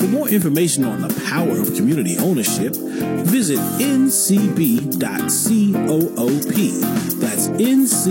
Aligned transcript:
For 0.00 0.06
more 0.06 0.30
information 0.30 0.84
on 0.84 1.02
the 1.02 1.12
power 1.28 1.60
of 1.60 1.74
community 1.74 2.16
ownership, 2.16 2.74
visit 2.74 3.58
ncb.coop. 3.58 4.96
That's 7.20 7.48
ncb.coop. 7.48 8.08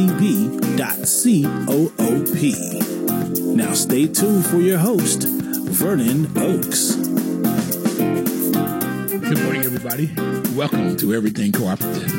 Now 3.56 3.74
stay 3.74 4.06
tuned 4.06 4.46
for 4.46 4.58
your 4.58 4.78
host, 4.78 5.24
Vernon 5.24 6.28
Oakes. 6.38 6.96
Good 9.18 9.42
morning, 9.42 9.64
everybody. 9.66 10.12
Welcome 10.56 10.96
to 10.98 11.16
Everything 11.16 11.52
Cooperative. 11.52 12.14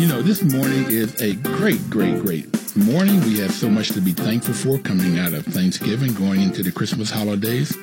You 0.00 0.06
know, 0.06 0.22
this 0.22 0.42
morning 0.42 0.86
is 0.88 1.20
a 1.20 1.34
great, 1.34 1.90
great, 1.90 2.22
great 2.22 2.46
morning. 2.76 3.20
We 3.22 3.38
have 3.40 3.52
so 3.52 3.68
much 3.68 3.90
to 3.90 4.00
be 4.00 4.12
thankful 4.12 4.54
for 4.54 4.78
coming 4.78 5.18
out 5.18 5.34
of 5.34 5.44
Thanksgiving, 5.44 6.14
going 6.14 6.40
into 6.40 6.62
the 6.62 6.72
Christmas 6.72 7.10
holidays. 7.10 7.76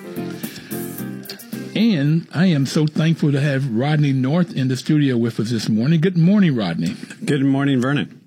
And 1.78 2.28
I 2.34 2.48
am 2.48 2.66
so 2.66 2.88
thankful 2.88 3.32
to 3.32 3.40
have 3.40 3.70
Rodney 3.70 4.12
North 4.12 4.56
in 4.56 4.68
the 4.68 4.76
studio 4.76 5.16
with 5.16 5.40
us 5.40 5.52
this 5.52 5.70
morning. 5.70 6.02
Good 6.02 6.18
morning, 6.18 6.56
Rodney. 6.56 6.96
Good 7.24 7.44
morning, 7.44 7.80
Vernon. 7.80 8.20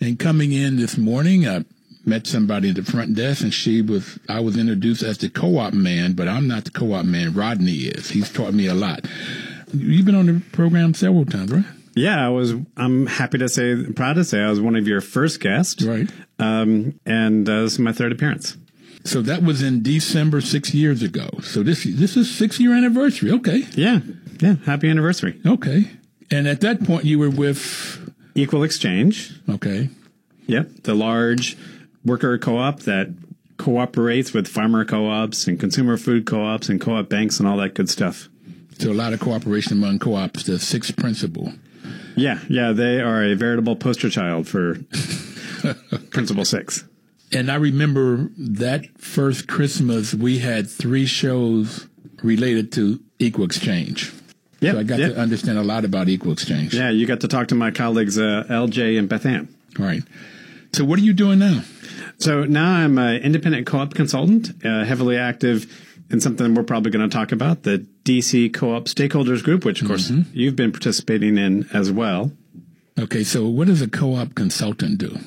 And 0.00 0.18
coming 0.18 0.52
in 0.52 0.78
this 0.78 0.96
morning, 0.96 1.46
I 1.46 1.66
met 2.06 2.26
somebody 2.26 2.70
at 2.70 2.76
the 2.76 2.82
front 2.82 3.14
desk 3.14 3.42
and 3.42 3.52
she 3.52 3.82
was, 3.82 4.18
I 4.26 4.40
was 4.40 4.56
introduced 4.56 5.02
as 5.02 5.18
the 5.18 5.28
co-op 5.28 5.74
man, 5.74 6.14
but 6.14 6.28
I'm 6.28 6.48
not 6.48 6.64
the 6.64 6.70
co-op 6.70 7.04
man. 7.04 7.34
Rodney 7.34 7.74
is. 7.74 8.08
He's 8.08 8.32
taught 8.32 8.54
me 8.54 8.68
a 8.68 8.74
lot. 8.74 9.04
You've 9.70 10.06
been 10.06 10.14
on 10.14 10.24
the 10.24 10.42
program 10.52 10.94
several 10.94 11.26
times, 11.26 11.52
right? 11.52 11.66
Yeah, 11.94 12.24
I 12.24 12.30
was. 12.30 12.54
I'm 12.78 13.04
happy 13.04 13.36
to 13.36 13.50
say, 13.50 13.84
proud 13.92 14.14
to 14.14 14.24
say, 14.24 14.40
I 14.40 14.48
was 14.48 14.62
one 14.62 14.76
of 14.76 14.88
your 14.88 15.02
first 15.02 15.40
guests. 15.40 15.84
Right. 15.84 16.08
Um, 16.38 16.98
and 17.04 17.46
uh, 17.46 17.64
this 17.64 17.74
is 17.74 17.78
my 17.80 17.92
third 17.92 18.12
appearance. 18.12 18.56
So 19.08 19.22
that 19.22 19.42
was 19.42 19.62
in 19.62 19.82
December 19.82 20.40
six 20.40 20.74
years 20.74 21.02
ago. 21.02 21.28
So 21.42 21.62
this 21.62 21.84
this 21.84 22.16
is 22.16 22.30
six 22.34 22.60
year 22.60 22.74
anniversary. 22.74 23.30
Okay. 23.32 23.64
Yeah. 23.72 24.00
Yeah. 24.40 24.56
Happy 24.66 24.88
anniversary. 24.88 25.40
Okay. 25.46 25.90
And 26.30 26.46
at 26.46 26.60
that 26.60 26.84
point, 26.84 27.04
you 27.06 27.18
were 27.18 27.30
with 27.30 28.12
Equal 28.34 28.62
Exchange. 28.62 29.32
okay. 29.48 29.88
Yep. 30.46 30.82
The 30.84 30.94
large 30.94 31.56
worker 32.04 32.38
co-op 32.38 32.80
that 32.80 33.14
cooperates 33.56 34.32
with 34.32 34.46
farmer 34.46 34.84
co-ops 34.84 35.46
and 35.46 35.58
consumer 35.58 35.96
food 35.96 36.24
co-ops 36.26 36.68
and 36.68 36.80
co-op 36.80 37.08
banks 37.08 37.38
and 37.40 37.48
all 37.48 37.56
that 37.58 37.74
good 37.74 37.88
stuff. 37.90 38.28
So 38.78 38.92
a 38.92 38.94
lot 38.94 39.12
of 39.12 39.20
cooperation 39.20 39.72
among 39.72 39.98
co-ops. 39.98 40.44
The 40.44 40.58
sixth 40.58 40.96
principle. 40.96 41.52
Yeah. 42.14 42.40
Yeah. 42.48 42.72
They 42.72 43.00
are 43.00 43.24
a 43.24 43.34
veritable 43.34 43.76
poster 43.76 44.08
child 44.10 44.46
for 44.46 44.74
Principle 46.10 46.44
Six. 46.44 46.84
And 47.32 47.50
I 47.50 47.56
remember 47.56 48.30
that 48.38 48.86
first 48.98 49.48
Christmas, 49.48 50.14
we 50.14 50.38
had 50.38 50.68
three 50.68 51.06
shows 51.06 51.86
related 52.22 52.72
to 52.72 53.00
Equal 53.18 53.44
Exchange. 53.44 54.12
Yep. 54.60 54.74
So 54.74 54.80
I 54.80 54.82
got 54.82 54.98
yep. 54.98 55.14
to 55.14 55.20
understand 55.20 55.58
a 55.58 55.62
lot 55.62 55.84
about 55.84 56.08
Equal 56.08 56.32
Exchange. 56.32 56.74
Yeah. 56.74 56.90
You 56.90 57.06
got 57.06 57.20
to 57.20 57.28
talk 57.28 57.48
to 57.48 57.54
my 57.54 57.70
colleagues, 57.70 58.18
uh, 58.18 58.44
LJ 58.48 58.98
and 58.98 59.08
Beth 59.08 59.26
Ann. 59.26 59.48
Right. 59.78 60.02
So 60.72 60.84
what 60.84 60.98
are 60.98 61.02
you 61.02 61.12
doing 61.12 61.38
now? 61.38 61.62
So 62.18 62.44
now 62.44 62.72
I'm 62.72 62.98
an 62.98 63.22
independent 63.22 63.66
co-op 63.66 63.94
consultant, 63.94 64.64
uh, 64.64 64.84
heavily 64.84 65.16
active 65.16 65.66
in 66.10 66.20
something 66.20 66.54
we're 66.54 66.62
probably 66.62 66.90
going 66.90 67.08
to 67.08 67.14
talk 67.14 67.32
about, 67.32 67.62
the 67.62 67.86
DC 68.04 68.52
Co-op 68.54 68.86
Stakeholders 68.86 69.44
Group, 69.44 69.64
which 69.64 69.82
of 69.82 69.88
course 69.88 70.10
you've 70.32 70.56
been 70.56 70.72
participating 70.72 71.36
in 71.36 71.68
as 71.72 71.92
well. 71.92 72.32
Okay. 72.98 73.22
So 73.22 73.46
what 73.46 73.68
does 73.68 73.82
a 73.82 73.88
co-op 73.88 74.34
consultant 74.34 74.98
do? 74.98 75.18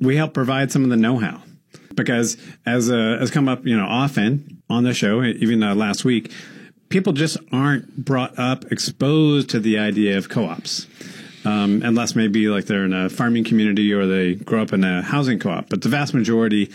We 0.00 0.16
help 0.16 0.34
provide 0.34 0.70
some 0.70 0.84
of 0.84 0.90
the 0.90 0.96
know-how 0.96 1.42
because 1.94 2.36
as 2.64 2.90
uh, 2.90 3.16
has 3.18 3.30
come 3.30 3.48
up, 3.48 3.66
you 3.66 3.76
know, 3.76 3.86
often 3.86 4.62
on 4.70 4.84
the 4.84 4.94
show, 4.94 5.22
even 5.22 5.62
uh, 5.62 5.74
last 5.74 6.04
week, 6.04 6.32
people 6.88 7.12
just 7.12 7.36
aren't 7.52 8.04
brought 8.04 8.38
up, 8.38 8.70
exposed 8.70 9.50
to 9.50 9.60
the 9.60 9.78
idea 9.78 10.16
of 10.16 10.28
co-ops. 10.28 10.86
Um, 11.44 11.82
unless 11.84 12.14
maybe 12.14 12.48
like 12.48 12.66
they're 12.66 12.84
in 12.84 12.92
a 12.92 13.08
farming 13.08 13.44
community 13.44 13.92
or 13.92 14.06
they 14.06 14.34
grow 14.34 14.60
up 14.60 14.72
in 14.72 14.82
a 14.84 15.02
housing 15.02 15.38
co-op. 15.38 15.68
But 15.70 15.82
the 15.82 15.88
vast 15.88 16.12
majority 16.12 16.70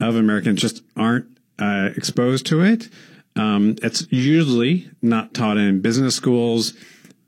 of 0.00 0.16
Americans 0.16 0.60
just 0.60 0.82
aren't 0.96 1.26
uh, 1.58 1.90
exposed 1.96 2.46
to 2.46 2.62
it. 2.62 2.88
Um, 3.36 3.76
it's 3.82 4.06
usually 4.10 4.90
not 5.00 5.32
taught 5.32 5.56
in 5.56 5.80
business 5.80 6.14
schools. 6.14 6.74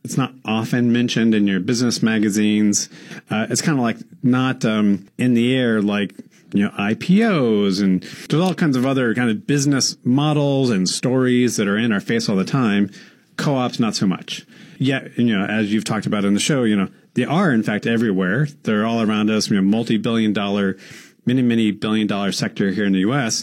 It's 0.06 0.16
not 0.16 0.32
often 0.44 0.92
mentioned 0.92 1.34
in 1.34 1.48
your 1.48 1.58
business 1.58 2.00
magazines. 2.00 2.88
Uh, 3.28 3.48
it's 3.50 3.60
kind 3.60 3.76
of 3.76 3.82
like 3.82 3.96
not 4.22 4.64
um, 4.64 5.08
in 5.18 5.34
the 5.34 5.52
air 5.52 5.82
like 5.82 6.14
you 6.54 6.62
know 6.62 6.70
IPOs 6.70 7.82
and 7.82 8.04
there's 8.30 8.40
all 8.40 8.54
kinds 8.54 8.76
of 8.76 8.86
other 8.86 9.16
kind 9.16 9.30
of 9.30 9.48
business 9.48 9.96
models 10.04 10.70
and 10.70 10.88
stories 10.88 11.56
that 11.56 11.66
are 11.66 11.76
in 11.76 11.90
our 11.90 11.98
face 11.98 12.28
all 12.28 12.36
the 12.36 12.44
time. 12.44 12.88
Co-ops, 13.36 13.80
not 13.80 13.96
so 13.96 14.06
much. 14.06 14.46
Yet, 14.78 15.18
you 15.18 15.36
know, 15.36 15.44
as 15.44 15.72
you've 15.72 15.82
talked 15.82 16.06
about 16.06 16.24
in 16.24 16.34
the 16.34 16.40
show, 16.40 16.62
you 16.62 16.76
know, 16.76 16.88
they 17.14 17.24
are 17.24 17.50
in 17.50 17.64
fact 17.64 17.84
everywhere. 17.84 18.46
They're 18.62 18.86
all 18.86 19.02
around 19.02 19.28
us. 19.28 19.50
You 19.50 19.56
know, 19.56 19.62
multi-billion 19.62 20.32
dollar, 20.32 20.76
many, 21.24 21.42
many 21.42 21.72
billion 21.72 22.06
dollar 22.06 22.30
sector 22.30 22.70
here 22.70 22.84
in 22.84 22.92
the 22.92 23.00
U.S. 23.00 23.42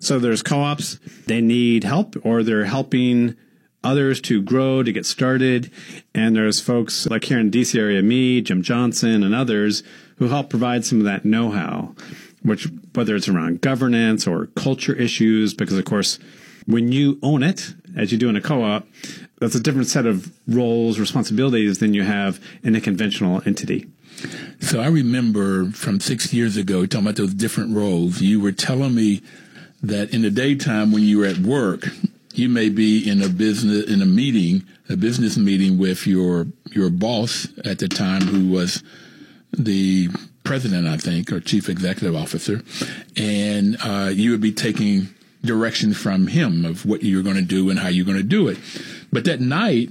So 0.00 0.18
there's 0.18 0.42
co-ops. 0.42 0.98
They 1.28 1.40
need 1.40 1.84
help, 1.84 2.16
or 2.24 2.42
they're 2.42 2.64
helping 2.64 3.36
others 3.82 4.20
to 4.22 4.42
grow, 4.42 4.82
to 4.82 4.92
get 4.92 5.06
started. 5.06 5.70
And 6.14 6.36
there's 6.36 6.60
folks 6.60 7.06
like 7.06 7.24
here 7.24 7.38
in 7.38 7.50
DC 7.50 7.78
area, 7.78 8.02
me, 8.02 8.40
Jim 8.40 8.62
Johnson, 8.62 9.22
and 9.22 9.34
others 9.34 9.82
who 10.16 10.28
help 10.28 10.50
provide 10.50 10.84
some 10.84 10.98
of 10.98 11.04
that 11.04 11.24
know-how, 11.24 11.94
which 12.42 12.68
whether 12.94 13.16
it's 13.16 13.28
around 13.28 13.60
governance 13.60 14.26
or 14.26 14.46
culture 14.48 14.94
issues, 14.94 15.54
because 15.54 15.78
of 15.78 15.84
course, 15.84 16.18
when 16.66 16.92
you 16.92 17.18
own 17.22 17.42
it, 17.42 17.74
as 17.96 18.12
you 18.12 18.18
do 18.18 18.28
in 18.28 18.36
a 18.36 18.40
co-op, 18.40 18.86
that's 19.40 19.54
a 19.54 19.60
different 19.60 19.88
set 19.88 20.06
of 20.06 20.30
roles, 20.46 20.98
responsibilities 20.98 21.78
than 21.78 21.94
you 21.94 22.02
have 22.02 22.38
in 22.62 22.76
a 22.76 22.80
conventional 22.80 23.42
entity. 23.46 23.86
So 24.60 24.80
I 24.80 24.88
remember 24.88 25.70
from 25.70 25.98
six 26.00 26.34
years 26.34 26.58
ago, 26.58 26.84
talking 26.84 27.06
about 27.06 27.16
those 27.16 27.32
different 27.32 27.74
roles, 27.74 28.20
you 28.20 28.40
were 28.40 28.52
telling 28.52 28.94
me 28.94 29.22
that 29.82 30.12
in 30.12 30.20
the 30.20 30.30
daytime 30.30 30.92
when 30.92 31.02
you 31.02 31.18
were 31.18 31.26
at 31.26 31.38
work, 31.38 31.88
you 32.40 32.48
may 32.48 32.68
be 32.68 33.08
in 33.08 33.22
a 33.22 33.28
business, 33.28 33.86
in 33.86 34.00
a 34.02 34.06
meeting, 34.06 34.64
a 34.88 34.96
business 34.96 35.36
meeting 35.36 35.78
with 35.78 36.06
your, 36.06 36.46
your 36.72 36.90
boss 36.90 37.48
at 37.64 37.78
the 37.78 37.88
time 37.88 38.22
who 38.22 38.48
was 38.48 38.82
the 39.52 40.08
president, 40.42 40.86
I 40.88 40.96
think, 40.96 41.30
or 41.30 41.40
chief 41.40 41.68
executive 41.68 42.16
officer. 42.16 42.62
And, 43.16 43.76
uh, 43.84 44.10
you 44.12 44.30
would 44.30 44.40
be 44.40 44.52
taking 44.52 45.08
direction 45.44 45.92
from 45.94 46.26
him 46.28 46.64
of 46.64 46.86
what 46.86 47.02
you're 47.02 47.22
going 47.22 47.36
to 47.36 47.42
do 47.42 47.70
and 47.70 47.78
how 47.78 47.88
you're 47.88 48.06
going 48.06 48.16
to 48.16 48.22
do 48.22 48.48
it. 48.48 48.58
But 49.12 49.24
that 49.24 49.40
night, 49.40 49.90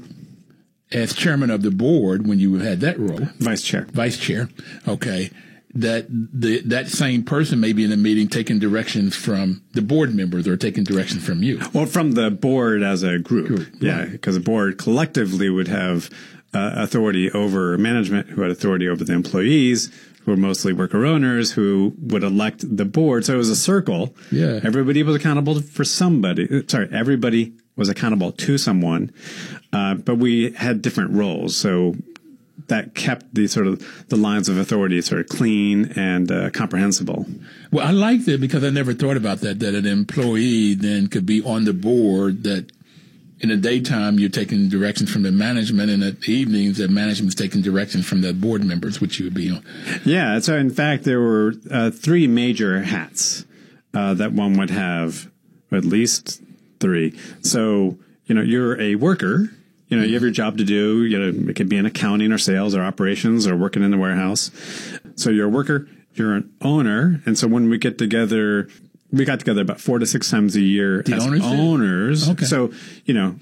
as 0.92 1.14
chairman 1.14 1.52
of 1.52 1.62
the 1.62 1.72
board, 1.72 2.28
when 2.28 2.40
you 2.40 2.56
had 2.56 2.80
that 2.82 3.00
role, 3.00 3.28
Vice 3.38 3.62
chair. 3.62 3.86
vice 3.92 4.18
chair, 4.18 4.50
okay, 4.88 5.30
that 5.74 6.08
the 6.10 6.62
that 6.62 6.88
same 6.88 7.24
person 7.24 7.60
may 7.60 7.74
be 7.74 7.84
in 7.84 7.92
a 7.92 7.98
meeting 7.98 8.28
taking 8.28 8.60
directions 8.60 9.16
from 9.16 9.62
the 9.74 9.82
board 9.82 10.16
members 10.16 10.48
or 10.48 10.58
taking 10.58 10.84
directions 10.84 11.24
from 11.24 11.44
you. 11.44 11.60
Well, 11.74 11.86
from 11.86 12.14
the 12.14 12.32
board 12.32 12.82
as 12.82 13.04
a 13.04 13.20
group. 13.20 13.48
Group, 13.48 13.68
Yeah, 13.80 14.06
because 14.06 14.36
the 14.36 14.42
board 14.42 14.78
collectively 14.78 15.50
would 15.50 15.68
have 15.68 16.10
uh, 16.54 16.72
authority 16.76 17.32
over 17.32 17.78
management, 17.78 18.30
who 18.30 18.42
had 18.42 18.52
authority 18.52 18.90
over 18.90 19.04
the 19.04 19.14
employees, 19.14 19.92
who 20.24 20.32
were 20.32 20.38
mostly 20.38 20.74
worker 20.74 21.06
owners, 21.06 21.52
who 21.52 21.94
would 22.00 22.24
elect 22.24 22.66
the 22.76 22.86
board. 22.86 23.26
So 23.26 23.36
it 23.36 23.38
was 23.38 23.50
a 23.50 23.56
circle. 23.56 24.16
Yeah. 24.32 24.60
Everybody 24.64 25.04
was 25.04 25.16
accountable 25.16 25.62
for 25.62 25.84
somebody. 25.84 26.68
Sorry, 26.68 26.90
everybody 26.92 27.54
was 27.76 27.90
accountable 27.90 28.32
to 28.32 28.58
someone, 28.58 29.12
uh, 29.72 29.96
but 29.96 30.16
we 30.16 30.52
had 30.52 30.82
different 30.82 31.12
roles. 31.12 31.56
So 31.56 31.96
that 32.70 32.96
kept 32.96 33.34
the 33.34 33.48
sort 33.48 33.68
of 33.68 34.08
the 34.08 34.16
lines 34.16 34.50
of 34.50 34.58
authority 34.58 35.02
sort 35.02 35.22
of 35.22 35.28
clean 35.28 35.92
and 35.96 36.32
uh, 36.32 36.50
comprehensible. 36.52 37.26
Well, 37.72 37.86
I 37.86 37.92
liked 37.92 38.28
it 38.28 38.40
because 38.40 38.64
I 38.64 38.70
never 38.70 38.94
thought 38.94 39.18
about 39.18 39.42
that. 39.42 39.60
That 39.60 39.76
an 39.76 39.86
employee 39.86 40.74
then 40.74 41.08
could 41.08 41.26
be 41.26 41.44
on 41.44 41.66
the 41.66 41.74
board. 41.74 42.44
That 42.44 42.72
in 43.40 43.50
the 43.50 43.58
daytime 43.58 44.20
you're 44.20 44.30
taking 44.30 44.70
directions 44.70 45.12
from 45.12 45.24
the 45.24 45.32
management, 45.32 45.90
and 45.90 46.04
at 46.04 46.22
the 46.22 46.32
evenings 46.32 46.78
that 46.78 46.90
management's 46.90 47.36
taking 47.36 47.62
directions 47.62 48.08
from 48.08 48.22
the 48.22 48.34
board 48.34 48.64
members, 48.64 49.00
which 49.00 49.20
you 49.20 49.26
would 49.26 49.34
be 49.34 49.50
on. 49.50 49.64
Yeah. 50.06 50.40
So 50.40 50.56
in 50.56 50.70
fact, 50.70 51.04
there 51.04 51.20
were 51.20 51.54
uh, 51.70 51.92
three 51.92 52.28
major 52.28 52.82
hats 52.82 53.46
uh, 53.94 54.14
that 54.16 54.34
one 54.34 54.54
would 54.58 54.70
have, 54.70 55.30
at 55.72 55.86
least 55.86 56.42
three. 56.80 57.18
So 57.42 57.98
you 58.26 58.36
know, 58.36 58.42
you're 58.42 58.80
a 58.80 58.96
worker. 58.96 59.50
You 59.90 59.98
know, 59.98 60.04
you 60.04 60.14
have 60.14 60.22
your 60.22 60.32
job 60.32 60.58
to 60.58 60.64
do. 60.64 61.04
You 61.04 61.20
know, 61.20 61.50
it 61.50 61.56
could 61.56 61.68
be 61.68 61.78
in 61.78 61.86
accounting 61.86 62.32
or 62.32 62.38
sales 62.38 62.76
or 62.76 62.82
operations 62.82 63.48
or 63.48 63.56
working 63.56 63.84
in 63.84 63.92
the 63.92 63.98
warehouse. 63.98 64.52
So 65.16 65.30
you're 65.30 65.48
a 65.48 65.50
worker, 65.50 65.88
you're 66.14 66.34
an 66.34 66.54
owner. 66.62 67.22
And 67.26 67.38
so 67.38 67.48
when 67.48 67.70
we 67.70 67.78
get 67.78 67.98
together, 67.98 68.70
we 69.12 69.26
got 69.26 69.40
together 69.40 69.62
about 69.62 69.82
four 69.82 70.00
to 70.00 70.06
six 70.06 70.30
times 70.30 70.56
a 70.56 70.62
year 70.62 71.04
The 71.04 71.16
as 71.16 71.26
owners 71.26 71.42
owners. 71.44 72.30
Okay. 72.30 72.46
So, 72.46 72.72
you 73.06 73.14
know, 73.14 73.36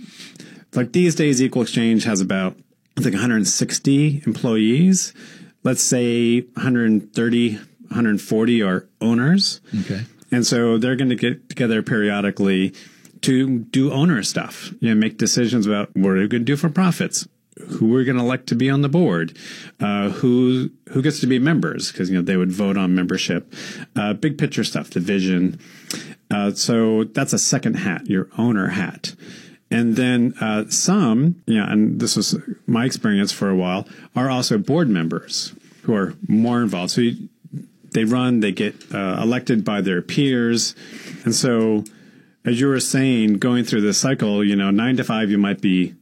like 0.73 0.94
these 0.94 1.15
days, 1.15 1.41
Equal 1.41 1.63
Exchange 1.63 2.05
has 2.05 2.21
about, 2.21 2.55
I 2.97 3.01
think, 3.01 3.13
160 3.13 4.23
employees. 4.25 5.13
Let's 5.63 5.81
say 5.81 6.41
130, 6.41 7.55
140 7.55 8.63
are 8.63 8.88
owners. 9.01 9.59
Okay. 9.81 10.03
And 10.31 10.45
so 10.45 10.77
they're 10.77 10.95
going 10.95 11.09
to 11.09 11.15
get 11.15 11.49
together 11.49 11.81
periodically 11.81 12.73
to 13.21 13.59
do 13.59 13.91
owner 13.91 14.23
stuff, 14.23 14.71
you 14.79 14.89
know, 14.89 14.95
make 14.95 15.17
decisions 15.17 15.65
about 15.65 15.95
what 15.95 16.11
are 16.11 16.15
we 16.15 16.27
going 16.27 16.41
to 16.41 16.45
do 16.45 16.55
for 16.55 16.69
profits, 16.69 17.27
who 17.67 17.87
we're 17.87 18.03
going 18.03 18.17
to 18.17 18.23
elect 18.23 18.47
to 18.47 18.55
be 18.55 18.69
on 18.69 18.81
the 18.81 18.89
board, 18.89 19.37
uh, 19.79 20.09
who 20.09 20.69
who 20.89 21.01
gets 21.01 21.19
to 21.21 21.27
be 21.27 21.39
members 21.39 21.91
because 21.91 22.09
you 22.09 22.15
know 22.15 22.21
they 22.21 22.37
would 22.37 22.51
vote 22.51 22.77
on 22.77 22.95
membership, 22.95 23.53
uh, 23.95 24.13
big 24.13 24.37
picture 24.37 24.63
stuff, 24.63 24.89
the 24.89 24.99
vision. 24.99 25.59
Uh, 26.29 26.51
so 26.51 27.05
that's 27.05 27.33
a 27.33 27.39
second 27.39 27.75
hat, 27.75 28.07
your 28.07 28.27
owner 28.37 28.67
hat. 28.67 29.15
And 29.69 29.95
then 29.95 30.33
uh, 30.39 30.65
some, 30.69 31.41
yeah, 31.45 31.69
and 31.71 31.99
this 31.99 32.15
was 32.15 32.37
my 32.67 32.85
experience 32.85 33.31
for 33.31 33.49
a 33.49 33.55
while, 33.55 33.87
are 34.15 34.29
also 34.29 34.57
board 34.57 34.89
members 34.89 35.53
who 35.83 35.93
are 35.93 36.13
more 36.27 36.61
involved. 36.61 36.91
So 36.91 37.01
you, 37.01 37.29
they 37.91 38.05
run, 38.05 38.39
they 38.39 38.51
get 38.51 38.75
uh, 38.93 39.19
elected 39.21 39.65
by 39.65 39.81
their 39.81 40.01
peers. 40.01 40.75
And 41.25 41.35
so, 41.35 41.83
as 42.47 42.61
you 42.61 42.67
were 42.67 42.79
saying, 42.79 43.39
going 43.39 43.65
through 43.65 43.81
this 43.81 43.99
cycle, 43.99 44.41
you 44.41 44.55
know, 44.55 44.71
nine 44.71 44.95
to 44.95 45.03
five, 45.03 45.29
you 45.29 45.38
might 45.38 45.59
be 45.59 45.94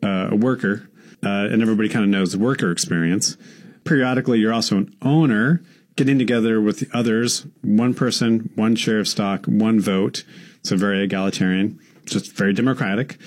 uh, 0.00 0.28
a 0.30 0.36
worker, 0.36 0.88
uh, 1.24 1.48
and 1.50 1.60
everybody 1.60 1.88
kind 1.88 2.04
of 2.04 2.08
knows 2.08 2.30
the 2.30 2.38
worker 2.38 2.70
experience. 2.70 3.36
Periodically, 3.84 4.38
you're 4.38 4.52
also 4.52 4.76
an 4.76 4.96
owner, 5.02 5.60
getting 5.96 6.18
together 6.18 6.60
with 6.60 6.78
the 6.78 6.88
others, 6.96 7.46
one 7.62 7.94
person, 7.94 8.50
one 8.54 8.76
share 8.76 9.00
of 9.00 9.08
stock, 9.08 9.46
one 9.46 9.80
vote. 9.80 10.24
So 10.62 10.76
very 10.76 11.02
egalitarian, 11.02 11.80
just 12.04 12.30
very 12.32 12.52
democratic. 12.52 13.18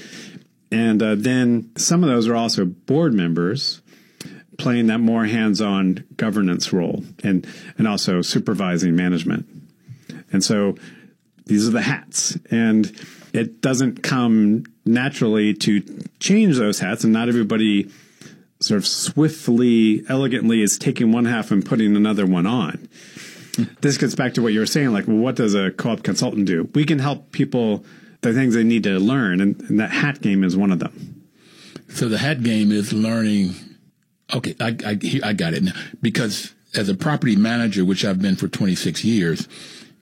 And 0.72 1.04
uh, 1.04 1.16
then 1.16 1.72
some 1.76 2.04
of 2.04 2.10
those 2.10 2.26
are 2.30 2.36
also 2.36 2.64
board 2.64 3.14
members 3.14 3.82
playing 4.58 4.88
that 4.88 5.00
more 5.00 5.26
hands-on 5.26 6.06
governance 6.16 6.72
role 6.72 7.04
and 7.22 7.46
and 7.78 7.86
also 7.86 8.22
supervising 8.22 8.96
management. 8.96 9.46
And 10.32 10.42
so 10.42 10.76
these 11.46 11.68
are 11.68 11.72
the 11.72 11.82
hats 11.82 12.38
and 12.52 12.92
it 13.34 13.62
doesn't 13.62 14.02
come 14.04 14.66
naturally 14.86 15.54
to 15.54 15.82
change 16.20 16.58
those 16.58 16.80
hats 16.80 17.04
and 17.04 17.14
not 17.14 17.28
everybody 17.28 17.90
sort 18.60 18.78
of 18.78 18.88
swiftly 18.88 20.04
elegantly 20.08 20.62
is 20.62 20.78
taking 20.78 21.12
one 21.12 21.26
half 21.26 21.52
and 21.52 21.66
putting 21.66 21.96
another 21.96 22.26
one 22.26 22.46
on. 22.46 22.88
This 23.82 23.98
gets 23.98 24.16
back 24.16 24.34
to 24.34 24.42
what 24.42 24.54
you 24.54 24.60
were 24.60 24.66
saying 24.66 24.92
like 24.92 25.08
well 25.08 25.18
what 25.18 25.36
does 25.36 25.54
a 25.54 25.72
co-op 25.72 26.04
consultant 26.04 26.46
do? 26.46 26.70
We 26.74 26.86
can 26.86 27.00
help 27.00 27.32
people 27.32 27.86
the 28.22 28.34
things 28.34 28.56
they 28.56 28.64
need 28.64 28.84
to 28.84 29.00
learn 29.00 29.42
and, 29.42 29.60
and 29.62 29.80
that 29.80 29.92
hat 29.92 30.22
game 30.22 30.44
is 30.44 30.58
one 30.58 30.72
of 30.72 30.80
them. 30.80 31.24
So 31.90 32.10
the 32.10 32.18
hat 32.18 32.44
game 32.44 32.72
is 32.72 32.92
learning. 32.92 33.54
Okay, 34.34 34.56
I, 34.60 34.76
I, 34.86 35.20
I 35.24 35.34
got 35.34 35.54
it 35.54 35.64
now. 35.64 35.74
Because 36.02 36.54
as 36.74 36.90
a 36.90 36.96
property 36.96 37.36
manager, 37.36 37.86
which 37.86 38.04
I've 38.04 38.22
been 38.22 38.36
for 38.36 38.48
26 38.48 39.04
years, 39.04 39.48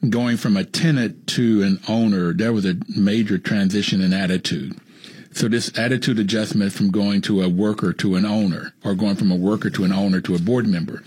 going 0.10 0.38
from 0.38 0.58
a 0.58 0.64
tenant 0.64 1.28
to 1.28 1.64
an 1.64 1.80
owner, 1.88 2.34
there 2.34 2.54
was 2.54 2.66
a 2.66 2.76
major 2.96 3.38
transition 3.38 4.02
in 4.02 4.14
attitude. 4.14 4.78
So 5.32 5.48
this 5.48 5.78
attitude 5.78 6.20
adjustment 6.20 6.74
from 6.74 6.92
going 6.92 7.22
to 7.24 7.42
a 7.42 7.50
worker 7.50 7.94
to 7.94 8.16
an 8.16 8.26
owner, 8.26 8.74
or 8.84 8.94
going 8.94 9.16
from 9.16 9.32
a 9.32 9.36
worker 9.36 9.70
to 9.72 9.84
an 9.84 9.92
owner 9.92 10.22
to 10.22 10.36
a 10.36 10.40
board 10.40 10.68
member, 10.68 11.04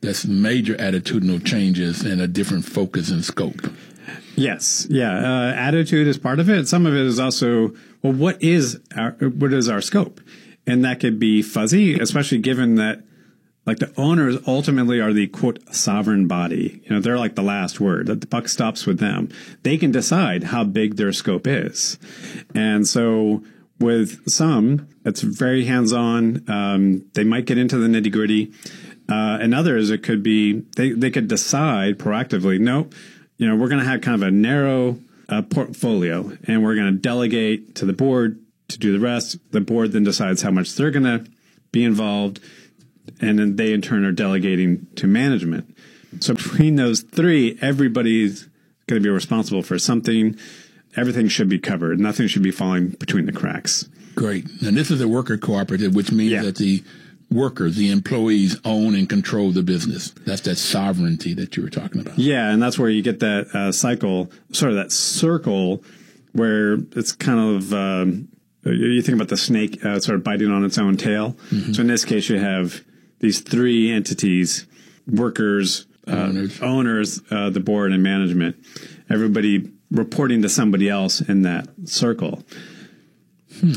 that's 0.00 0.26
major 0.26 0.76
attitudinal 0.76 1.44
changes 1.44 2.02
and 2.02 2.20
a 2.20 2.28
different 2.28 2.64
focus 2.64 3.10
and 3.10 3.24
scope. 3.24 3.60
Yes, 4.36 4.86
yeah. 4.88 5.18
Uh, 5.18 5.52
attitude 5.54 6.06
is 6.06 6.18
part 6.18 6.38
of 6.38 6.48
it. 6.48 6.68
Some 6.68 6.86
of 6.86 6.94
it 6.94 7.04
is 7.04 7.18
also 7.18 7.74
well, 8.02 8.12
what 8.12 8.40
is 8.40 8.80
our 8.96 9.10
what 9.12 9.52
is 9.52 9.68
our 9.68 9.80
scope, 9.80 10.20
and 10.66 10.84
that 10.84 11.00
could 11.00 11.18
be 11.18 11.42
fuzzy, 11.42 11.98
especially 11.98 12.38
given 12.38 12.76
that 12.76 13.02
like 13.68 13.78
the 13.78 13.92
owners 13.96 14.36
ultimately 14.46 14.98
are 14.98 15.12
the 15.12 15.26
quote 15.26 15.58
sovereign 15.74 16.26
body. 16.26 16.80
You 16.84 16.90
know, 16.90 17.00
they're 17.00 17.18
like 17.18 17.34
the 17.34 17.42
last 17.42 17.80
word. 17.80 18.06
The 18.06 18.26
buck 18.26 18.48
stops 18.48 18.86
with 18.86 18.98
them. 18.98 19.28
They 19.62 19.76
can 19.76 19.92
decide 19.92 20.44
how 20.44 20.64
big 20.64 20.96
their 20.96 21.12
scope 21.12 21.46
is, 21.46 21.98
and 22.54 22.88
so 22.88 23.44
with 23.78 24.28
some, 24.28 24.88
it's 25.04 25.20
very 25.20 25.66
hands 25.66 25.92
on. 25.92 26.44
Um, 26.48 27.04
they 27.12 27.24
might 27.24 27.44
get 27.44 27.58
into 27.58 27.76
the 27.76 27.86
nitty 27.88 28.10
gritty. 28.10 28.52
Uh, 29.10 29.38
and 29.40 29.54
others, 29.54 29.90
it 29.90 30.02
could 30.02 30.22
be 30.22 30.64
they, 30.76 30.90
they 30.90 31.10
could 31.10 31.28
decide 31.28 31.98
proactively, 31.98 32.60
nope, 32.60 32.92
you 33.38 33.46
know, 33.48 33.56
we're 33.56 33.68
going 33.68 33.82
to 33.82 33.88
have 33.88 34.00
kind 34.02 34.20
of 34.20 34.26
a 34.26 34.30
narrow 34.30 34.98
uh, 35.28 35.42
portfolio 35.42 36.30
and 36.46 36.62
we're 36.62 36.74
going 36.74 36.92
to 36.92 37.00
delegate 37.00 37.74
to 37.76 37.86
the 37.86 37.92
board 37.92 38.38
to 38.68 38.78
do 38.78 38.92
the 38.92 38.98
rest. 38.98 39.38
The 39.52 39.60
board 39.60 39.92
then 39.92 40.04
decides 40.04 40.42
how 40.42 40.50
much 40.50 40.74
they're 40.74 40.90
going 40.90 41.04
to 41.04 41.30
be 41.72 41.84
involved. 41.84 42.40
And 43.20 43.38
then 43.38 43.56
they 43.56 43.72
in 43.72 43.82
turn 43.82 44.04
are 44.04 44.12
delegating 44.12 44.86
to 44.96 45.06
management. 45.06 45.76
So 46.20 46.34
between 46.34 46.76
those 46.76 47.00
three, 47.02 47.58
everybody's 47.60 48.48
going 48.86 49.02
to 49.02 49.06
be 49.06 49.10
responsible 49.12 49.62
for 49.62 49.78
something. 49.78 50.36
Everything 50.96 51.28
should 51.28 51.48
be 51.48 51.58
covered. 51.58 52.00
Nothing 52.00 52.28
should 52.28 52.42
be 52.42 52.50
falling 52.50 52.88
between 52.90 53.26
the 53.26 53.32
cracks. 53.32 53.88
Great. 54.14 54.46
And 54.62 54.76
this 54.76 54.90
is 54.90 55.00
a 55.00 55.08
worker 55.08 55.36
cooperative, 55.36 55.94
which 55.94 56.10
means 56.10 56.32
Yeah. 56.32 56.42
that 56.42 56.56
the 56.56 56.82
workers, 57.30 57.76
the 57.76 57.90
employees 57.92 58.56
own 58.64 58.94
and 58.94 59.08
control 59.08 59.50
the 59.52 59.62
business. 59.62 60.10
That's 60.24 60.40
that 60.42 60.56
sovereignty 60.56 61.34
that 61.34 61.56
you 61.56 61.62
were 61.62 61.68
talking 61.70 62.00
about. 62.00 62.18
Yeah, 62.18 62.50
and 62.50 62.60
that's 62.62 62.78
where 62.78 62.88
you 62.88 63.02
get 63.02 63.20
that 63.20 63.54
uh, 63.54 63.70
cycle, 63.72 64.30
sort 64.52 64.70
of 64.72 64.76
that 64.76 64.90
circle, 64.92 65.84
where 66.32 66.74
it's 66.96 67.12
kind 67.12 67.38
of 67.38 67.72
um, 67.74 68.28
you 68.64 69.02
think 69.02 69.16
about 69.16 69.28
the 69.28 69.36
snake 69.36 69.84
uh, 69.84 70.00
sort 70.00 70.16
of 70.16 70.24
biting 70.24 70.50
on 70.50 70.64
its 70.64 70.78
own 70.78 70.96
tail. 70.96 71.36
So 71.72 71.82
in 71.82 71.86
this 71.86 72.04
case, 72.06 72.28
you 72.30 72.38
have 72.38 72.82
these 73.20 73.40
three 73.40 73.90
entities: 73.90 74.66
workers, 75.06 75.86
uh, 76.06 76.12
Owners. 76.12 76.62
owners, 76.62 77.20
uh, 77.30 77.50
the 77.50 77.60
board, 77.60 77.92
and 77.92 78.02
management. 78.02 78.56
Everybody 79.10 79.70
reporting 79.90 80.42
to 80.42 80.48
somebody 80.48 80.88
else 80.88 81.20
in 81.20 81.42
that 81.42 81.68
circle, 81.84 82.42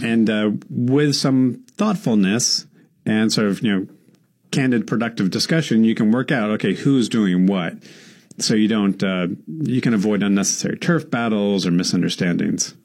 and 0.03 0.29
uh, 0.29 0.51
with 0.69 1.15
some 1.15 1.63
thoughtfulness 1.77 2.65
and 3.05 3.31
sort 3.31 3.47
of 3.47 3.61
you 3.61 3.71
know 3.71 3.87
candid, 4.51 4.85
productive 4.87 5.31
discussion, 5.31 5.83
you 5.83 5.95
can 5.95 6.11
work 6.11 6.31
out 6.31 6.49
okay 6.51 6.73
who's 6.73 7.09
doing 7.09 7.47
what, 7.47 7.73
so 8.37 8.53
you 8.53 8.67
don't 8.67 9.01
uh, 9.03 9.27
you 9.47 9.81
can 9.81 9.93
avoid 9.93 10.23
unnecessary 10.23 10.77
turf 10.77 11.09
battles 11.09 11.65
or 11.65 11.71
misunderstandings. 11.71 12.75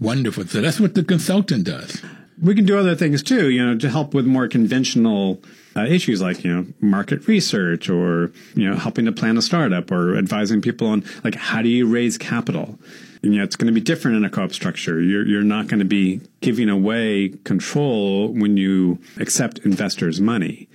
Wonderful. 0.00 0.46
So 0.46 0.60
that's 0.60 0.78
what 0.78 0.94
the 0.94 1.04
consultant 1.04 1.64
does. 1.64 2.02
We 2.42 2.54
can 2.54 2.66
do 2.66 2.78
other 2.78 2.94
things 2.94 3.22
too, 3.22 3.50
you 3.50 3.64
know, 3.64 3.78
to 3.78 3.88
help 3.88 4.12
with 4.12 4.26
more 4.26 4.48
conventional 4.48 5.42
uh, 5.76 5.84
issues 5.84 6.22
like 6.22 6.42
you 6.44 6.52
know 6.52 6.66
market 6.80 7.26
research 7.28 7.90
or 7.90 8.32
you 8.54 8.68
know 8.68 8.76
helping 8.76 9.04
to 9.04 9.12
plan 9.12 9.36
a 9.36 9.42
startup 9.42 9.90
or 9.90 10.16
advising 10.16 10.62
people 10.62 10.88
on 10.88 11.04
like 11.22 11.34
how 11.34 11.62
do 11.62 11.68
you 11.68 11.86
raise 11.86 12.18
capital. 12.18 12.78
And, 13.22 13.32
you 13.32 13.38
know, 13.38 13.44
it's 13.44 13.56
going 13.56 13.66
to 13.66 13.72
be 13.72 13.80
different 13.80 14.18
in 14.18 14.24
a 14.24 14.30
co-op 14.30 14.52
structure. 14.52 15.00
You're 15.00 15.26
you're 15.26 15.42
not 15.42 15.68
going 15.68 15.80
to 15.80 15.86
be 15.86 16.20
giving 16.40 16.68
away 16.68 17.30
control 17.44 18.28
when 18.28 18.56
you 18.56 18.98
accept 19.18 19.58
investors' 19.60 20.20
money. 20.20 20.68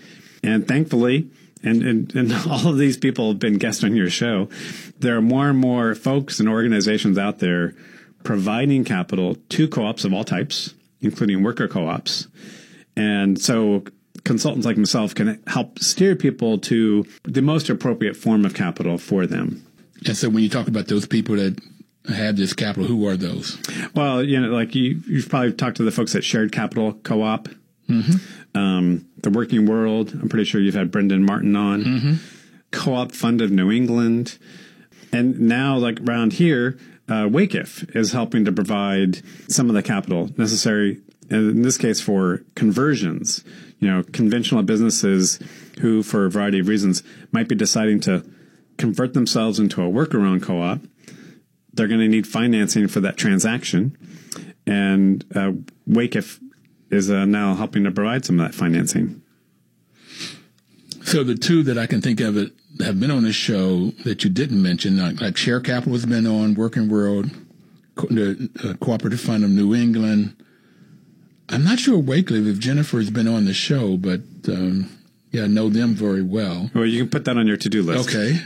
And 0.43 0.67
thankfully, 0.67 1.29
and, 1.63 1.83
and, 1.83 2.15
and 2.15 2.33
all 2.49 2.67
of 2.67 2.77
these 2.77 2.97
people 2.97 3.29
have 3.29 3.39
been 3.39 3.57
guests 3.57 3.83
on 3.83 3.95
your 3.95 4.09
show, 4.09 4.49
there 4.99 5.15
are 5.15 5.21
more 5.21 5.49
and 5.49 5.59
more 5.59 5.95
folks 5.95 6.39
and 6.39 6.49
organizations 6.49 7.17
out 7.17 7.39
there 7.39 7.75
providing 8.23 8.83
capital 8.83 9.35
to 9.49 9.67
co-ops 9.67 10.05
of 10.05 10.13
all 10.13 10.23
types, 10.23 10.73
including 11.01 11.43
worker 11.43 11.67
co-ops. 11.67 12.27
And 12.95 13.39
so 13.39 13.83
consultants 14.23 14.65
like 14.65 14.77
myself 14.77 15.15
can 15.15 15.41
help 15.47 15.79
steer 15.79 16.15
people 16.15 16.57
to 16.59 17.05
the 17.23 17.41
most 17.41 17.69
appropriate 17.69 18.15
form 18.15 18.45
of 18.45 18.53
capital 18.53 18.97
for 18.97 19.25
them. 19.25 19.65
And 20.05 20.15
so 20.17 20.29
when 20.29 20.43
you 20.43 20.49
talk 20.49 20.67
about 20.67 20.87
those 20.87 21.05
people 21.05 21.35
that 21.35 21.59
have 22.09 22.35
this 22.35 22.53
capital, 22.53 22.87
who 22.87 23.07
are 23.07 23.17
those? 23.17 23.57
Well, 23.93 24.23
you 24.23 24.39
know, 24.41 24.49
like 24.49 24.73
you, 24.75 25.01
you've 25.07 25.29
probably 25.29 25.53
talked 25.53 25.77
to 25.77 25.83
the 25.83 25.91
folks 25.91 26.15
at 26.15 26.23
Shared 26.23 26.51
Capital 26.51 26.93
Co-op, 26.93 27.49
um, 28.55 29.05
the 29.17 29.29
Working 29.29 29.65
World. 29.65 30.11
I'm 30.13 30.29
pretty 30.29 30.45
sure 30.45 30.59
you've 30.59 30.75
had 30.75 30.91
Brendan 30.91 31.25
Martin 31.25 31.55
on. 31.55 32.19
Co-op 32.71 33.11
Fund 33.11 33.41
of 33.41 33.51
New 33.51 33.69
England, 33.69 34.37
and 35.11 35.41
now 35.41 35.77
like 35.77 35.99
around 35.99 36.31
here, 36.33 36.77
uh, 37.07 37.27
WACIF 37.27 37.95
is 37.95 38.11
helping 38.11 38.45
to 38.45 38.51
provide 38.51 39.21
some 39.49 39.69
of 39.69 39.75
the 39.75 39.83
capital 39.83 40.29
necessary. 40.37 41.01
In 41.29 41.61
this 41.61 41.77
case, 41.77 42.01
for 42.01 42.43
conversions, 42.55 43.43
you 43.79 43.87
know, 43.87 44.03
conventional 44.03 44.63
businesses 44.63 45.39
who, 45.79 46.03
for 46.03 46.25
a 46.25 46.29
variety 46.29 46.59
of 46.59 46.67
reasons, 46.67 47.03
might 47.31 47.47
be 47.47 47.55
deciding 47.55 48.01
to 48.01 48.25
convert 48.77 49.13
themselves 49.13 49.59
into 49.59 49.81
a 49.81 49.89
worker-owned 49.89 50.43
co-op 50.43 50.81
they're 51.73 51.87
going 51.87 51.99
to 52.01 52.07
need 52.07 52.27
financing 52.27 52.87
for 52.87 52.99
that 53.01 53.17
transaction. 53.17 53.97
And 54.65 55.23
uh, 55.35 55.53
WACIF 55.89 56.39
is 56.89 57.09
uh, 57.09 57.25
now 57.25 57.55
helping 57.55 57.83
to 57.85 57.91
provide 57.91 58.25
some 58.25 58.39
of 58.39 58.47
that 58.47 58.55
financing. 58.55 59.21
So 61.03 61.23
the 61.23 61.35
two 61.35 61.63
that 61.63 61.77
I 61.77 61.87
can 61.87 62.01
think 62.01 62.19
of 62.21 62.35
that 62.35 62.51
have 62.81 62.99
been 62.99 63.11
on 63.11 63.23
the 63.23 63.33
show 63.33 63.91
that 64.03 64.23
you 64.23 64.29
didn't 64.29 64.61
mention, 64.61 64.97
like, 64.97 65.19
like 65.21 65.37
Share 65.37 65.59
Capital 65.59 65.93
has 65.93 66.05
been 66.05 66.25
on, 66.27 66.55
Working 66.55 66.89
World, 66.89 67.29
Co- 67.95 68.07
the 68.07 68.49
uh, 68.63 68.73
Cooperative 68.83 69.19
Fund 69.19 69.43
of 69.43 69.49
New 69.49 69.73
England. 69.75 70.35
I'm 71.49 71.63
not 71.63 71.79
sure 71.79 72.01
Wakelee 72.01 72.47
if 72.49 72.59
Jennifer 72.59 72.97
has 72.97 73.09
been 73.09 73.27
on 73.27 73.45
the 73.45 73.53
show, 73.53 73.97
but 73.97 74.21
um, 74.47 74.89
yeah, 75.31 75.43
I 75.43 75.47
know 75.47 75.69
them 75.69 75.93
very 75.95 76.21
well. 76.21 76.69
Well, 76.73 76.85
you 76.85 76.99
can 76.99 77.09
put 77.09 77.25
that 77.25 77.37
on 77.37 77.45
your 77.47 77.57
to 77.57 77.69
do 77.69 77.81
list. 77.83 78.09
Okay. 78.09 78.39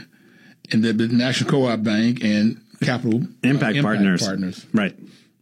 And 0.72 0.82
the, 0.82 0.92
the 0.92 1.08
National 1.08 1.48
Co-op 1.50 1.82
Bank 1.84 2.24
and 2.24 2.60
Capital 2.82 3.20
uh, 3.22 3.26
Impact, 3.44 3.80
partners. 3.82 4.22
partners 4.26 4.66
Right. 4.72 4.96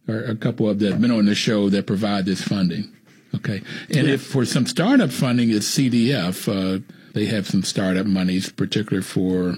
are 0.08 0.24
a 0.24 0.36
couple 0.36 0.68
of 0.68 0.78
that 0.80 0.92
have 0.92 1.00
been 1.00 1.10
on 1.10 1.24
the 1.24 1.34
show 1.34 1.70
that 1.70 1.86
provide 1.86 2.26
this 2.26 2.42
funding. 2.42 2.92
Okay. 3.34 3.62
And 3.88 4.06
if 4.08 4.22
for 4.22 4.44
some 4.44 4.66
startup 4.66 5.10
funding, 5.10 5.50
it's 5.50 5.66
CDF. 5.66 6.46
Uh, 6.48 6.80
they 7.14 7.26
have 7.26 7.46
some 7.46 7.62
startup 7.62 8.06
monies, 8.06 8.50
particularly 8.50 9.02
for 9.02 9.56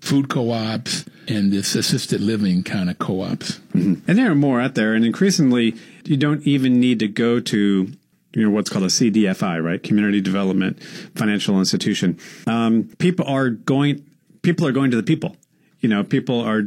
food 0.00 0.28
co-ops 0.28 1.04
and 1.28 1.52
this 1.52 1.74
assisted 1.74 2.20
living 2.20 2.62
kind 2.62 2.90
of 2.90 2.98
co-ops. 2.98 3.60
And 3.72 4.02
there 4.04 4.30
are 4.30 4.34
more 4.34 4.60
out 4.60 4.74
there, 4.74 4.94
and 4.94 5.04
increasingly, 5.04 5.76
you 6.04 6.16
don't 6.16 6.46
even 6.46 6.80
need 6.80 6.98
to 6.98 7.08
go 7.08 7.40
to 7.40 7.92
you 8.32 8.44
know 8.44 8.50
what's 8.50 8.70
called 8.70 8.84
a 8.84 8.88
CDFI, 8.88 9.62
right? 9.62 9.82
Community 9.82 10.20
Development 10.20 10.80
Financial 11.14 11.58
Institution. 11.58 12.18
Um, 12.46 12.90
people 12.98 13.26
are 13.26 13.50
going. 13.50 14.04
People 14.42 14.66
are 14.66 14.72
going 14.72 14.90
to 14.90 14.96
the 14.96 15.02
people. 15.02 15.36
You 15.80 15.88
know, 15.88 16.04
people 16.04 16.40
are 16.40 16.62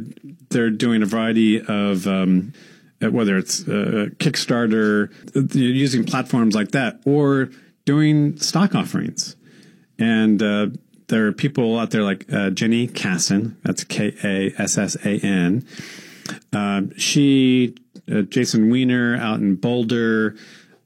they're 0.50 0.70
doing 0.70 1.02
a 1.02 1.06
variety 1.06 1.60
of. 1.60 2.06
Um, 2.06 2.52
uh, 3.02 3.10
whether 3.10 3.36
it's 3.36 3.66
uh, 3.66 4.06
Kickstarter, 4.18 5.10
uh, 5.36 5.58
using 5.58 6.04
platforms 6.04 6.54
like 6.54 6.70
that, 6.70 7.00
or 7.04 7.50
doing 7.84 8.38
stock 8.38 8.76
offerings. 8.76 9.34
And 9.98 10.42
uh, 10.42 10.68
there 11.08 11.26
are 11.26 11.32
people 11.32 11.78
out 11.78 11.90
there 11.90 12.02
like 12.02 12.32
uh, 12.32 12.50
Jenny 12.50 12.88
Kassan, 12.88 13.56
that's 13.62 13.84
K 13.84 14.14
A 14.24 14.52
S 14.60 14.78
S 14.78 14.96
A 15.04 15.18
N. 15.20 15.66
Um, 16.52 16.96
she, 16.98 17.74
uh, 18.10 18.22
Jason 18.22 18.70
Wiener 18.70 19.16
out 19.16 19.40
in 19.40 19.56
Boulder, 19.56 20.36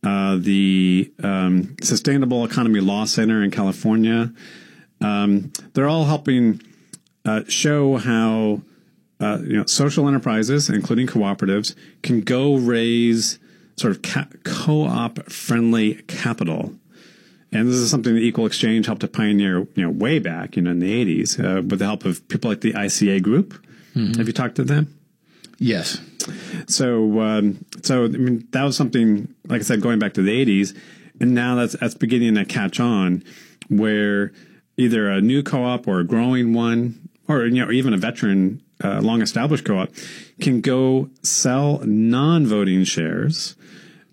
uh, 0.05 0.37
the 0.37 1.13
um, 1.23 1.77
Sustainable 1.83 2.45
Economy 2.45 2.81
Law 2.81 3.05
Center 3.05 3.43
in 3.43 3.51
California. 3.51 4.33
Um, 5.01 5.53
they're 5.75 5.89
all 5.89 6.05
helping 6.05 6.61
uh, 7.25 7.43
show 7.49 7.97
how 7.97 8.63
uh, 9.21 9.39
you 9.43 9.57
know 9.57 9.67
social 9.67 10.09
enterprises, 10.09 10.69
including 10.69 11.07
cooperatives, 11.07 11.75
can 12.03 12.21
go 12.21 12.57
raise 12.57 13.39
sort 13.77 13.93
of 13.93 14.03
ca- 14.03 14.29
co-op 14.45 15.31
friendly 15.31 15.95
capital. 16.09 16.75
And 17.51 17.69
this 17.69 17.77
is 17.77 17.91
something 17.91 18.15
that 18.15 18.21
Equal 18.21 18.47
Exchange 18.47 18.87
helped 18.87 19.01
to 19.01 19.09
pioneer, 19.09 19.67
you 19.75 19.83
know, 19.83 19.91
way 19.91 20.19
back, 20.19 20.57
you 20.57 20.63
know, 20.63 20.71
in 20.71 20.81
the 20.81 21.05
'80s, 21.23 21.39
uh, 21.39 21.63
with 21.63 21.79
the 21.79 21.87
help 21.87 22.05
of 22.05 22.27
people 22.29 22.51
like 22.51 22.61
the 22.61 22.73
ICA 22.75 23.23
Group. 23.23 23.55
Have 24.17 24.27
you 24.27 24.33
talked 24.33 24.57
to 24.57 24.65
them? 24.65 24.95
Yes. 25.59 26.01
So, 26.67 27.21
um, 27.21 27.65
so 27.83 28.05
I 28.05 28.09
mean, 28.09 28.47
that 28.51 28.63
was 28.63 28.77
something, 28.77 29.35
like 29.49 29.61
I 29.61 29.65
said, 29.65 29.81
going 29.81 29.99
back 29.99 30.15
to 30.15 30.23
the 30.23 30.45
'80s, 30.45 30.77
and 31.21 31.35
now 31.35 31.55
that's 31.55 31.75
that's 31.79 31.95
beginning 31.95 32.35
to 32.35 32.45
catch 32.45 32.81
on, 32.81 33.25
where 33.69 34.33
either 34.77 35.09
a 35.09 35.21
new 35.21 35.43
co-op 35.43 35.89
or 35.89 36.01
a 36.01 36.05
growing 36.05 36.53
one, 36.53 37.09
or 37.27 37.47
you 37.47 37.65
know, 37.65 37.71
even 37.73 37.93
a 37.93 37.97
veteran, 37.97 38.63
uh, 38.85 39.01
long-established 39.01 39.65
co-op, 39.65 39.91
can 40.41 40.61
go 40.61 41.11
sell 41.23 41.81
non-voting 41.85 42.85
shares 42.85 43.57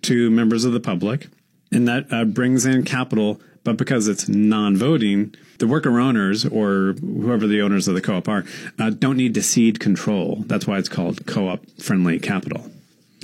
to 0.02 0.32
members 0.32 0.66
of 0.66 0.74
the 0.74 0.80
public, 0.80 1.28
and 1.76 1.88
that 1.88 2.12
uh, 2.12 2.26
brings 2.26 2.66
in 2.66 2.84
capital. 2.84 3.40
But 3.64 3.78
because 3.78 4.08
it's 4.08 4.30
non-voting, 4.30 5.34
the 5.58 5.68
worker 5.68 6.00
owners 6.00 6.46
or 6.46 6.94
whoever 7.02 7.48
the 7.48 7.62
owners 7.62 7.88
of 7.88 7.96
the 7.96 8.02
co-op 8.02 8.28
are 8.28 8.46
uh, 8.78 8.92
don't 8.92 9.18
need 9.18 9.34
to 9.34 9.42
cede 9.42 9.80
control. 9.80 10.44
That's 10.46 10.68
why 10.68 10.78
it's 10.78 10.90
called 10.90 11.26
co-op 11.26 11.66
friendly 11.82 12.20
capital. 12.20 12.70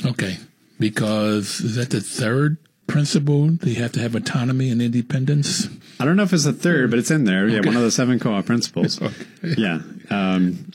Okay. 0.03 0.37
Because 0.79 1.61
is 1.61 1.75
that 1.75 1.91
the 1.91 2.01
third 2.01 2.57
principle? 2.87 3.49
They 3.49 3.75
have 3.75 3.91
to 3.91 3.99
have 3.99 4.15
autonomy 4.15 4.71
and 4.71 4.81
independence. 4.81 5.69
I 5.99 6.05
don't 6.05 6.15
know 6.15 6.23
if 6.23 6.33
it's 6.33 6.45
a 6.47 6.53
third, 6.53 6.89
but 6.89 6.97
it's 6.97 7.11
in 7.11 7.25
there. 7.25 7.47
Yeah, 7.47 7.59
one 7.59 7.75
of 7.77 7.83
the 7.83 7.91
seven 7.91 8.17
co-op 8.17 8.45
principles. 8.47 8.99
okay. 9.01 9.25
Yeah. 9.57 9.81
Um, 10.09 10.73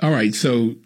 All 0.00 0.10
right. 0.10 0.34
So 0.34 0.76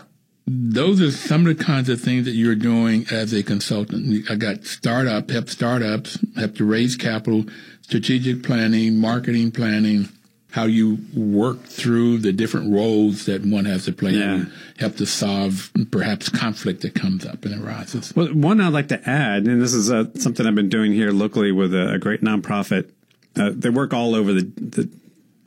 those 0.46 1.00
are 1.00 1.10
some 1.10 1.46
of 1.46 1.56
the 1.56 1.64
kinds 1.64 1.88
of 1.88 2.00
things 2.00 2.24
that 2.24 2.32
you're 2.32 2.54
doing 2.56 3.06
as 3.10 3.32
a 3.32 3.42
consultant. 3.42 4.28
I 4.30 4.34
got 4.34 4.64
startup, 4.64 5.30
help 5.30 5.48
startups, 5.48 6.18
have 6.36 6.54
to 6.54 6.64
raise 6.64 6.96
capital, 6.96 7.44
strategic 7.82 8.42
planning, 8.42 8.98
marketing 8.98 9.52
planning, 9.52 10.08
how 10.50 10.64
you 10.64 10.98
work 11.16 11.62
through 11.64 12.18
the 12.18 12.32
different 12.32 12.72
roles 12.74 13.24
that 13.26 13.42
one 13.46 13.64
has 13.64 13.84
to 13.86 13.92
play 13.92 14.10
Yeah. 14.12 14.34
and 14.34 14.52
help 14.78 14.96
to 14.96 15.06
solve 15.06 15.70
perhaps 15.90 16.28
conflict 16.28 16.82
that 16.82 16.94
comes 16.94 17.24
up 17.24 17.44
and 17.46 17.64
arises. 17.64 18.12
well, 18.14 18.26
one 18.34 18.60
I'd 18.60 18.72
like 18.72 18.88
to 18.88 19.08
add, 19.08 19.46
and 19.46 19.62
this 19.62 19.72
is 19.72 19.90
uh, 19.90 20.06
something 20.16 20.44
I've 20.46 20.54
been 20.54 20.68
doing 20.68 20.92
here 20.92 21.10
locally 21.10 21.52
with 21.52 21.72
a, 21.74 21.94
a 21.94 21.98
great 21.98 22.20
nonprofit. 22.20 22.90
Uh, 23.34 23.50
they 23.54 23.70
work 23.70 23.94
all 23.94 24.14
over 24.14 24.34
the, 24.34 24.42
the 24.42 24.90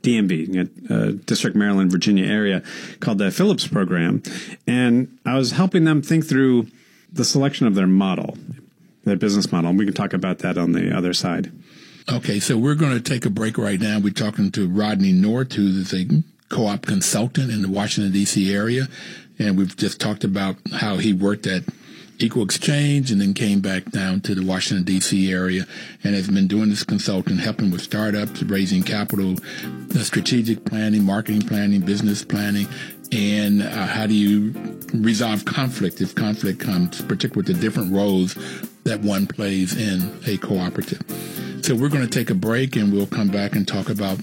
DMV, 0.06 0.92
uh, 0.92 1.12
District, 1.26 1.56
Maryland, 1.56 1.92
Virginia 1.92 2.26
area, 2.26 2.62
called 3.00 3.18
the 3.18 3.32
Phillips 3.32 3.68
Program, 3.68 4.22
and 4.68 5.18
I 5.26 5.36
was 5.36 5.52
helping 5.52 5.84
them 5.84 6.02
think 6.02 6.28
through 6.28 6.68
the 7.12 7.26
selection 7.26 7.66
of 7.66 7.76
their 7.76 7.88
model, 7.88 8.38
their 9.04 9.16
business 9.16 9.52
model. 9.52 9.72
And 9.72 9.80
we 9.80 9.86
can 9.86 9.94
talk 9.94 10.14
about 10.14 10.40
that 10.40 10.58
on 10.58 10.74
the 10.74 10.96
other 10.96 11.14
side. 11.14 11.52
Okay, 12.12 12.40
so 12.40 12.56
we're 12.56 12.76
going 12.76 12.92
to 12.94 13.02
take 13.02 13.26
a 13.26 13.32
break 13.32 13.58
right 13.58 13.80
now. 13.80 14.00
We're 14.00 14.14
talking 14.14 14.52
to 14.52 14.68
Rodney 14.68 15.12
North, 15.12 15.54
who 15.54 15.68
is 15.68 15.92
a 15.92 16.06
co-op 16.50 16.86
consultant 16.86 17.52
in 17.52 17.64
the 17.64 17.70
Washington 17.70 18.14
D.C. 18.14 18.54
area, 18.54 18.88
and 19.40 19.58
we've 19.58 19.76
just 19.76 20.00
talked 20.00 20.24
about 20.24 20.58
how 20.72 20.98
he 20.98 21.14
worked 21.14 21.48
at 21.48 21.64
Equal 22.20 22.44
Exchange 22.44 23.12
and 23.12 23.20
then 23.20 23.34
came 23.34 23.60
back 23.60 23.86
down 23.92 24.22
to 24.22 24.36
the 24.36 24.46
Washington 24.46 24.84
D.C. 24.86 25.32
area 25.32 25.66
and 26.04 26.16
has 26.16 26.30
been 26.30 26.48
doing 26.48 26.70
this 26.70 26.84
consulting, 26.84 27.38
helping 27.38 27.72
with 27.72 27.82
startups, 27.82 28.42
raising 28.44 28.84
capital, 28.84 29.36
uh, 29.96 30.00
strategic 30.00 30.66
planning, 30.66 31.04
marketing 31.04 31.42
planning, 31.42 31.82
business 31.82 32.24
planning, 32.24 32.68
and 33.12 33.62
uh, 33.62 33.86
how 33.88 34.08
do 34.08 34.14
you 34.14 34.54
resolve 34.94 35.46
conflict 35.46 36.02
if 36.02 36.16
conflict 36.16 36.60
comes, 36.60 37.02
particularly 37.02 37.48
with 37.48 37.48
the 37.48 37.62
different 37.62 37.94
roles 37.94 38.36
that 38.84 39.02
one 39.02 39.28
plays 39.28 39.76
in 39.76 40.18
a 40.28 40.38
cooperative. 40.38 41.02
So 41.64 41.76
we're 41.76 41.90
going 41.90 42.08
to 42.08 42.20
take 42.20 42.30
a 42.30 42.36
break 42.36 42.76
and 42.76 42.94
we'll 42.94 43.08
come 43.08 43.30
back 43.30 43.54
and 43.56 43.68
talk 43.68 43.90
about. 43.90 44.20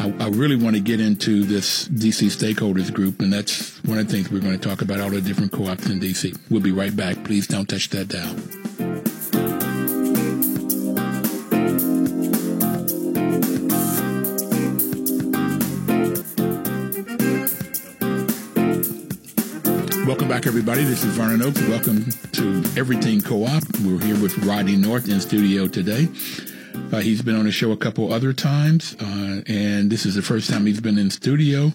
I, 0.00 0.14
I 0.18 0.28
really 0.28 0.56
want 0.56 0.76
to 0.76 0.80
get 0.80 0.98
into 0.98 1.44
this 1.44 1.86
DC 1.88 2.28
stakeholders 2.28 2.90
group, 2.90 3.20
and 3.20 3.30
that's 3.30 3.84
one 3.84 3.98
of 3.98 4.06
the 4.06 4.12
things 4.14 4.30
we're 4.30 4.40
going 4.40 4.58
to 4.58 4.68
talk 4.68 4.80
about 4.80 4.98
all 4.98 5.10
the 5.10 5.20
different 5.20 5.52
co 5.52 5.66
ops 5.66 5.90
in 5.90 6.00
DC. 6.00 6.38
We'll 6.48 6.62
be 6.62 6.72
right 6.72 6.96
back. 6.96 7.22
Please 7.22 7.46
don't 7.46 7.68
touch 7.68 7.90
that 7.90 8.08
dial. 8.08 8.34
Welcome 20.06 20.28
back, 20.28 20.46
everybody. 20.46 20.82
This 20.84 21.04
is 21.04 21.14
Vernon 21.14 21.42
Oakes. 21.42 21.60
Welcome 21.68 22.06
to 22.32 22.64
Everything 22.78 23.20
Co-op. 23.20 23.62
We're 23.84 24.00
here 24.00 24.18
with 24.18 24.38
Rodney 24.46 24.76
North 24.76 25.10
in 25.10 25.20
studio 25.20 25.68
today. 25.68 26.08
Uh, 26.92 26.98
he's 26.98 27.22
been 27.22 27.36
on 27.36 27.44
the 27.44 27.52
show 27.52 27.70
a 27.70 27.76
couple 27.76 28.12
other 28.12 28.32
times, 28.32 28.96
uh, 29.00 29.42
and 29.46 29.90
this 29.90 30.04
is 30.04 30.14
the 30.16 30.22
first 30.22 30.50
time 30.50 30.66
he's 30.66 30.80
been 30.80 30.98
in 30.98 31.10
studio. 31.10 31.72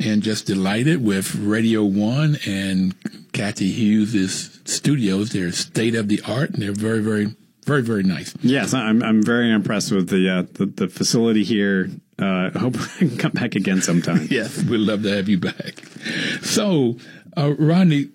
And 0.00 0.22
just 0.22 0.46
delighted 0.46 1.04
with 1.04 1.34
Radio 1.34 1.82
One 1.82 2.38
and 2.46 2.94
Cathy 3.32 3.72
Hughes' 3.72 4.60
studios. 4.64 5.30
They're 5.30 5.50
state 5.50 5.96
of 5.96 6.06
the 6.06 6.22
art, 6.24 6.50
and 6.50 6.62
they're 6.62 6.70
very, 6.72 7.00
very, 7.00 7.34
very, 7.66 7.82
very 7.82 8.04
nice. 8.04 8.32
Yes, 8.40 8.74
I'm 8.74 9.02
I'm 9.02 9.24
very 9.24 9.50
impressed 9.52 9.90
with 9.90 10.08
the 10.08 10.28
uh, 10.30 10.42
the, 10.52 10.66
the 10.66 10.88
facility 10.88 11.42
here. 11.42 11.90
Uh, 12.16 12.50
I 12.54 12.58
hope 12.58 12.76
I 12.96 12.98
can 12.98 13.16
come 13.18 13.32
back 13.32 13.56
again 13.56 13.82
sometime. 13.82 14.28
Yes, 14.30 14.62
we'd 14.62 14.78
love 14.78 15.02
to 15.02 15.16
have 15.16 15.28
you 15.28 15.38
back. 15.38 15.82
So, 16.42 16.96
uh, 17.36 17.54
Rodney, 17.58 18.10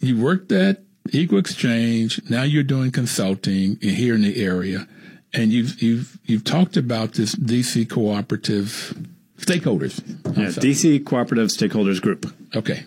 you 0.00 0.20
worked 0.22 0.52
at 0.52 0.80
Equal 1.10 1.38
Exchange. 1.38 2.20
Now 2.30 2.44
you're 2.44 2.62
doing 2.62 2.90
consulting 2.92 3.76
here 3.80 4.14
in 4.14 4.22
the 4.22 4.42
area, 4.42 4.88
and 5.34 5.52
you've 5.52 5.80
you've 5.82 6.18
you've 6.24 6.44
talked 6.44 6.76
about 6.76 7.14
this 7.14 7.34
DC 7.34 7.88
cooperative 7.88 8.94
stakeholders. 9.38 10.00
Yeah, 10.36 10.48
DC 10.48 11.04
Cooperative 11.04 11.48
Stakeholders 11.48 12.00
Group. 12.00 12.32
Okay. 12.54 12.84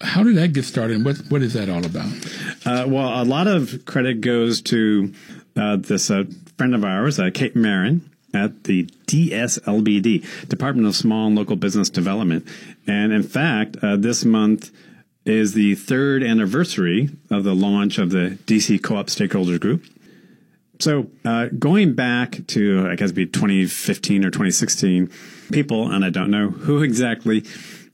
How 0.00 0.22
did 0.22 0.36
that 0.36 0.52
get 0.52 0.64
started? 0.64 0.96
And 0.96 1.04
what 1.04 1.16
what 1.28 1.42
is 1.42 1.54
that 1.54 1.68
all 1.68 1.84
about? 1.84 2.12
Uh, 2.66 2.86
well, 2.88 3.22
a 3.22 3.24
lot 3.24 3.46
of 3.46 3.84
credit 3.84 4.20
goes 4.20 4.60
to 4.62 5.12
uh, 5.56 5.76
this 5.76 6.10
uh, 6.10 6.24
friend 6.56 6.74
of 6.74 6.84
ours, 6.84 7.18
uh, 7.18 7.30
Kate 7.32 7.56
Marin, 7.56 8.10
at 8.34 8.64
the 8.64 8.84
DSLBD, 9.06 10.48
Department 10.48 10.86
of 10.88 10.96
Small 10.96 11.28
and 11.28 11.36
Local 11.36 11.56
Business 11.56 11.88
Development. 11.88 12.46
And 12.86 13.12
in 13.12 13.22
fact, 13.22 13.76
uh, 13.82 13.96
this 13.96 14.24
month 14.24 14.70
is 15.24 15.54
the 15.54 15.74
third 15.74 16.22
anniversary 16.22 17.10
of 17.30 17.44
the 17.44 17.54
launch 17.54 17.98
of 17.98 18.10
the 18.10 18.38
DC 18.46 18.82
Co-op 18.82 19.06
Stakeholders 19.06 19.60
Group. 19.60 19.84
So, 20.80 21.10
uh, 21.24 21.48
going 21.58 21.94
back 21.94 22.46
to, 22.48 22.88
I 22.90 22.96
guess, 22.96 23.12
be 23.12 23.26
2015 23.26 24.24
or 24.24 24.30
2016, 24.30 25.10
people, 25.52 25.90
and 25.90 26.04
I 26.04 26.10
don't 26.10 26.30
know 26.30 26.48
who 26.48 26.82
exactly, 26.82 27.44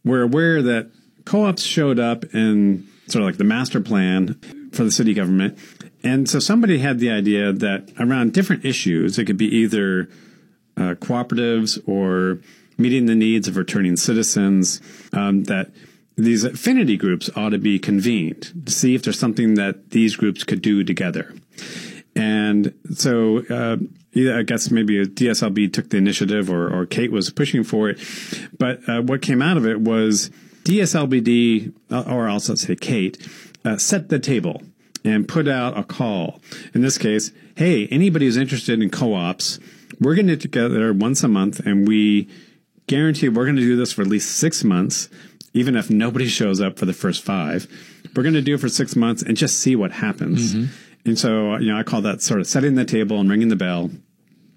were 0.05 0.23
aware 0.23 0.63
that 0.63 0.91
co-ops 1.25 1.63
showed 1.63 1.99
up 1.99 2.25
in 2.35 2.89
sort 3.07 3.23
of 3.23 3.27
like 3.27 3.37
the 3.37 3.45
master 3.45 3.81
plan 3.81 4.41
for 4.73 4.85
the 4.85 4.91
city 4.91 5.15
government. 5.15 5.59
And 6.03 6.29
so 6.29 6.39
somebody 6.39 6.79
had 6.79 6.99
the 6.99 7.11
idea 7.11 7.53
that 7.53 7.91
around 7.99 8.33
different 8.33 8.65
issues, 8.65 9.19
it 9.19 9.27
could 9.27 9.37
be 9.37 9.55
either 9.55 10.09
uh, 10.77 10.95
cooperatives 10.95 11.79
or 11.87 12.41
meeting 12.79 13.07
the 13.07 13.15
needs 13.15 13.47
of 13.47 13.57
returning 13.57 13.97
citizens, 13.97 14.81
um, 15.13 15.45
that 15.45 15.71
these 16.17 16.45
affinity 16.45 16.97
groups 16.97 17.29
ought 17.37 17.51
to 17.51 17.59
be 17.59 17.79
convened 17.79 18.67
to 18.67 18.73
see 18.73 18.95
if 18.95 19.03
there's 19.03 19.19
something 19.19 19.55
that 19.55 19.91
these 19.91 20.17
groups 20.17 20.45
could 20.45 20.63
do 20.63 20.83
together. 20.83 21.35
And 22.17 22.75
so, 22.95 23.45
uh, 23.49 23.77
I 24.17 24.43
guess 24.43 24.71
maybe 24.71 25.07
DSLB 25.07 25.73
took 25.73 25.91
the 25.91 25.97
initiative 25.97 26.51
or, 26.51 26.69
or 26.69 26.87
Kate 26.87 27.13
was 27.13 27.31
pushing 27.31 27.63
for 27.63 27.89
it. 27.89 28.01
But 28.59 28.89
uh, 28.89 29.03
what 29.03 29.23
came 29.23 29.41
out 29.41 29.57
of 29.57 29.67
it 29.67 29.81
was 29.81 30.31
DSLBD, 30.65 31.73
uh, 31.91 32.05
or 32.09 32.29
also 32.29 32.55
say 32.57 32.75
Kate, 32.75 33.19
uh, 33.65 33.77
set 33.77 34.09
the 34.09 34.19
table 34.19 34.63
and 35.05 35.29
put 35.29 35.49
out 35.49 35.79
a 35.79 35.85
call. 35.85 36.41
In 36.75 36.83
this 36.83 36.99
case, 36.99 37.33
hey, 37.57 37.87
anybody 37.89 38.27
who's 38.27 38.37
interested 38.37 38.83
in 38.83 38.91
co-ops, 38.91 39.59
we're 40.01 40.15
going 40.15 40.27
to 40.27 40.35
get 40.35 40.41
together 40.41 40.93
once 40.93 41.23
a 41.23 41.29
month 41.29 41.61
and 41.61 41.87
we 41.87 42.29
guarantee 42.87 43.29
we're 43.29 43.45
going 43.45 43.57
to 43.57 43.63
do 43.63 43.77
this 43.77 43.93
for 43.93 44.03
at 44.03 44.09
least 44.09 44.37
six 44.37 44.65
months, 44.65 45.09
even 45.55 45.77
if 45.77 45.91
nobody 45.91 46.27
shows 46.27 46.61
up 46.61 46.79
for 46.79 46.87
the 46.87 46.93
first 46.93 47.23
five. 47.23 47.69
We're 48.15 48.23
going 48.23 48.35
to 48.35 48.43
do 48.43 48.55
it 48.55 48.61
for 48.61 48.69
six 48.69 48.97
months 48.97 49.23
and 49.23 49.37
just 49.37 49.61
see 49.61 49.77
what 49.77 49.93
happens. 49.93 50.55
Mm-hmm. 50.55 50.73
And 51.05 51.19
so, 51.19 51.57
you 51.57 51.73
know, 51.73 51.79
I 51.79 51.83
call 51.83 52.03
that 52.03 52.23
sort 52.23 52.41
of 52.41 52.47
setting 52.47 52.75
the 52.75 52.85
table 52.85 53.21
and 53.21 53.31
ringing 53.31 53.49
the 53.49 53.57
bell. 53.57 53.91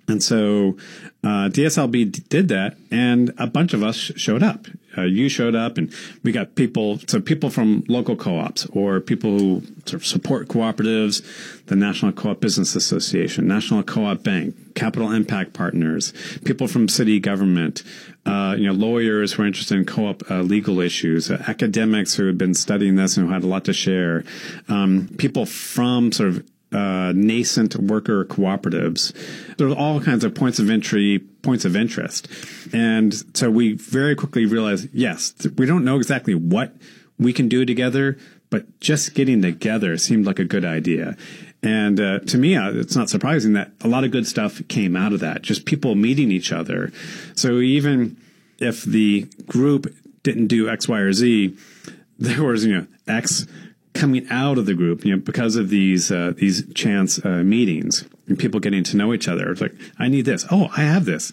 And 0.08 0.22
so 0.22 0.78
uh, 1.24 1.50
DSLB 1.50 2.28
did 2.28 2.50
that, 2.50 2.76
and 2.92 3.34
a 3.38 3.48
bunch 3.48 3.74
of 3.74 3.84
us 3.84 3.96
showed 3.96 4.44
up. 4.44 4.68
Uh, 4.98 5.04
you 5.04 5.30
showed 5.30 5.56
up, 5.56 5.78
and 5.78 5.92
we 6.24 6.32
got 6.32 6.56
people. 6.56 7.00
So 7.08 7.22
people 7.22 7.50
from 7.50 7.84
local 7.88 8.16
co-ops 8.16 8.66
or 8.68 9.00
people 9.00 9.40
who 9.40 9.62
sort 9.86 9.94
of 9.94 10.06
support 10.06 10.50
cooperatives, 10.50 11.66
the 11.68 11.76
National 11.76 12.12
Co-op 12.12 12.42
Business 12.42 12.76
Association, 12.76 13.48
National 13.48 13.82
Co-op 13.82 14.22
Bank, 14.24 14.76
Capital 14.76 15.12
Impact 15.12 15.54
Partners, 15.54 16.14
people 16.44 16.68
from 16.68 16.88
city 16.88 17.20
government, 17.20 17.84
uh, 18.26 18.56
you 18.58 18.68
know, 18.68 18.74
lawyers 18.74 19.34
who 19.34 19.44
are 19.44 19.46
interested 19.46 19.78
in 19.78 19.86
co-op 19.86 20.30
uh, 20.30 20.42
legal 20.42 20.80
issues, 20.80 21.32
uh, 21.32 21.44
academics 21.48 22.14
who 22.16 22.28
had 22.28 22.38
been 22.38 22.54
studying 22.54 22.96
this 22.96 23.18
and 23.18 23.28
who 23.28 23.34
had 23.34 23.44
a 23.44 23.48
lot 23.48 23.66
to 23.66 23.74
share, 23.74 24.24
um, 24.68 25.10
people 25.18 25.46
from 25.46 26.12
sort 26.12 26.30
of 26.30 26.53
uh, 26.74 27.14
nascent 27.16 27.76
worker 27.76 28.26
cooperatives. 28.26 29.14
There's 29.58 29.74
all 29.74 30.02
kinds 30.02 30.24
of 30.24 30.34
points 30.34 30.60
of 30.60 30.70
entry, 30.70 31.20
points 31.42 31.66
of 31.66 31.76
interest. 31.76 32.28
And 32.74 33.14
so 33.36 33.50
we 33.50 33.74
very 33.74 34.16
quickly 34.16 34.46
realized, 34.46 34.90
yes, 34.94 35.34
we 35.58 35.66
don't 35.66 35.86
know 35.86 35.98
exactly 35.98 36.34
what 36.34 36.76
we 37.20 37.34
can 37.34 37.48
do 37.48 37.66
together, 37.66 38.18
but 38.50 38.80
just 38.80 39.14
getting 39.14 39.42
together 39.42 39.98
seemed 39.98 40.26
like 40.26 40.40
a 40.40 40.46
good 40.46 40.66
idea. 40.66 41.16
And 41.62 42.00
uh, 42.00 42.20
to 42.20 42.38
me, 42.38 42.56
uh, 42.56 42.72
it's 42.74 42.96
not 42.96 43.10
surprising 43.10 43.54
that 43.54 43.72
a 43.82 43.88
lot 43.88 44.04
of 44.04 44.12
good 44.12 44.28
stuff 44.28 44.62
came 44.68 44.96
out 44.96 45.14
of 45.14 45.22
that, 45.22 45.42
just 45.42 45.66
people 45.66 45.96
meeting 45.96 46.32
each 46.32 46.52
other. 46.52 46.92
So 47.36 47.60
even 47.60 48.18
if 48.60 48.84
the 48.84 49.28
group 49.46 49.94
didn't 50.24 50.48
do 50.48 50.70
X, 50.70 50.88
Y, 50.88 51.00
or 51.00 51.14
Z, 51.14 51.56
there 52.20 52.44
was, 52.44 52.66
you 52.66 52.76
know, 52.76 52.88
X 53.08 53.48
coming 53.94 54.26
out 54.30 54.58
of 54.58 54.66
the 54.66 54.74
group, 54.74 55.06
you 55.06 55.16
know, 55.16 55.22
because 55.22 55.56
of 55.56 55.70
these 55.70 56.12
uh, 56.12 56.34
these 56.36 56.72
chance 56.74 57.24
uh, 57.24 57.44
meetings 57.44 58.06
and 58.28 58.38
people 58.38 58.60
getting 58.60 58.84
to 58.84 58.98
know 58.98 59.14
each 59.14 59.28
other. 59.28 59.52
It's 59.52 59.62
like, 59.62 59.76
I 60.00 60.08
need 60.08 60.26
this. 60.26 60.46
Oh, 60.52 60.70
I 60.76 60.82
have 60.82 61.06
this, 61.06 61.32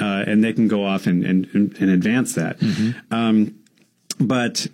uh, 0.00 0.24
and 0.26 0.42
they 0.42 0.52
can 0.52 0.68
go 0.68 0.84
off 0.84 1.06
and 1.06 1.24
and, 1.24 1.46
and 1.54 1.90
advance 1.90 2.34
that. 2.34 2.58
Mm-hmm. 2.58 3.14
Um, 3.14 3.54
but 4.18 4.66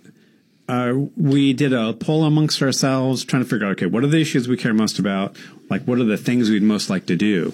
uh, 0.67 0.93
we 1.15 1.53
did 1.53 1.73
a 1.73 1.93
poll 1.93 2.23
amongst 2.25 2.61
ourselves, 2.61 3.23
trying 3.23 3.43
to 3.43 3.49
figure 3.49 3.67
out, 3.67 3.73
okay, 3.73 3.85
what 3.85 4.03
are 4.03 4.07
the 4.07 4.19
issues 4.19 4.47
we 4.47 4.57
care 4.57 4.73
most 4.73 4.99
about? 4.99 5.37
Like, 5.69 5.83
what 5.83 5.99
are 5.99 6.03
the 6.03 6.17
things 6.17 6.49
we'd 6.49 6.63
most 6.63 6.89
like 6.89 7.05
to 7.05 7.15
do? 7.15 7.53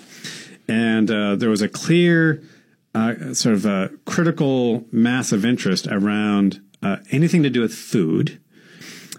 And 0.67 1.12
uh, 1.12 1.36
there 1.36 1.50
was 1.50 1.62
a 1.62 1.69
clear, 1.69 2.41
uh, 2.96 3.34
sort 3.34 3.54
of 3.54 3.65
a 3.65 3.91
critical 4.06 4.86
mass 4.91 5.32
of 5.32 5.46
interest 5.46 5.88
around 5.88 6.62
anything 7.12 7.43
to 7.43 7.50
do 7.50 7.62
with 7.62 7.74
food 7.74 8.39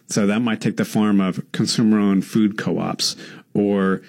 so 0.09 0.27
that 0.27 0.41
might 0.41 0.61
take 0.61 0.77
the 0.77 0.85
form 0.85 1.21
of 1.21 1.41
consumer 1.53 1.99
owned 1.99 2.25
food 2.27 2.59
co 2.59 2.79
ops 2.79 3.17
or 3.55 4.03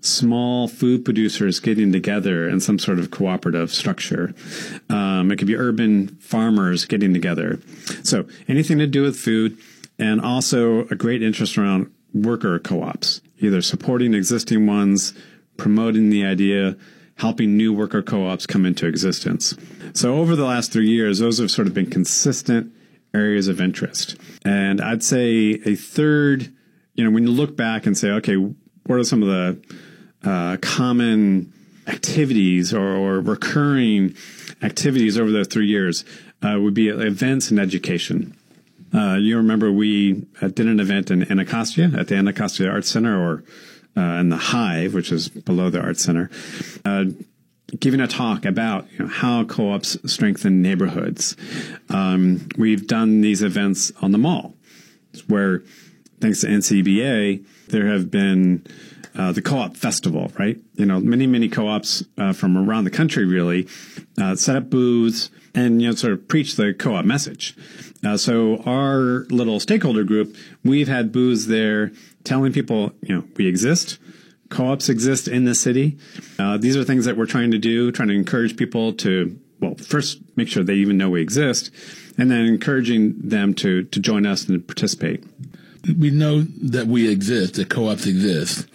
small 0.00 0.68
food 0.68 1.04
producers 1.04 1.60
getting 1.60 1.92
together 1.92 2.48
in 2.48 2.60
some 2.60 2.78
sort 2.78 2.98
of 2.98 3.10
cooperative 3.10 3.72
structure. 3.72 4.34
Um, 4.88 5.30
it 5.30 5.36
could 5.36 5.46
be 5.46 5.56
urban 5.56 6.08
farmers 6.20 6.84
getting 6.84 7.12
together. 7.12 7.60
So 8.02 8.26
anything 8.48 8.78
to 8.78 8.86
do 8.86 9.02
with 9.02 9.16
food 9.16 9.58
and 9.98 10.20
also 10.20 10.86
a 10.86 10.94
great 10.94 11.22
interest 11.22 11.58
around 11.58 11.92
worker 12.14 12.58
co 12.58 12.82
ops, 12.82 13.20
either 13.38 13.62
supporting 13.62 14.14
existing 14.14 14.66
ones, 14.66 15.14
promoting 15.56 16.10
the 16.10 16.24
idea, 16.24 16.76
helping 17.16 17.56
new 17.56 17.72
worker 17.72 18.02
co 18.02 18.26
ops 18.26 18.46
come 18.46 18.66
into 18.66 18.86
existence. 18.86 19.54
So 19.94 20.16
over 20.16 20.34
the 20.34 20.44
last 20.44 20.72
three 20.72 20.88
years, 20.88 21.18
those 21.18 21.38
have 21.38 21.50
sort 21.50 21.68
of 21.68 21.74
been 21.74 21.90
consistent 21.90 22.72
areas 23.14 23.48
of 23.48 23.60
interest. 23.60 24.16
And 24.44 24.80
I'd 24.80 25.02
say 25.02 25.60
a 25.64 25.74
third, 25.74 26.52
you 26.94 27.04
know, 27.04 27.10
when 27.10 27.24
you 27.24 27.30
look 27.30 27.56
back 27.56 27.86
and 27.86 27.96
say, 27.96 28.10
okay, 28.10 28.36
what 28.36 28.98
are 28.98 29.04
some 29.04 29.22
of 29.22 29.28
the 29.28 30.28
uh, 30.28 30.56
common 30.60 31.52
activities 31.86 32.72
or, 32.72 32.96
or, 32.96 33.20
recurring 33.20 34.14
activities 34.62 35.18
over 35.18 35.32
the 35.32 35.44
three 35.44 35.66
years 35.66 36.04
uh, 36.42 36.56
would 36.60 36.74
be 36.74 36.88
events 36.88 37.50
and 37.50 37.58
education. 37.58 38.36
Uh, 38.94 39.14
you 39.14 39.36
remember 39.36 39.72
we 39.72 40.24
uh, 40.40 40.48
did 40.48 40.66
an 40.68 40.78
event 40.78 41.10
in 41.10 41.30
Anacostia 41.30 41.90
at 41.96 42.08
the 42.08 42.14
Anacostia 42.14 42.70
Arts 42.70 42.88
Center 42.88 43.18
or 43.20 43.42
uh, 43.96 44.00
in 44.00 44.28
the 44.28 44.36
Hive, 44.36 44.94
which 44.94 45.10
is 45.10 45.28
below 45.28 45.70
the 45.70 45.80
Arts 45.80 46.02
Center, 46.02 46.30
uh, 46.84 47.04
giving 47.78 48.00
a 48.00 48.06
talk 48.06 48.44
about 48.44 48.90
you 48.92 49.00
know, 49.00 49.06
how 49.08 49.44
co-ops 49.44 49.96
strengthen 50.10 50.62
neighborhoods. 50.62 51.36
Um, 51.88 52.48
we've 52.56 52.86
done 52.86 53.20
these 53.20 53.42
events 53.42 53.92
on 54.02 54.12
the 54.12 54.18
mall, 54.18 54.54
where 55.26 55.62
thanks 56.20 56.40
to 56.40 56.48
NCBA, 56.48 57.44
there 57.68 57.86
have 57.88 58.10
been 58.10 58.66
uh, 59.14 59.32
the 59.32 59.42
co-op 59.42 59.76
festival, 59.76 60.32
right? 60.38 60.58
You 60.74 60.86
know, 60.86 61.00
many 61.00 61.26
many 61.26 61.48
co-ops 61.48 62.04
uh, 62.18 62.32
from 62.32 62.56
around 62.56 62.84
the 62.84 62.90
country 62.90 63.24
really 63.24 63.68
uh, 64.20 64.36
set 64.36 64.56
up 64.56 64.70
booths 64.70 65.30
and 65.54 65.82
you 65.82 65.88
know 65.88 65.94
sort 65.94 66.12
of 66.12 66.28
preach 66.28 66.56
the 66.56 66.74
co-op 66.74 67.04
message. 67.04 67.56
Uh, 68.04 68.16
so 68.16 68.56
our 68.64 69.26
little 69.30 69.60
stakeholder 69.60 70.04
group, 70.04 70.34
we've 70.64 70.88
had 70.88 71.12
booths 71.12 71.46
there 71.46 71.92
telling 72.24 72.52
people, 72.52 72.92
you 73.02 73.14
know, 73.14 73.24
we 73.36 73.46
exist 73.46 73.98
co-ops 74.52 74.88
exist 74.88 75.26
in 75.26 75.44
the 75.44 75.54
city. 75.54 75.98
Uh, 76.38 76.56
these 76.58 76.76
are 76.76 76.84
things 76.84 77.06
that 77.06 77.16
we're 77.16 77.26
trying 77.26 77.50
to 77.50 77.58
do, 77.58 77.90
trying 77.90 78.08
to 78.08 78.14
encourage 78.14 78.56
people 78.56 78.92
to, 78.92 79.38
well, 79.60 79.74
first 79.74 80.20
make 80.36 80.48
sure 80.48 80.62
they 80.62 80.74
even 80.74 80.98
know 80.98 81.10
we 81.10 81.22
exist, 81.22 81.70
and 82.18 82.30
then 82.30 82.46
encouraging 82.46 83.14
them 83.18 83.54
to 83.54 83.84
to 83.84 84.00
join 84.00 84.26
us 84.26 84.48
and 84.48 84.66
participate. 84.66 85.24
We 85.98 86.10
know 86.10 86.42
that 86.42 86.86
we 86.86 87.08
exist, 87.08 87.54
that 87.54 87.68
co-ops 87.70 88.06
exist. 88.06 88.68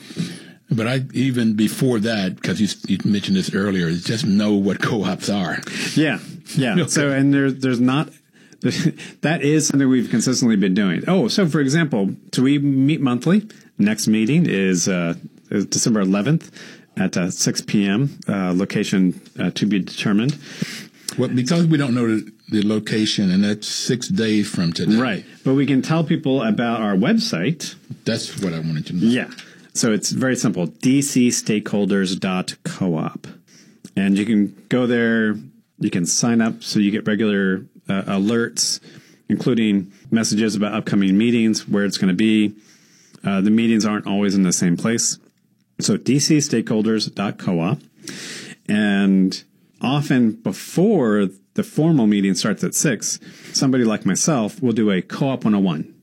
But 0.70 0.88
I 0.88 1.06
even 1.14 1.54
before 1.56 2.00
that, 2.00 2.36
because 2.36 2.60
you, 2.60 2.68
you, 2.88 3.10
mentioned 3.10 3.38
this 3.38 3.54
earlier, 3.54 3.88
is 3.88 4.04
just 4.04 4.26
know 4.26 4.54
what 4.54 4.82
co-ops 4.82 5.30
are. 5.30 5.60
Yeah, 5.96 6.20
yeah. 6.56 6.74
okay. 6.74 6.88
So 6.88 7.12
and 7.12 7.34
there's 7.34 7.56
there's 7.56 7.80
not 7.80 8.10
that 9.22 9.42
is 9.44 9.68
something 9.68 9.88
we've 9.88 10.10
consistently 10.10 10.56
been 10.56 10.74
doing. 10.74 11.04
Oh, 11.08 11.28
so 11.28 11.48
for 11.48 11.60
example, 11.60 12.16
so 12.34 12.44
we 12.44 12.58
meet 12.60 13.02
monthly. 13.02 13.48
Next 13.78 14.08
meeting 14.08 14.48
is 14.48 14.90
uh, 14.90 15.14
December 15.50 16.04
11th 16.04 16.52
at 16.98 17.18
uh, 17.18 17.32
6 17.32 17.62
p.m. 17.62 18.20
Uh, 18.28 18.54
location 18.56 19.20
uh, 19.40 19.50
to 19.52 19.66
be 19.66 19.80
determined. 19.80 20.38
Well, 21.18 21.30
because 21.30 21.66
we 21.66 21.78
don't 21.78 21.96
know 21.96 22.18
the, 22.18 22.30
the, 22.50 22.68
location, 22.68 23.32
and 23.32 23.42
that's 23.44 23.68
six 23.68 24.08
days 24.08 24.48
from 24.50 24.72
today. 24.74 24.98
Right. 24.98 25.26
But 25.44 25.56
we 25.56 25.66
can 25.66 25.82
tell 25.82 26.04
people 26.04 26.44
about 26.44 26.82
our 26.82 26.96
website. 26.96 27.74
That's 28.06 28.40
what 28.42 28.54
I 28.54 28.60
wanted 28.60 28.86
to 28.88 28.94
know. 28.94 29.08
Yeah. 29.08 29.30
So 29.74 29.92
it's 29.92 30.12
very 30.12 30.36
simple 30.36 30.68
dcstakeholders.coop. 30.68 33.28
And 33.96 34.18
you 34.18 34.26
can 34.26 34.66
go 34.70 34.86
there, 34.86 35.36
you 35.80 35.90
can 35.90 36.06
sign 36.06 36.42
up 36.42 36.62
so 36.64 36.80
you 36.80 36.92
get 36.92 37.08
regular 37.08 37.66
uh, 37.90 38.04
alerts, 38.04 38.80
including 39.30 39.92
messages 40.12 40.56
about 40.56 40.74
upcoming 40.74 41.18
meetings, 41.18 41.68
where 41.68 41.84
it's 41.86 41.98
going 41.98 42.10
to 42.10 42.16
be. 42.16 42.54
Uh, 43.24 43.42
the 43.42 43.50
meetings 43.50 43.84
aren't 43.86 44.06
always 44.06 44.36
in 44.36 44.44
the 44.44 44.54
same 44.54 44.78
place. 44.78 45.18
So 45.80 45.98
dcstakeholders.coop. 45.98 47.84
And 48.70 49.44
often 49.82 50.32
before 50.34 51.30
the 51.54 51.64
formal 51.64 52.08
meeting 52.08 52.36
starts 52.36 52.64
at 52.64 52.74
six, 52.76 53.20
somebody 53.54 53.84
like 53.84 54.06
myself 54.06 54.62
will 54.62 54.74
do 54.74 54.92
a 54.92 55.02
co-op 55.02 55.44
101 55.46 55.94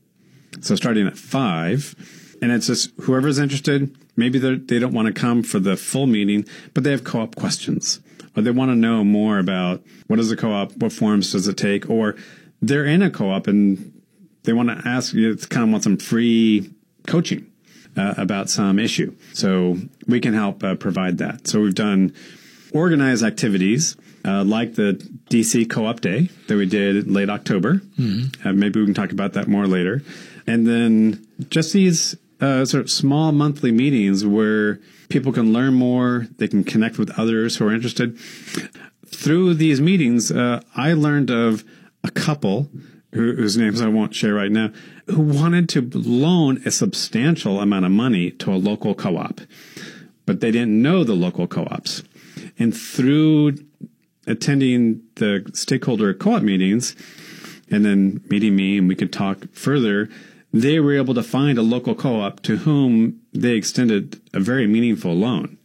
So 0.61 0.75
starting 0.77 1.07
at 1.07 1.17
five, 1.19 1.95
and 2.41 2.51
it's 2.53 2.67
just 2.67 2.91
whoever's 3.03 3.39
interested. 3.39 3.97
Maybe 4.17 4.39
they 4.39 4.79
don't 4.79 4.95
want 4.95 5.07
to 5.07 5.13
come 5.13 5.43
for 5.43 5.59
the 5.59 5.77
full 5.77 6.07
meeting, 6.07 6.47
but 6.73 6.85
they 6.85 6.91
have 6.93 7.05
co-op 7.05 7.37
questions, 7.37 8.01
or 8.37 8.43
they 8.43 8.51
want 8.51 8.71
to 8.71 8.77
know 8.77 9.05
more 9.05 9.39
about 9.39 9.83
what 10.07 10.19
is 10.19 10.31
a 10.31 10.37
co-op, 10.37 10.77
what 10.77 10.93
forms 10.93 11.33
does 11.33 11.49
it 11.49 11.57
take, 11.57 11.91
or 11.91 12.15
they're 12.63 12.85
in 12.85 13.03
a 13.03 13.11
co-op 13.11 13.47
and 13.47 13.93
they 14.45 14.53
want 14.53 14.69
to 14.69 14.89
ask 14.89 15.15
you, 15.15 15.37
kind 15.37 15.65
of 15.65 15.71
want 15.71 15.85
some 15.85 15.97
free 15.97 16.71
coaching 17.07 17.51
uh, 17.97 18.15
about 18.17 18.51
some 18.51 18.79
issue. 18.79 19.15
So 19.33 19.79
we 20.07 20.21
can 20.21 20.35
help 20.35 20.63
uh, 20.63 20.75
provide 20.75 21.19
that. 21.19 21.47
So 21.49 21.61
we've 21.61 21.75
done 21.75 22.13
organized 22.73 23.23
activities 23.25 23.97
uh, 24.25 24.43
like 24.45 24.75
the 24.75 24.95
DC 25.31 25.69
Co-op 25.69 26.01
Day 26.01 26.31
that 26.49 26.57
we 26.57 26.67
did 26.67 27.11
late 27.11 27.31
October. 27.31 27.75
Mm-hmm. 27.99 28.49
Uh, 28.49 28.53
maybe 28.53 28.81
we 28.81 28.87
can 28.87 28.95
talk 28.95 29.13
about 29.13 29.35
that 29.35 29.47
more 29.47 29.67
later. 29.67 30.03
And 30.47 30.67
then 30.67 31.27
just 31.51 31.73
these 31.73 32.17
uh, 32.41 32.65
sort 32.65 32.85
of 32.85 32.91
small 32.91 33.33
monthly 33.33 33.73
meetings 33.73 34.25
where 34.27 34.81
people 35.09 35.33
can 35.33 35.53
learn 35.53 35.75
more, 35.75 36.27
they 36.39 36.49
can 36.49 36.65
connect 36.65 36.99
with 36.99 37.11
others 37.19 37.57
who 37.57 37.69
are 37.69 37.75
interested. 37.75 38.19
Through 39.07 39.55
these 39.55 39.81
meetings, 39.81 40.33
uh, 40.33 40.63
I 40.75 40.95
learned 40.95 41.31
of 41.31 41.65
a 42.03 42.11
couple 42.11 42.71
whose 43.13 43.57
names 43.57 43.81
I 43.81 43.87
won't 43.87 44.15
share 44.15 44.35
right 44.35 44.51
now, 44.51 44.71
who 45.07 45.21
wanted 45.21 45.69
to 45.71 45.91
loan 45.93 46.63
a 46.65 46.71
substantial 46.71 47.61
amount 47.61 47.85
of 47.85 47.91
money 47.91 48.31
to 48.31 48.53
a 48.53 48.57
local 48.57 48.95
co-op, 48.95 49.41
but 50.27 50.41
they 50.41 50.51
didn't 50.51 50.81
know 50.81 51.05
the 51.05 51.15
local 51.15 51.47
co-ops. 51.47 52.03
And 52.59 52.75
through 52.75 53.57
attending 54.27 55.03
the 55.17 55.51
stakeholder 55.53 56.15
co-op 56.15 56.43
meetings 56.43 56.97
and 57.71 57.85
then 57.85 58.23
meeting 58.31 58.57
me 58.57 58.79
and 58.79 58.89
we 58.89 58.95
could 58.95 59.13
talk 59.13 59.47
further, 59.53 60.09
they 60.53 60.81
were 60.81 60.95
able 60.95 61.15
to 61.15 61.23
find 61.23 61.59
a 61.59 61.63
local 61.63 61.95
co-op 61.95 62.41
to 62.41 62.59
whom 62.59 63.21
they 63.33 63.55
extended 63.55 64.21
a 64.33 64.41
very 64.41 64.67
meaningful 64.67 65.13
loan. 65.13 65.59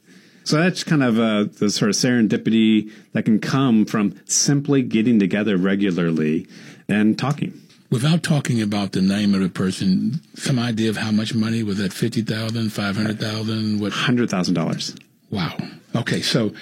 So 0.44 0.58
that's 0.58 0.84
kind 0.84 1.04
of 1.04 1.20
uh, 1.20 1.46
the 1.60 1.70
sort 1.70 1.90
of 1.90 1.96
serendipity 1.96 2.92
that 3.14 3.24
can 3.24 3.40
come 3.40 3.86
from 3.86 4.20
simply 4.26 4.82
getting 4.82 5.20
together 5.20 5.58
regularly 5.58 6.48
and 6.88 7.18
talking. 7.20 7.54
Without 7.90 8.22
talking 8.22 8.62
about 8.62 8.92
the 8.92 9.02
name 9.02 9.34
of 9.34 9.42
the 9.42 9.50
person, 9.50 10.22
some 10.36 10.60
idea 10.60 10.90
of 10.90 10.98
how 10.98 11.12
much 11.12 11.34
money 11.34 11.64
was 11.64 11.78
that? 11.80 11.92
Fifty 11.92 12.22
thousand, 12.22 12.70
five 12.70 12.96
hundred 12.96 13.20
thousand, 13.20 13.80
what? 13.80 13.92
Hundred 13.94 14.30
thousand 14.30 14.54
dollars. 14.54 14.96
Wow. 15.32 15.58
Okay, 15.96 16.22
so 16.22 16.54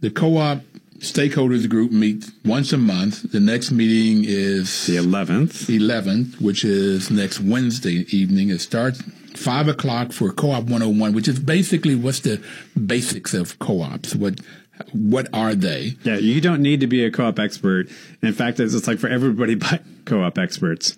the 0.00 0.10
co-op 0.10 0.60
stakeholders 1.00 1.68
group 1.68 1.92
meets 1.92 2.30
once 2.44 2.72
a 2.72 2.78
month. 2.78 3.30
The 3.32 3.40
next 3.40 3.70
meeting 3.70 4.24
is 4.26 4.86
the 4.86 4.96
11th. 4.96 5.66
11th, 5.66 6.40
which 6.40 6.64
is 6.64 7.10
next 7.10 7.40
Wednesday 7.40 8.06
evening. 8.10 8.50
It 8.50 8.60
starts 8.60 9.02
five 9.34 9.68
o'clock 9.68 10.12
for 10.12 10.32
Co-op 10.32 10.64
101, 10.64 11.14
which 11.14 11.28
is 11.28 11.38
basically 11.38 11.94
what's 11.94 12.20
the 12.20 12.42
basics 12.86 13.34
of 13.34 13.58
co-ops. 13.58 14.14
What 14.14 14.40
what 14.92 15.28
are 15.32 15.54
they? 15.54 15.96
Yeah, 16.02 16.16
you 16.16 16.40
don't 16.40 16.62
need 16.62 16.80
to 16.80 16.86
be 16.86 17.04
a 17.04 17.10
co-op 17.10 17.38
expert. 17.38 17.88
In 18.22 18.32
fact, 18.32 18.60
it's 18.60 18.86
like 18.86 18.98
for 18.98 19.08
everybody 19.08 19.54
but 19.56 19.82
co-op 20.04 20.38
experts. 20.38 20.96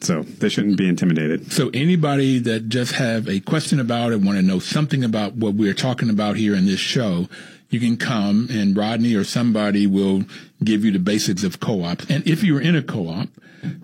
So 0.00 0.22
they 0.22 0.48
shouldn't 0.48 0.76
be 0.76 0.88
intimidated. 0.88 1.52
So 1.52 1.70
anybody 1.72 2.38
that 2.40 2.68
just 2.68 2.92
have 2.92 3.28
a 3.28 3.40
question 3.40 3.80
about 3.80 4.12
it, 4.12 4.20
want 4.20 4.38
to 4.38 4.42
know 4.42 4.58
something 4.58 5.02
about 5.02 5.34
what 5.34 5.54
we're 5.54 5.74
talking 5.74 6.10
about 6.10 6.36
here 6.36 6.54
in 6.54 6.66
this 6.66 6.80
show, 6.80 7.28
you 7.70 7.80
can 7.80 7.96
come 7.96 8.48
and 8.50 8.76
Rodney 8.76 9.14
or 9.14 9.24
somebody 9.24 9.86
will 9.86 10.24
give 10.62 10.84
you 10.84 10.92
the 10.92 10.98
basics 10.98 11.44
of 11.44 11.60
co-op. 11.60 12.08
And 12.10 12.26
if 12.26 12.44
you're 12.44 12.60
in 12.60 12.76
a 12.76 12.82
co-op, 12.82 13.28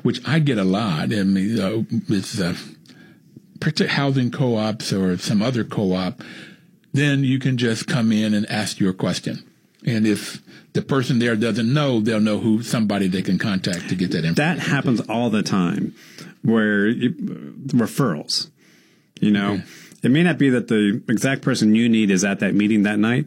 which 0.02 0.26
I 0.26 0.38
get 0.38 0.58
a 0.58 0.64
lot, 0.64 1.12
I 1.12 1.22
mean, 1.24 1.58
uh, 1.58 1.82
it's 2.08 2.38
uh, 2.40 2.54
housing 3.88 4.30
co-ops 4.30 4.92
or 4.92 5.16
some 5.18 5.42
other 5.42 5.64
co-op, 5.64 6.22
then 6.92 7.24
you 7.24 7.38
can 7.38 7.56
just 7.56 7.86
come 7.86 8.12
in 8.12 8.34
and 8.34 8.48
ask 8.50 8.78
your 8.78 8.92
question. 8.92 9.48
And 9.84 10.06
if 10.06 10.40
the 10.74 10.82
person 10.82 11.18
there 11.18 11.34
doesn't 11.36 11.72
know, 11.72 12.00
they'll 12.00 12.20
know 12.20 12.38
who 12.38 12.62
somebody 12.62 13.08
they 13.08 13.22
can 13.22 13.38
contact 13.38 13.88
to 13.88 13.94
get 13.94 14.12
that 14.12 14.24
information. 14.24 14.58
That 14.58 14.58
happens 14.58 15.00
all 15.08 15.28
the 15.30 15.42
time, 15.42 15.94
where 16.42 16.86
you, 16.86 17.10
referrals. 17.68 18.48
You 19.20 19.30
know, 19.30 19.52
okay. 19.54 19.64
it 20.02 20.10
may 20.10 20.22
not 20.22 20.38
be 20.38 20.50
that 20.50 20.68
the 20.68 21.02
exact 21.08 21.42
person 21.42 21.74
you 21.74 21.88
need 21.88 22.10
is 22.10 22.24
at 22.24 22.40
that 22.40 22.54
meeting 22.54 22.84
that 22.84 22.98
night, 22.98 23.26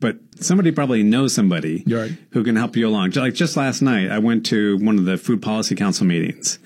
but 0.00 0.16
somebody 0.38 0.70
probably 0.70 1.02
knows 1.02 1.34
somebody 1.34 1.82
right. 1.86 2.12
who 2.32 2.44
can 2.44 2.56
help 2.56 2.76
you 2.76 2.88
along. 2.88 3.10
Like 3.12 3.34
just 3.34 3.56
last 3.56 3.80
night, 3.80 4.10
I 4.10 4.18
went 4.18 4.44
to 4.46 4.76
one 4.78 4.98
of 4.98 5.04
the 5.04 5.16
Food 5.16 5.40
Policy 5.40 5.74
Council 5.74 6.06
meetings, 6.06 6.58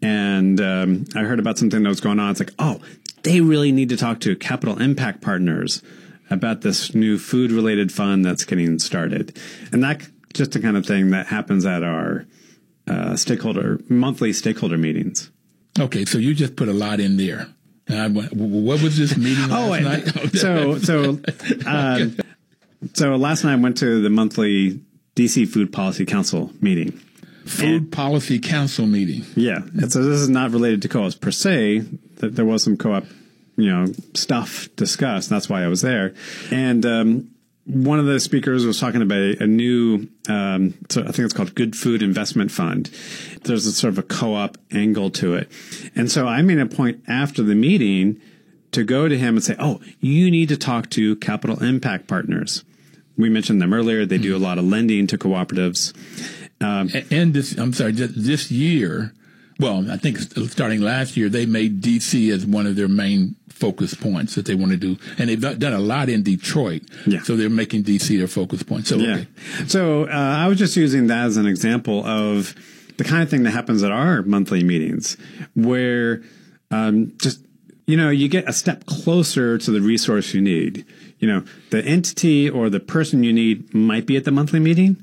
and 0.00 0.60
um, 0.60 1.04
I 1.14 1.20
heard 1.20 1.38
about 1.38 1.58
something 1.58 1.82
that 1.82 1.88
was 1.88 2.00
going 2.00 2.18
on. 2.18 2.30
It's 2.30 2.40
like, 2.40 2.54
oh, 2.58 2.80
they 3.28 3.42
really 3.42 3.72
need 3.72 3.90
to 3.90 3.96
talk 3.96 4.20
to 4.20 4.34
Capital 4.36 4.80
Impact 4.80 5.20
Partners 5.20 5.82
about 6.30 6.62
this 6.62 6.94
new 6.94 7.18
food 7.18 7.52
related 7.52 7.92
fund 7.92 8.24
that's 8.24 8.44
getting 8.44 8.78
started, 8.78 9.38
and 9.70 9.84
that 9.84 10.08
just 10.32 10.52
the 10.52 10.60
kind 10.60 10.78
of 10.78 10.86
thing 10.86 11.10
that 11.10 11.26
happens 11.26 11.66
at 11.66 11.82
our 11.82 12.24
uh, 12.86 13.16
stakeholder 13.16 13.80
monthly 13.90 14.32
stakeholder 14.32 14.78
meetings. 14.78 15.30
Okay, 15.78 16.06
so 16.06 16.16
you 16.16 16.34
just 16.34 16.56
put 16.56 16.68
a 16.68 16.72
lot 16.72 17.00
in 17.00 17.18
there. 17.18 17.48
Uh, 17.86 18.08
what 18.08 18.82
was 18.82 18.96
this 18.96 19.16
meeting 19.16 19.48
last 19.50 19.52
oh, 19.52 19.78
night? 19.78 20.32
so 20.34 20.78
so 20.78 21.20
um, 21.66 22.16
so 22.94 23.16
last 23.16 23.44
night 23.44 23.52
I 23.52 23.56
went 23.56 23.76
to 23.78 24.00
the 24.00 24.10
monthly 24.10 24.80
DC 25.16 25.46
Food 25.48 25.70
Policy 25.70 26.06
Council 26.06 26.50
meeting. 26.62 26.98
Food 27.48 27.82
and, 27.82 27.92
Policy 27.92 28.38
Council 28.38 28.86
meeting. 28.86 29.24
Yeah. 29.34 29.58
And 29.58 29.90
so 29.90 30.02
this 30.02 30.20
is 30.20 30.28
not 30.28 30.50
related 30.50 30.82
to 30.82 30.88
co-ops 30.88 31.14
per 31.14 31.30
se. 31.30 31.80
That 32.16 32.36
there 32.36 32.44
was 32.44 32.62
some 32.62 32.76
co-op, 32.76 33.04
you 33.58 33.70
know, 33.70 33.92
stuff 34.14 34.68
discussed. 34.76 35.28
That's 35.28 35.48
why 35.48 35.64
I 35.64 35.68
was 35.68 35.82
there. 35.82 36.14
And 36.50 36.86
um, 36.86 37.30
one 37.66 37.98
of 37.98 38.06
the 38.06 38.20
speakers 38.20 38.64
was 38.64 38.80
talking 38.80 39.02
about 39.02 39.18
a, 39.18 39.42
a 39.42 39.46
new, 39.46 40.08
um, 40.28 40.74
so 40.88 41.02
I 41.02 41.06
think 41.06 41.18
it's 41.18 41.34
called 41.34 41.54
Good 41.56 41.76
Food 41.76 42.02
Investment 42.02 42.52
Fund. 42.52 42.88
There's 43.42 43.66
a 43.66 43.72
sort 43.72 43.92
of 43.92 43.98
a 43.98 44.02
co-op 44.04 44.56
angle 44.72 45.10
to 45.10 45.34
it. 45.34 45.50
And 45.96 46.10
so 46.10 46.26
I 46.26 46.40
made 46.40 46.58
a 46.58 46.66
point 46.66 47.02
after 47.08 47.42
the 47.42 47.56
meeting 47.56 48.20
to 48.70 48.84
go 48.84 49.08
to 49.08 49.18
him 49.18 49.34
and 49.34 49.42
say, 49.42 49.56
"Oh, 49.58 49.80
you 50.00 50.30
need 50.30 50.48
to 50.50 50.56
talk 50.56 50.88
to 50.90 51.16
Capital 51.16 51.62
Impact 51.62 52.06
Partners." 52.06 52.64
We 53.16 53.28
mentioned 53.28 53.60
them 53.60 53.74
earlier. 53.74 54.06
They 54.06 54.18
do 54.18 54.36
a 54.36 54.38
lot 54.38 54.58
of 54.58 54.64
lending 54.64 55.06
to 55.08 55.18
cooperatives. 55.18 55.92
Um, 56.60 56.90
and 57.10 57.34
this, 57.34 57.56
I'm 57.58 57.72
sorry, 57.72 57.92
this 57.92 58.50
year, 58.50 59.12
well, 59.58 59.90
I 59.90 59.96
think 59.96 60.18
starting 60.18 60.80
last 60.80 61.16
year, 61.16 61.28
they 61.28 61.46
made 61.46 61.82
DC 61.82 62.32
as 62.32 62.46
one 62.46 62.66
of 62.66 62.76
their 62.76 62.88
main 62.88 63.34
focus 63.58 63.94
points 63.94 64.34
that 64.34 64.46
they 64.46 64.54
want 64.54 64.72
to 64.72 64.78
do. 64.78 64.96
And 65.18 65.28
they've 65.28 65.40
done 65.40 65.72
a 65.72 65.78
lot 65.78 66.08
in 66.08 66.22
Detroit. 66.22 66.82
Yeah. 67.06 67.22
So 67.22 67.36
they're 67.36 67.50
making 67.50 67.84
DC 67.84 68.16
their 68.18 68.28
focus 68.28 68.62
point. 68.62 68.86
So, 68.86 68.96
yeah. 68.96 69.14
Okay. 69.14 69.26
So 69.66 70.04
uh, 70.04 70.12
I 70.12 70.46
was 70.48 70.58
just 70.58 70.76
using 70.76 71.08
that 71.08 71.26
as 71.26 71.36
an 71.36 71.46
example 71.46 72.04
of 72.06 72.54
the 72.96 73.04
kind 73.04 73.22
of 73.22 73.30
thing 73.30 73.44
that 73.44 73.50
happens 73.50 73.82
at 73.82 73.92
our 73.92 74.22
monthly 74.22 74.62
meetings 74.62 75.16
where 75.54 76.22
um, 76.70 77.12
just 77.18 77.40
you 77.88 77.96
know, 77.96 78.10
you 78.10 78.28
get 78.28 78.46
a 78.46 78.52
step 78.52 78.84
closer 78.84 79.56
to 79.56 79.70
the 79.70 79.80
resource 79.80 80.34
you 80.34 80.42
need. 80.42 80.84
You 81.20 81.26
know, 81.26 81.44
the 81.70 81.82
entity 81.82 82.48
or 82.48 82.68
the 82.68 82.80
person 82.80 83.24
you 83.24 83.32
need 83.32 83.72
might 83.72 84.04
be 84.04 84.18
at 84.18 84.24
the 84.24 84.30
monthly 84.30 84.60
meeting, 84.60 85.02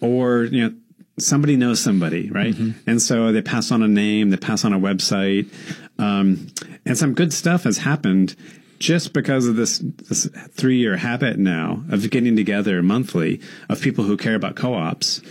or, 0.00 0.42
you 0.42 0.68
know, 0.68 0.74
somebody 1.16 1.56
knows 1.56 1.80
somebody, 1.80 2.28
right? 2.30 2.52
Mm-hmm. 2.52 2.90
And 2.90 3.00
so 3.00 3.30
they 3.30 3.40
pass 3.40 3.70
on 3.70 3.84
a 3.84 3.88
name, 3.88 4.30
they 4.30 4.36
pass 4.36 4.64
on 4.64 4.72
a 4.72 4.80
website. 4.80 5.48
Um, 5.96 6.48
and 6.84 6.96
some 6.96 7.14
good 7.14 7.32
stuff 7.32 7.64
has 7.64 7.78
happened 7.78 8.36
just 8.78 9.12
because 9.12 9.46
of 9.46 9.56
this, 9.56 9.78
this 9.78 10.28
three 10.50 10.76
year 10.76 10.96
habit 10.96 11.38
now 11.38 11.82
of 11.90 12.10
getting 12.10 12.36
together 12.36 12.82
monthly 12.82 13.40
of 13.68 13.80
people 13.80 14.04
who 14.04 14.16
care 14.16 14.34
about 14.34 14.56
co-ops. 14.56 15.22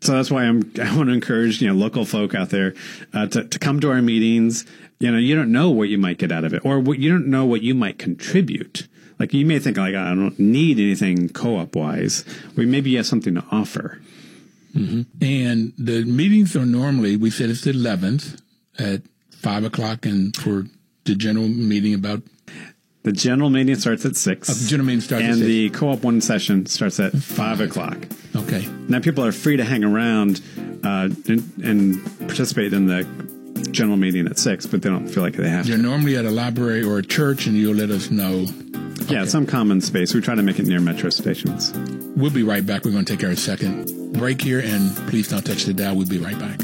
So 0.00 0.12
that's 0.12 0.30
why 0.30 0.44
I'm, 0.44 0.72
I 0.82 0.94
want 0.96 1.08
to 1.08 1.14
encourage, 1.14 1.62
you 1.62 1.68
know, 1.68 1.74
local 1.74 2.04
folk 2.04 2.34
out 2.34 2.50
there, 2.50 2.74
uh, 3.14 3.26
to, 3.28 3.44
to 3.44 3.58
come 3.58 3.80
to 3.80 3.90
our 3.90 4.02
meetings 4.02 4.66
you 5.00 5.12
know, 5.12 5.18
you 5.18 5.34
don't 5.34 5.52
know 5.52 5.70
what 5.70 5.88
you 5.88 5.98
might 5.98 6.18
get 6.18 6.32
out 6.32 6.44
of 6.44 6.52
it, 6.52 6.64
or 6.64 6.80
what, 6.80 6.98
you 6.98 7.10
don't 7.10 7.28
know 7.28 7.44
what 7.44 7.62
you 7.62 7.74
might 7.74 7.98
contribute. 7.98 8.88
Like 9.18 9.32
you 9.32 9.46
may 9.46 9.58
think, 9.58 9.76
like 9.76 9.94
I 9.94 10.14
don't 10.14 10.38
need 10.38 10.78
anything 10.78 11.28
co-op 11.28 11.74
wise. 11.74 12.24
We 12.56 12.66
maybe 12.66 12.90
you 12.90 12.98
have 12.98 13.06
something 13.06 13.34
to 13.34 13.44
offer. 13.50 14.00
Mm-hmm. 14.74 15.02
And 15.22 15.72
the 15.76 16.04
meetings 16.04 16.54
are 16.54 16.66
normally 16.66 17.16
we 17.16 17.30
said 17.30 17.50
it's 17.50 17.62
the 17.62 17.70
eleventh 17.70 18.40
at 18.78 19.02
five 19.30 19.64
o'clock, 19.64 20.06
and 20.06 20.36
for 20.36 20.66
the 21.08 21.16
general 21.16 21.48
meeting 21.48 21.94
about. 21.94 22.22
The 23.04 23.12
general 23.12 23.48
meeting 23.48 23.74
starts 23.76 24.04
at 24.04 24.16
six. 24.16 24.50
Uh, 24.50 24.68
general 24.68 24.86
meeting 24.86 25.00
starts 25.00 25.24
and 25.24 25.40
the 25.40 25.70
co-op 25.70 26.02
one 26.02 26.20
session 26.20 26.66
starts 26.66 27.00
at 27.00 27.12
five 27.12 27.60
o'clock. 27.60 27.96
Okay. 28.36 28.66
Now 28.88 29.00
people 29.00 29.24
are 29.24 29.32
free 29.32 29.56
to 29.56 29.64
hang 29.64 29.82
around 29.84 30.40
uh, 30.84 31.08
and, 31.28 31.52
and 31.62 32.18
participate 32.20 32.72
in 32.72 32.86
the 32.86 33.04
general 33.70 33.96
meeting 33.96 34.26
at 34.26 34.38
six, 34.38 34.66
but 34.66 34.82
they 34.82 34.88
don't 34.90 35.08
feel 35.08 35.22
like 35.22 35.34
they 35.34 35.48
have 35.48 35.66
You're 35.66 35.76
to. 35.76 35.82
normally 35.82 36.16
at 36.16 36.24
a 36.24 36.30
library 36.30 36.82
or 36.82 36.98
a 36.98 37.02
church, 37.02 37.46
and 37.46 37.56
you'll 37.56 37.76
let 37.76 37.90
us 37.90 38.10
know. 38.10 38.46
Yeah, 39.06 39.24
some 39.24 39.46
common 39.46 39.80
space. 39.80 40.12
We 40.12 40.20
try 40.20 40.34
to 40.34 40.42
make 40.42 40.58
it 40.58 40.66
near 40.66 40.80
metro 40.80 41.10
stations. 41.10 41.72
We'll 42.16 42.30
be 42.30 42.42
right 42.42 42.64
back. 42.64 42.84
We're 42.84 42.90
going 42.90 43.04
to 43.04 43.16
take 43.16 43.26
our 43.26 43.34
second 43.36 44.12
break 44.12 44.42
here, 44.42 44.60
and 44.60 44.94
please 45.08 45.28
don't 45.28 45.44
touch 45.44 45.64
the 45.64 45.72
dial. 45.72 45.96
We'll 45.96 46.06
be 46.06 46.18
right 46.18 46.38
back. 46.38 46.60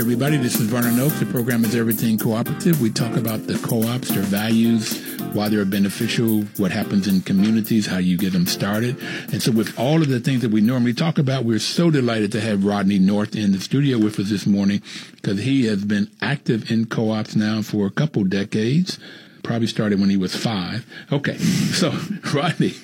Everybody. 0.00 0.38
This 0.38 0.58
is 0.58 0.66
Vernon 0.66 0.98
Oakes. 0.98 1.20
The 1.20 1.26
program 1.26 1.62
is 1.62 1.74
Everything 1.74 2.16
Cooperative. 2.16 2.80
We 2.80 2.88
talk 2.88 3.18
about 3.18 3.46
the 3.46 3.58
co-ops, 3.58 4.08
their 4.08 4.22
values, 4.22 5.18
why 5.34 5.50
they're 5.50 5.66
beneficial, 5.66 6.40
what 6.56 6.70
happens 6.70 7.06
in 7.06 7.20
communities, 7.20 7.86
how 7.86 7.98
you 7.98 8.16
get 8.16 8.32
them 8.32 8.46
started. 8.46 8.98
And 9.30 9.42
so 9.42 9.52
with 9.52 9.78
all 9.78 10.00
of 10.00 10.08
the 10.08 10.18
things 10.18 10.40
that 10.40 10.50
we 10.50 10.62
normally 10.62 10.94
talk 10.94 11.18
about, 11.18 11.44
we're 11.44 11.58
so 11.58 11.90
delighted 11.90 12.32
to 12.32 12.40
have 12.40 12.64
Rodney 12.64 12.98
North 12.98 13.36
in 13.36 13.52
the 13.52 13.60
studio 13.60 13.98
with 13.98 14.18
us 14.18 14.30
this 14.30 14.46
morning 14.46 14.80
because 15.16 15.40
he 15.40 15.66
has 15.66 15.84
been 15.84 16.10
active 16.22 16.70
in 16.70 16.86
co-ops 16.86 17.36
now 17.36 17.60
for 17.60 17.86
a 17.86 17.90
couple 17.90 18.24
decades. 18.24 18.98
Probably 19.42 19.66
started 19.66 20.00
when 20.00 20.08
he 20.08 20.16
was 20.16 20.34
five. 20.34 20.86
Okay. 21.12 21.36
So, 21.74 21.92
Rodney, 22.32 22.74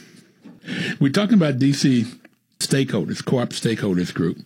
we're 1.00 1.12
talking 1.12 1.34
about 1.36 1.58
DC 1.58 2.14
stakeholders, 2.58 3.24
co-op 3.24 3.50
stakeholders 3.50 4.12
group. 4.12 4.36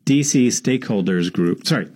DC 0.05 0.47
Stakeholders 0.47 1.31
Group. 1.31 1.67
Sorry, 1.67 1.87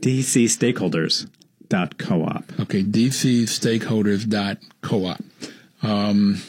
DC 0.00 0.44
Stakeholders 0.44 1.28
dot 1.68 1.98
co-op. 1.98 2.44
Okay, 2.60 2.82
dcstakeholders.coop. 2.82 5.24
Um, 5.82 6.40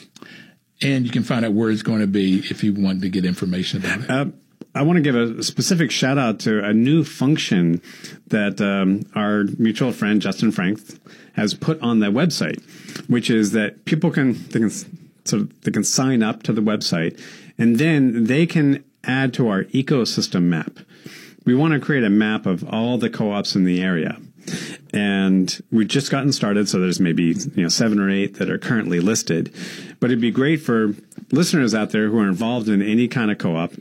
and 0.82 1.04
you 1.04 1.10
can 1.10 1.22
find 1.22 1.44
out 1.44 1.52
where 1.52 1.70
it's 1.70 1.82
going 1.82 2.00
to 2.00 2.06
be 2.06 2.38
if 2.38 2.62
you 2.62 2.72
want 2.74 3.00
to 3.02 3.08
get 3.08 3.24
information 3.24 3.84
about 3.84 4.00
it. 4.00 4.10
Uh, 4.10 4.26
I 4.74 4.82
want 4.82 4.98
to 4.98 5.00
give 5.00 5.14
a 5.14 5.42
specific 5.42 5.90
shout 5.90 6.18
out 6.18 6.40
to 6.40 6.62
a 6.62 6.74
new 6.74 7.02
function 7.02 7.80
that 8.26 8.60
um, 8.60 9.02
our 9.14 9.44
mutual 9.58 9.90
friend 9.90 10.20
Justin 10.20 10.52
Frank 10.52 10.80
has 11.32 11.54
put 11.54 11.80
on 11.80 12.00
the 12.00 12.08
website, 12.08 12.62
which 13.08 13.30
is 13.30 13.52
that 13.52 13.86
people 13.86 14.10
can 14.10 14.34
they 14.48 14.60
can 14.60 14.70
sort 14.70 15.42
of 15.42 15.60
they 15.62 15.70
can 15.70 15.84
sign 15.84 16.22
up 16.22 16.42
to 16.42 16.52
the 16.52 16.60
website, 16.60 17.18
and 17.56 17.78
then 17.78 18.24
they 18.24 18.44
can 18.44 18.84
add 19.02 19.32
to 19.34 19.48
our 19.48 19.64
ecosystem 19.64 20.42
map. 20.42 20.78
We 21.46 21.54
want 21.54 21.72
to 21.72 21.80
create 21.80 22.04
a 22.04 22.10
map 22.10 22.44
of 22.44 22.68
all 22.68 22.98
the 22.98 23.08
co-ops 23.08 23.54
in 23.54 23.64
the 23.64 23.82
area 23.82 24.18
and 24.96 25.60
we've 25.70 25.88
just 25.88 26.10
gotten 26.10 26.32
started. 26.32 26.70
So 26.70 26.80
there's 26.80 27.00
maybe 27.00 27.24
you 27.54 27.62
know 27.62 27.68
seven 27.68 28.00
or 28.00 28.10
eight 28.10 28.38
that 28.38 28.48
are 28.48 28.56
currently 28.56 28.98
listed, 28.98 29.52
but 30.00 30.10
it'd 30.10 30.22
be 30.22 30.30
great 30.30 30.56
for 30.56 30.94
listeners 31.30 31.74
out 31.74 31.90
there 31.90 32.08
who 32.08 32.18
are 32.18 32.28
involved 32.28 32.68
in 32.70 32.80
any 32.80 33.06
kind 33.06 33.30
of 33.30 33.36
co-op, 33.36 33.72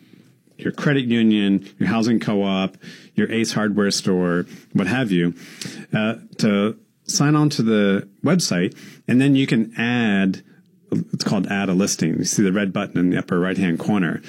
your 0.57 0.73
credit 0.73 1.05
union, 1.05 1.67
your 1.79 1.87
housing 1.87 2.19
co-op, 2.19 2.75
your 3.15 3.31
Ace 3.31 3.53
Hardware 3.53 3.91
store, 3.91 4.45
what 4.73 4.87
have 4.87 5.09
you, 5.09 5.33
uh, 5.93 6.15
to 6.39 6.77
sign 7.05 7.35
on 7.35 7.49
to 7.51 7.63
the 7.63 8.09
website, 8.21 8.77
and 9.07 9.21
then 9.21 9.35
you 9.35 9.47
can 9.47 9.73
add. 9.77 10.43
It's 10.91 11.23
called 11.23 11.47
add 11.47 11.69
a 11.69 11.73
listing. 11.73 12.19
You 12.19 12.25
see 12.25 12.43
the 12.43 12.53
red 12.53 12.71
button 12.71 12.97
in 12.97 13.09
the 13.09 13.17
upper 13.17 13.39
right 13.39 13.57
hand 13.57 13.79
corner, 13.79 14.21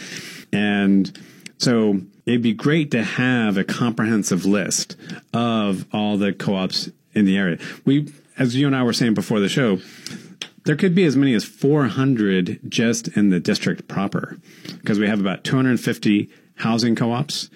and 0.53 1.18
so 1.59 2.01
it'd 2.27 2.43
be 2.43 2.53
great 2.53 2.91
to 2.91 3.03
have 3.03 3.57
a 3.57 3.65
comprehensive 3.65 4.45
list 4.45 4.97
of 5.33 5.87
all 5.93 6.19
the 6.19 6.33
co-ops 6.33 6.91
in 7.15 7.25
the 7.25 7.37
area. 7.37 7.59
We, 7.85 8.12
as 8.37 8.57
you 8.57 8.67
and 8.67 8.77
I 8.77 8.83
were 8.83 8.93
saying 8.93 9.15
before 9.15 9.41
the 9.41 9.49
show, 9.49 9.79
there 10.65 10.77
could 10.77 10.95
be 10.95 11.05
as 11.05 11.17
many 11.17 11.33
as 11.35 11.45
400 11.45 12.61
just 12.69 13.09
in 13.17 13.31
the 13.31 13.39
district 13.39 13.87
proper 13.87 14.37
because 14.79 14.99
we 14.99 15.07
have 15.07 15.21
about 15.21 15.45
250 15.45 16.29
housing 16.57 16.97
co-ops. 16.97 17.49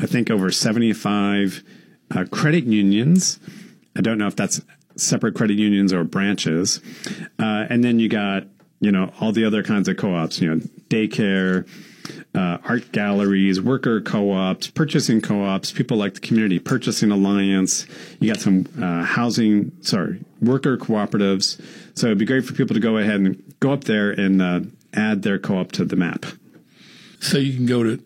I 0.00 0.06
think 0.06 0.30
over 0.30 0.50
75 0.50 1.62
uh, 2.14 2.24
credit 2.30 2.64
unions. 2.64 3.38
I 3.94 4.00
don't 4.00 4.18
know 4.18 4.26
if 4.26 4.36
that's 4.36 4.62
separate 4.96 5.34
credit 5.34 5.58
unions 5.58 5.92
or 5.92 6.04
branches. 6.04 6.80
Uh, 7.38 7.66
and 7.68 7.84
then 7.84 7.98
you 7.98 8.08
got, 8.08 8.44
you 8.80 8.90
know, 8.90 9.12
all 9.20 9.32
the 9.32 9.44
other 9.44 9.62
kinds 9.62 9.88
of 9.88 9.98
co-ops, 9.98 10.40
you 10.40 10.54
know, 10.54 10.60
daycare, 10.88 11.68
uh, 12.34 12.58
art 12.64 12.92
galleries, 12.92 13.60
worker 13.60 14.00
co-ops, 14.00 14.68
purchasing 14.68 15.20
co-ops, 15.20 15.72
people 15.72 15.96
like 15.96 16.14
the 16.14 16.20
Community 16.20 16.58
Purchasing 16.58 17.10
Alliance. 17.10 17.86
You 18.20 18.32
got 18.32 18.40
some 18.40 18.66
uh, 18.80 19.04
housing, 19.04 19.72
sorry, 19.82 20.20
worker 20.40 20.76
cooperatives. 20.76 21.60
So 21.94 22.06
it'd 22.06 22.18
be 22.18 22.24
great 22.24 22.44
for 22.44 22.52
people 22.52 22.74
to 22.74 22.80
go 22.80 22.98
ahead 22.98 23.20
and 23.20 23.42
go 23.60 23.72
up 23.72 23.84
there 23.84 24.10
and 24.10 24.42
uh, 24.42 24.60
add 24.94 25.22
their 25.22 25.38
co-op 25.38 25.72
to 25.72 25.84
the 25.84 25.96
map. 25.96 26.26
So 27.20 27.38
you 27.38 27.54
can 27.54 27.66
go 27.66 27.82
to 27.82 28.02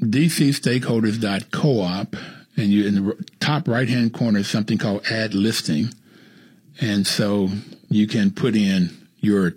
dcstakeholders.coop 0.00 2.16
and 2.56 2.68
you 2.68 2.86
in 2.86 2.94
the 2.94 3.24
top 3.40 3.66
right 3.68 3.88
hand 3.88 4.12
corner 4.12 4.40
is 4.40 4.48
something 4.48 4.78
called 4.78 5.04
add 5.10 5.34
listing. 5.34 5.88
And 6.80 7.06
so 7.06 7.50
you 7.88 8.06
can 8.06 8.30
put 8.30 8.56
in 8.56 8.90
your 9.18 9.54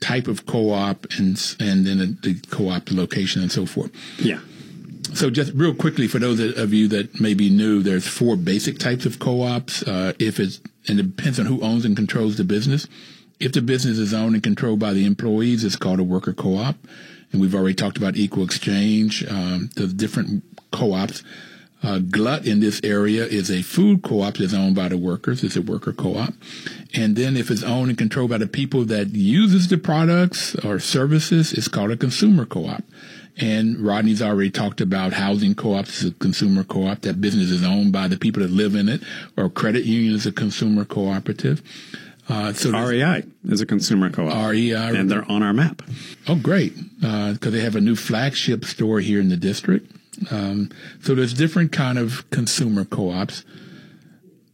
type 0.00 0.26
of 0.26 0.46
co-op 0.46 1.06
and 1.18 1.56
and 1.60 1.86
then 1.86 2.18
the 2.22 2.40
co-op 2.50 2.90
location 2.90 3.42
and 3.42 3.52
so 3.52 3.66
forth. 3.66 3.90
Yeah. 4.18 4.40
So 5.14 5.28
just 5.30 5.52
real 5.54 5.74
quickly 5.74 6.06
for 6.06 6.18
those 6.18 6.40
of 6.40 6.72
you 6.72 6.88
that 6.88 7.20
may 7.20 7.34
be 7.34 7.50
new, 7.50 7.82
there's 7.82 8.06
four 8.06 8.36
basic 8.36 8.78
types 8.78 9.06
of 9.06 9.18
co-ops. 9.18 9.82
Uh, 9.82 10.12
if 10.18 10.38
it's 10.38 10.60
and 10.88 10.98
it 10.98 11.16
depends 11.16 11.38
on 11.38 11.46
who 11.46 11.60
owns 11.60 11.84
and 11.84 11.96
controls 11.96 12.36
the 12.36 12.44
business. 12.44 12.86
If 13.38 13.52
the 13.52 13.62
business 13.62 13.98
is 13.98 14.12
owned 14.12 14.34
and 14.34 14.42
controlled 14.42 14.80
by 14.80 14.92
the 14.92 15.06
employees, 15.06 15.64
it's 15.64 15.76
called 15.76 16.00
a 16.00 16.04
worker 16.04 16.32
co-op. 16.32 16.76
And 17.32 17.40
we've 17.40 17.54
already 17.54 17.74
talked 17.74 17.96
about 17.96 18.16
equal 18.16 18.44
exchange. 18.44 19.24
Um, 19.26 19.70
the 19.76 19.86
different 19.86 20.42
co-ops 20.72 21.22
uh, 21.82 21.98
Glut 21.98 22.46
in 22.46 22.60
this 22.60 22.80
area 22.84 23.24
is 23.24 23.50
a 23.50 23.62
food 23.62 24.02
co-op 24.02 24.34
that's 24.34 24.54
owned 24.54 24.74
by 24.74 24.88
the 24.88 24.98
workers. 24.98 25.42
It's 25.42 25.56
a 25.56 25.62
worker 25.62 25.92
co-op. 25.92 26.34
And 26.94 27.16
then 27.16 27.36
if 27.36 27.50
it's 27.50 27.62
owned 27.62 27.88
and 27.88 27.98
controlled 27.98 28.30
by 28.30 28.38
the 28.38 28.46
people 28.46 28.84
that 28.86 29.08
uses 29.08 29.68
the 29.68 29.78
products 29.78 30.54
or 30.56 30.78
services, 30.78 31.52
it's 31.52 31.68
called 31.68 31.90
a 31.90 31.96
consumer 31.96 32.44
co-op. 32.44 32.84
And 33.38 33.78
Rodney's 33.78 34.20
already 34.20 34.50
talked 34.50 34.82
about 34.82 35.14
housing 35.14 35.54
co-ops 35.54 36.02
is 36.02 36.10
a 36.10 36.14
consumer 36.14 36.64
co-op. 36.64 37.00
That 37.02 37.20
business 37.20 37.50
is 37.50 37.64
owned 37.64 37.92
by 37.92 38.08
the 38.08 38.18
people 38.18 38.42
that 38.42 38.50
live 38.50 38.74
in 38.74 38.88
it. 38.88 39.00
Or 39.36 39.48
credit 39.48 39.84
union 39.84 40.14
is 40.14 40.26
a 40.26 40.32
consumer 40.32 40.84
cooperative. 40.84 41.62
Uh, 42.28 42.52
so 42.52 42.70
REI 42.70 43.24
is 43.44 43.60
a 43.60 43.66
consumer 43.66 44.10
co-op. 44.10 44.50
REI. 44.50 44.74
And 44.74 45.10
they're 45.10 45.28
on 45.30 45.42
our 45.42 45.54
map. 45.54 45.82
Oh, 46.28 46.36
great. 46.36 46.76
Because 47.00 47.38
uh, 47.46 47.50
they 47.50 47.60
have 47.60 47.76
a 47.76 47.80
new 47.80 47.96
flagship 47.96 48.64
store 48.66 49.00
here 49.00 49.20
in 49.20 49.30
the 49.30 49.36
district. 49.36 49.90
Um, 50.30 50.70
so 51.02 51.14
there's 51.14 51.34
different 51.34 51.72
kind 51.72 51.98
of 51.98 52.28
consumer 52.30 52.84
co-ops. 52.84 53.44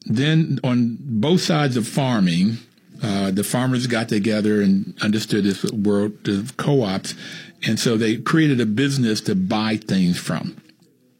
Then 0.05 0.61
on 0.63 0.99
both 1.01 1.41
sides 1.41 1.77
of 1.77 1.89
farming, 1.89 2.59
uh, 3.03 3.31
the 3.31 3.45
farmers 3.45 3.87
got 3.87 4.09
together 4.09 4.63
and 4.63 4.95
understood 5.03 5.45
this 5.45 5.65
world 5.73 6.29
of 6.29 6.57
co-ops, 6.57 7.15
and 7.67 7.79
so 7.81 7.97
they 7.97 8.17
created 8.17 8.61
a 8.61 8.67
business 8.67 9.21
to 9.23 9.35
buy 9.35 9.77
things 9.77 10.19
from. 10.19 10.57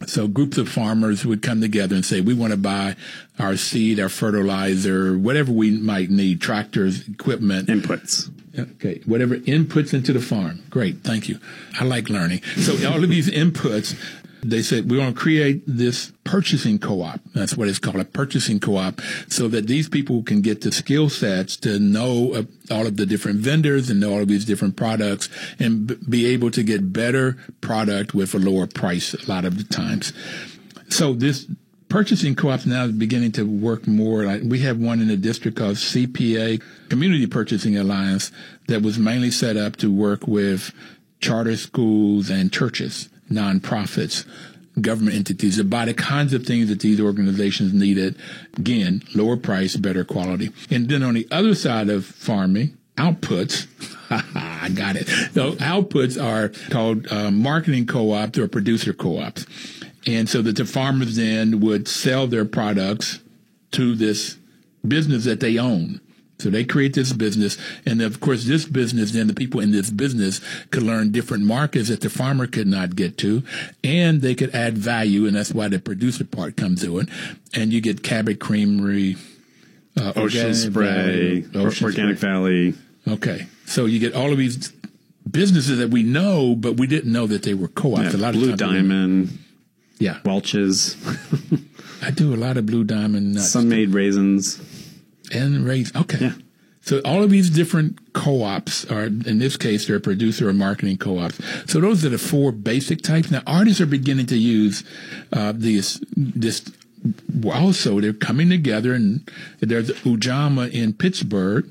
So 0.05 0.27
groups 0.27 0.57
of 0.57 0.69
farmers 0.69 1.25
would 1.25 1.41
come 1.41 1.59
together 1.59 1.95
and 1.95 2.05
say, 2.05 2.21
we 2.21 2.33
want 2.33 2.51
to 2.51 2.57
buy 2.57 2.95
our 3.39 3.57
seed, 3.57 3.99
our 3.99 4.09
fertilizer, 4.09 5.17
whatever 5.17 5.51
we 5.51 5.71
might 5.71 6.09
need, 6.09 6.39
tractors, 6.39 7.07
equipment. 7.07 7.67
Inputs. 7.67 8.31
Okay, 8.57 9.01
whatever 9.05 9.37
inputs 9.37 9.93
into 9.93 10.13
the 10.13 10.21
farm. 10.21 10.63
Great, 10.69 11.03
thank 11.03 11.27
you. 11.27 11.39
I 11.79 11.83
like 11.83 12.09
learning. 12.09 12.41
So 12.57 12.73
all 12.89 13.03
of 13.03 13.09
these 13.09 13.29
inputs, 13.29 13.95
they 14.43 14.61
said, 14.61 14.89
we 14.89 14.97
want 14.97 15.15
to 15.15 15.21
create 15.21 15.63
this 15.65 16.11
purchasing 16.23 16.79
co-op. 16.79 17.19
That's 17.33 17.57
what 17.57 17.67
it's 17.67 17.79
called, 17.79 17.97
a 17.97 18.05
purchasing 18.05 18.59
co-op, 18.59 19.01
so 19.27 19.47
that 19.47 19.67
these 19.67 19.89
people 19.89 20.23
can 20.23 20.41
get 20.41 20.61
the 20.61 20.71
skill 20.71 21.09
sets 21.09 21.57
to 21.57 21.79
know 21.79 22.33
uh, 22.33 22.43
all 22.71 22.85
of 22.85 22.97
the 22.97 23.05
different 23.05 23.39
vendors 23.39 23.89
and 23.89 23.99
know 23.99 24.13
all 24.13 24.21
of 24.21 24.27
these 24.27 24.45
different 24.45 24.75
products 24.75 25.29
and 25.59 25.87
b- 25.87 25.97
be 26.07 26.25
able 26.27 26.51
to 26.51 26.63
get 26.63 26.93
better 26.93 27.37
product 27.61 28.13
with 28.13 28.33
a 28.33 28.39
lower 28.39 28.67
price 28.67 29.13
a 29.13 29.29
lot 29.29 29.45
of 29.45 29.57
the 29.57 29.63
times. 29.63 30.13
So 30.89 31.13
this 31.13 31.47
purchasing 31.89 32.35
co-ops 32.35 32.65
now 32.65 32.85
is 32.85 32.91
beginning 32.91 33.31
to 33.33 33.43
work 33.43 33.87
more. 33.87 34.23
Like 34.23 34.41
we 34.43 34.59
have 34.59 34.77
one 34.77 35.01
in 35.01 35.07
the 35.07 35.17
district 35.17 35.57
called 35.57 35.77
CPA, 35.77 36.61
Community 36.89 37.27
Purchasing 37.27 37.77
Alliance, 37.77 38.31
that 38.67 38.81
was 38.81 38.99
mainly 38.99 39.31
set 39.31 39.57
up 39.57 39.77
to 39.77 39.91
work 39.91 40.27
with 40.27 40.73
charter 41.19 41.55
schools 41.57 42.29
and 42.29 42.51
churches 42.51 43.09
nonprofits, 43.29 44.25
government 44.79 45.15
entities 45.15 45.59
about 45.59 45.87
the 45.87 45.93
kinds 45.93 46.33
of 46.33 46.45
things 46.45 46.69
that 46.69 46.79
these 46.79 46.99
organizations 46.99 47.73
needed. 47.73 48.15
Again, 48.57 49.03
lower 49.15 49.37
price, 49.37 49.75
better 49.75 50.03
quality. 50.03 50.51
And 50.69 50.89
then 50.89 51.03
on 51.03 51.15
the 51.15 51.27
other 51.31 51.55
side 51.55 51.89
of 51.89 52.05
farming, 52.05 52.77
outputs. 52.97 53.67
I 54.09 54.69
got 54.69 54.95
it. 54.95 55.07
So 55.33 55.53
outputs 55.53 56.21
are 56.21 56.49
called 56.71 57.11
uh, 57.11 57.31
marketing 57.31 57.85
co-ops 57.85 58.37
or 58.37 58.47
producer 58.47 58.93
co-ops. 58.93 59.45
And 60.05 60.29
so 60.29 60.41
that 60.41 60.55
the 60.55 60.65
farmers 60.65 61.15
then 61.15 61.59
would 61.59 61.87
sell 61.87 62.27
their 62.27 62.45
products 62.45 63.19
to 63.71 63.95
this 63.95 64.37
business 64.87 65.25
that 65.25 65.39
they 65.39 65.57
own. 65.57 65.99
So 66.39 66.49
they 66.51 66.63
create 66.63 66.93
this 66.93 67.13
business. 67.13 67.57
And 67.85 68.01
of 68.01 68.19
course, 68.19 68.45
this 68.45 68.65
business, 68.65 69.11
then 69.11 69.25
the 69.27 69.33
people 69.33 69.59
in 69.59 69.71
this 69.71 69.89
business 69.89 70.39
could 70.71 70.83
learn 70.83 71.11
different 71.11 71.43
markets 71.45 71.89
that 71.89 72.01
the 72.01 72.09
farmer 72.11 72.45
could 72.45 72.67
not 72.67 72.95
get 72.95 73.17
to. 73.19 73.43
And 73.83 74.21
they 74.21 74.35
could 74.35 74.53
add 74.53 74.77
value. 74.77 75.25
And 75.25 75.35
that's 75.35 75.51
why 75.51 75.67
the 75.67 75.79
producer 75.79 76.25
part 76.25 76.55
comes 76.55 76.81
to 76.83 76.99
it. 76.99 77.09
And 77.55 77.73
you 77.73 77.81
get 77.81 78.03
Cabot 78.03 78.39
Creamery, 78.39 79.15
uh, 79.99 80.13
Ocean 80.15 80.53
Spray, 80.53 81.41
Valley, 81.41 81.45
Ocean 81.65 81.85
Organic 81.85 82.17
Spray. 82.17 82.29
Valley. 82.29 82.73
Okay. 83.07 83.47
So 83.65 83.85
you 83.85 83.97
get 83.99 84.13
all 84.13 84.31
of 84.31 84.37
these 84.37 84.71
businesses 85.29 85.79
that 85.79 85.89
we 85.89 86.03
know, 86.03 86.55
but 86.55 86.77
we 86.77 86.85
didn't 86.87 87.11
know 87.11 87.25
that 87.27 87.43
they 87.43 87.53
were 87.55 87.67
co-ops. 87.67 88.13
Yeah, 88.13 88.19
a 88.19 88.21
lot 88.21 88.33
Blue 88.33 88.53
of 88.53 88.59
times- 88.59 88.73
Diamond, 88.73 89.37
Yeah. 89.97 90.19
Welch's, 90.23 90.95
I 92.03 92.11
do 92.11 92.33
a 92.33 92.37
lot 92.37 92.57
of 92.57 92.65
Blue 92.67 92.83
Diamond 92.83 93.33
nuts. 93.33 93.49
Sun-Maid 93.51 93.89
Raisins. 93.89 94.61
And 95.31 95.65
raise. 95.65 95.95
Okay. 95.95 96.17
Yeah. 96.19 96.33
So 96.87 97.01
all 97.03 97.21
of 97.21 97.31
these 97.31 97.49
different 97.49 98.13
co-ops 98.13 98.85
are, 98.85 99.03
in 99.03 99.39
this 99.39 99.57
case, 99.57 99.87
they're 99.87 99.99
producer 99.99 100.47
or 100.47 100.53
marketing 100.53 100.97
co-ops. 100.97 101.37
So 101.69 101.81
those 101.81 102.05
are 102.05 102.09
the 102.09 102.17
four 102.17 102.53
basic 102.53 103.01
types. 103.01 103.29
Now 103.29 103.41
artists 103.45 103.81
are 103.81 103.85
beginning 103.85 104.27
to 104.27 104.37
use 104.37 104.85
uh, 105.33 105.51
these. 105.53 106.01
This 106.15 106.63
also 107.53 107.99
they're 107.99 108.13
coming 108.13 108.49
together, 108.49 108.93
and 108.93 109.29
there's 109.59 109.89
Ujamaa 110.03 110.71
in 110.71 110.93
Pittsburgh, 110.93 111.67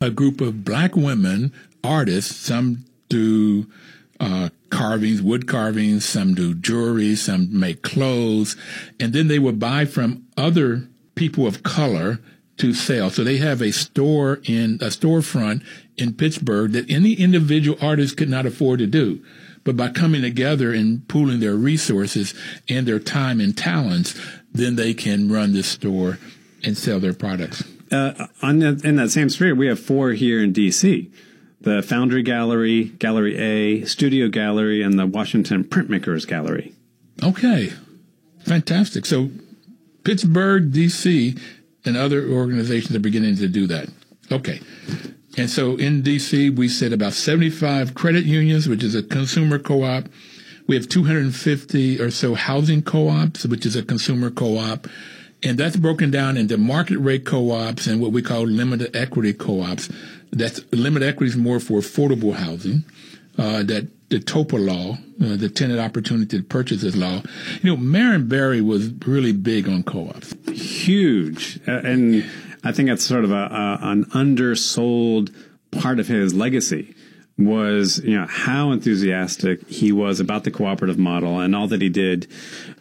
a 0.00 0.08
group 0.08 0.40
of 0.40 0.64
black 0.64 0.96
women 0.96 1.52
artists. 1.84 2.34
Some 2.34 2.86
do 3.10 3.66
uh, 4.18 4.48
carvings, 4.70 5.20
wood 5.20 5.46
carvings. 5.46 6.06
Some 6.06 6.34
do 6.34 6.54
jewelry. 6.54 7.14
Some 7.14 7.60
make 7.60 7.82
clothes, 7.82 8.56
and 8.98 9.12
then 9.12 9.28
they 9.28 9.38
would 9.38 9.60
buy 9.60 9.84
from 9.84 10.24
other 10.38 10.88
people 11.14 11.46
of 11.46 11.62
color 11.62 12.20
to 12.58 12.72
sell. 12.72 13.10
So 13.10 13.22
they 13.22 13.36
have 13.38 13.60
a 13.60 13.72
store 13.72 14.40
in 14.44 14.74
a 14.76 14.86
storefront 14.86 15.62
in 15.96 16.14
Pittsburgh 16.14 16.72
that 16.72 16.90
any 16.90 17.12
individual 17.12 17.78
artist 17.80 18.16
could 18.16 18.28
not 18.28 18.46
afford 18.46 18.78
to 18.80 18.86
do. 18.86 19.22
But 19.64 19.76
by 19.76 19.88
coming 19.88 20.22
together 20.22 20.72
and 20.72 21.06
pooling 21.08 21.40
their 21.40 21.56
resources 21.56 22.34
and 22.68 22.86
their 22.86 23.00
time 23.00 23.40
and 23.40 23.56
talents, 23.56 24.18
then 24.52 24.76
they 24.76 24.94
can 24.94 25.28
run 25.28 25.52
this 25.52 25.66
store 25.66 26.18
and 26.62 26.76
sell 26.78 27.00
their 27.00 27.12
products. 27.12 27.64
Uh, 27.90 28.26
on 28.42 28.62
in 28.62 28.96
that 28.96 29.10
same 29.10 29.28
spirit, 29.28 29.56
we 29.56 29.66
have 29.66 29.78
four 29.78 30.10
here 30.10 30.42
in 30.42 30.52
DC: 30.52 31.10
the 31.60 31.82
Foundry 31.82 32.22
Gallery, 32.22 32.84
Gallery 32.84 33.36
A, 33.36 33.84
Studio 33.84 34.28
Gallery, 34.28 34.82
and 34.82 34.98
the 34.98 35.06
Washington 35.06 35.64
Printmakers 35.64 36.26
Gallery. 36.26 36.72
Okay. 37.22 37.72
Fantastic. 38.44 39.06
So 39.06 39.30
Pittsburgh, 40.04 40.70
DC, 40.72 41.38
and 41.86 41.96
other 41.96 42.28
organizations 42.28 42.94
are 42.96 43.00
beginning 43.00 43.36
to 43.36 43.48
do 43.48 43.66
that. 43.68 43.88
Okay. 44.30 44.60
And 45.38 45.50
so 45.50 45.76
in 45.76 46.02
DC, 46.02 46.54
we 46.56 46.68
said 46.68 46.92
about 46.92 47.12
75 47.12 47.94
credit 47.94 48.24
unions, 48.24 48.68
which 48.68 48.82
is 48.82 48.94
a 48.94 49.02
consumer 49.02 49.58
co-op. 49.58 50.08
We 50.66 50.74
have 50.74 50.88
250 50.88 52.00
or 52.00 52.10
so 52.10 52.34
housing 52.34 52.82
co-ops, 52.82 53.44
which 53.46 53.66
is 53.66 53.76
a 53.76 53.82
consumer 53.82 54.30
co-op. 54.30 54.88
And 55.42 55.58
that's 55.58 55.76
broken 55.76 56.10
down 56.10 56.36
into 56.36 56.56
market 56.56 56.98
rate 56.98 57.26
co-ops 57.26 57.86
and 57.86 58.00
what 58.00 58.12
we 58.12 58.22
call 58.22 58.42
limited 58.46 58.96
equity 58.96 59.32
co-ops. 59.32 59.90
That's 60.32 60.60
limited 60.72 61.06
equity 61.06 61.30
is 61.30 61.36
more 61.36 61.60
for 61.60 61.80
affordable 61.80 62.34
housing. 62.34 62.84
Uh, 63.38 63.62
that 63.64 63.86
the 64.08 64.18
TOPA 64.18 64.56
law, 64.56 64.92
uh, 64.92 65.36
the 65.36 65.50
tenant 65.50 65.78
opportunity 65.78 66.38
to 66.38 66.42
purchases 66.42 66.96
law. 66.96 67.20
You 67.62 67.70
know, 67.70 67.76
Marion 67.76 68.28
Barry 68.28 68.62
was 68.62 68.90
really 69.06 69.32
big 69.32 69.68
on 69.68 69.82
co-ops. 69.82 70.32
Huge, 70.86 71.58
uh, 71.66 71.72
and 71.72 72.24
I 72.62 72.70
think 72.70 72.88
that's 72.88 73.04
sort 73.04 73.24
of 73.24 73.32
a, 73.32 73.34
a 73.34 73.78
an 73.82 74.04
undersold 74.12 75.34
part 75.72 75.98
of 75.98 76.06
his 76.06 76.32
legacy 76.32 76.94
was 77.36 77.98
you 78.04 78.16
know 78.16 78.26
how 78.28 78.70
enthusiastic 78.70 79.66
he 79.68 79.90
was 79.90 80.20
about 80.20 80.44
the 80.44 80.50
cooperative 80.52 80.96
model 80.96 81.40
and 81.40 81.56
all 81.56 81.66
that 81.66 81.82
he 81.82 81.88
did 81.88 82.28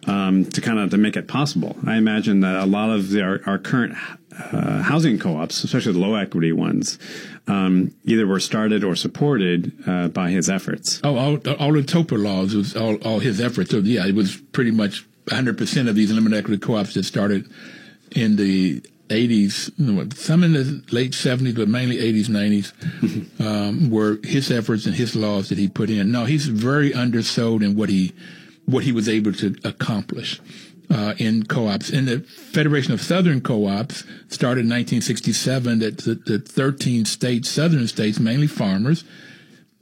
um, 0.06 0.46
to 0.46 0.62
kind 0.62 0.78
of 0.78 0.91
to 0.91 0.98
make 0.98 1.18
it 1.18 1.28
possible. 1.28 1.76
I 1.86 1.98
imagine 1.98 2.41
that 2.41 2.56
a 2.56 2.68
lot 2.68 2.91
of 2.91 3.10
the, 3.10 3.24
our, 3.24 3.41
our 3.48 3.58
current 3.58 3.96
uh, 4.39 4.84
housing 4.84 5.18
co-ops, 5.18 5.63
especially 5.63 5.94
the 5.94 6.00
low 6.00 6.13
equity 6.13 6.52
ones, 6.52 7.00
um, 7.48 7.91
either 8.04 8.28
were 8.28 8.39
started 8.39 8.84
or 8.84 8.96
supported 8.96 9.74
uh, 9.88 10.10
by 10.10 10.30
his 10.30 10.48
efforts. 10.48 11.02
Oh, 11.04 11.18
all, 11.18 11.34
all 11.58 11.74
the 11.74 11.82
TOPA 11.82 12.22
laws 12.22 12.54
was 12.54 12.76
all, 12.76 12.98
all 12.98 13.18
his 13.18 13.41
efforts. 13.41 13.72
So 13.72 13.78
yeah, 13.80 14.06
it 14.06 14.13
was 14.13 14.38
pretty 14.38 14.72
much 14.72 15.08
100% 15.26 15.89
of 15.89 15.96
these 15.96 16.12
limited 16.12 16.38
equity 16.38 16.60
co-ops 16.60 16.94
that 16.94 17.04
started 17.04 17.50
in 18.15 18.38
the 18.38 18.82
80s, 19.10 20.15
some 20.17 20.43
in 20.43 20.54
the 20.54 20.84
late 20.91 21.12
70s, 21.12 21.56
but 21.56 21.67
mainly 21.67 21.97
80s, 21.97 22.28
90s, 22.28 23.39
um, 23.45 23.91
were 23.91 24.19
his 24.23 24.51
efforts 24.51 24.88
and 24.88 24.95
his 24.95 25.15
laws 25.15 25.49
that 25.49 25.60
he 25.60 25.67
put 25.67 25.89
in. 25.89 26.12
No, 26.12 26.25
he's 26.25 26.47
very 26.47 26.93
undersold 26.93 27.62
in 27.62 27.75
what 27.75 27.89
he 27.89 28.13
what 28.65 28.84
he 28.84 28.91
was 28.91 29.08
able 29.08 29.32
to 29.32 29.56
accomplish 29.63 30.41
uh, 30.89 31.13
in 31.19 31.45
co-ops. 31.45 31.91
And 31.91 32.08
the 32.08 32.19
Federation 32.21 32.93
of 32.93 33.01
Southern 33.01 33.41
Co-ops 33.41 34.04
started 34.28 34.62
in 34.62 34.71
1967. 34.71 35.80
That 35.80 35.97
the, 35.99 36.15
the 36.15 36.39
13 36.39 37.06
states, 37.06 37.49
southern 37.49 37.88
states, 37.88 38.19
mainly 38.19 38.47
farmers, 38.47 39.04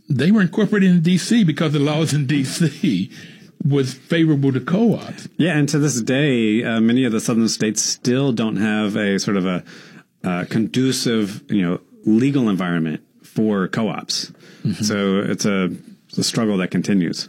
they 0.09 0.31
were 0.31 0.41
incorporated 0.41 0.89
in 0.89 1.01
D.C. 1.01 1.45
because 1.45 1.71
the 1.71 1.79
laws 1.79 2.13
in 2.13 2.27
D.C. 2.27 3.09
was 3.67 3.93
favorable 3.93 4.51
to 4.51 4.59
co-ops. 4.59 5.27
Yeah, 5.37 5.57
and 5.57 5.69
to 5.69 5.79
this 5.79 6.01
day, 6.01 6.63
uh, 6.63 6.81
many 6.81 7.05
of 7.05 7.11
the 7.11 7.19
southern 7.19 7.47
states 7.49 7.81
still 7.81 8.31
don't 8.31 8.57
have 8.57 8.95
a 8.95 9.19
sort 9.19 9.37
of 9.37 9.45
a 9.45 9.63
uh, 10.23 10.45
conducive, 10.49 11.43
you 11.51 11.61
know, 11.61 11.79
legal 12.05 12.49
environment 12.49 13.01
for 13.23 13.67
co-ops. 13.67 14.31
So 14.81 15.19
it's 15.19 15.45
a, 15.45 15.71
it's 16.07 16.17
a 16.17 16.23
struggle 16.23 16.57
that 16.57 16.71
continues. 16.71 17.27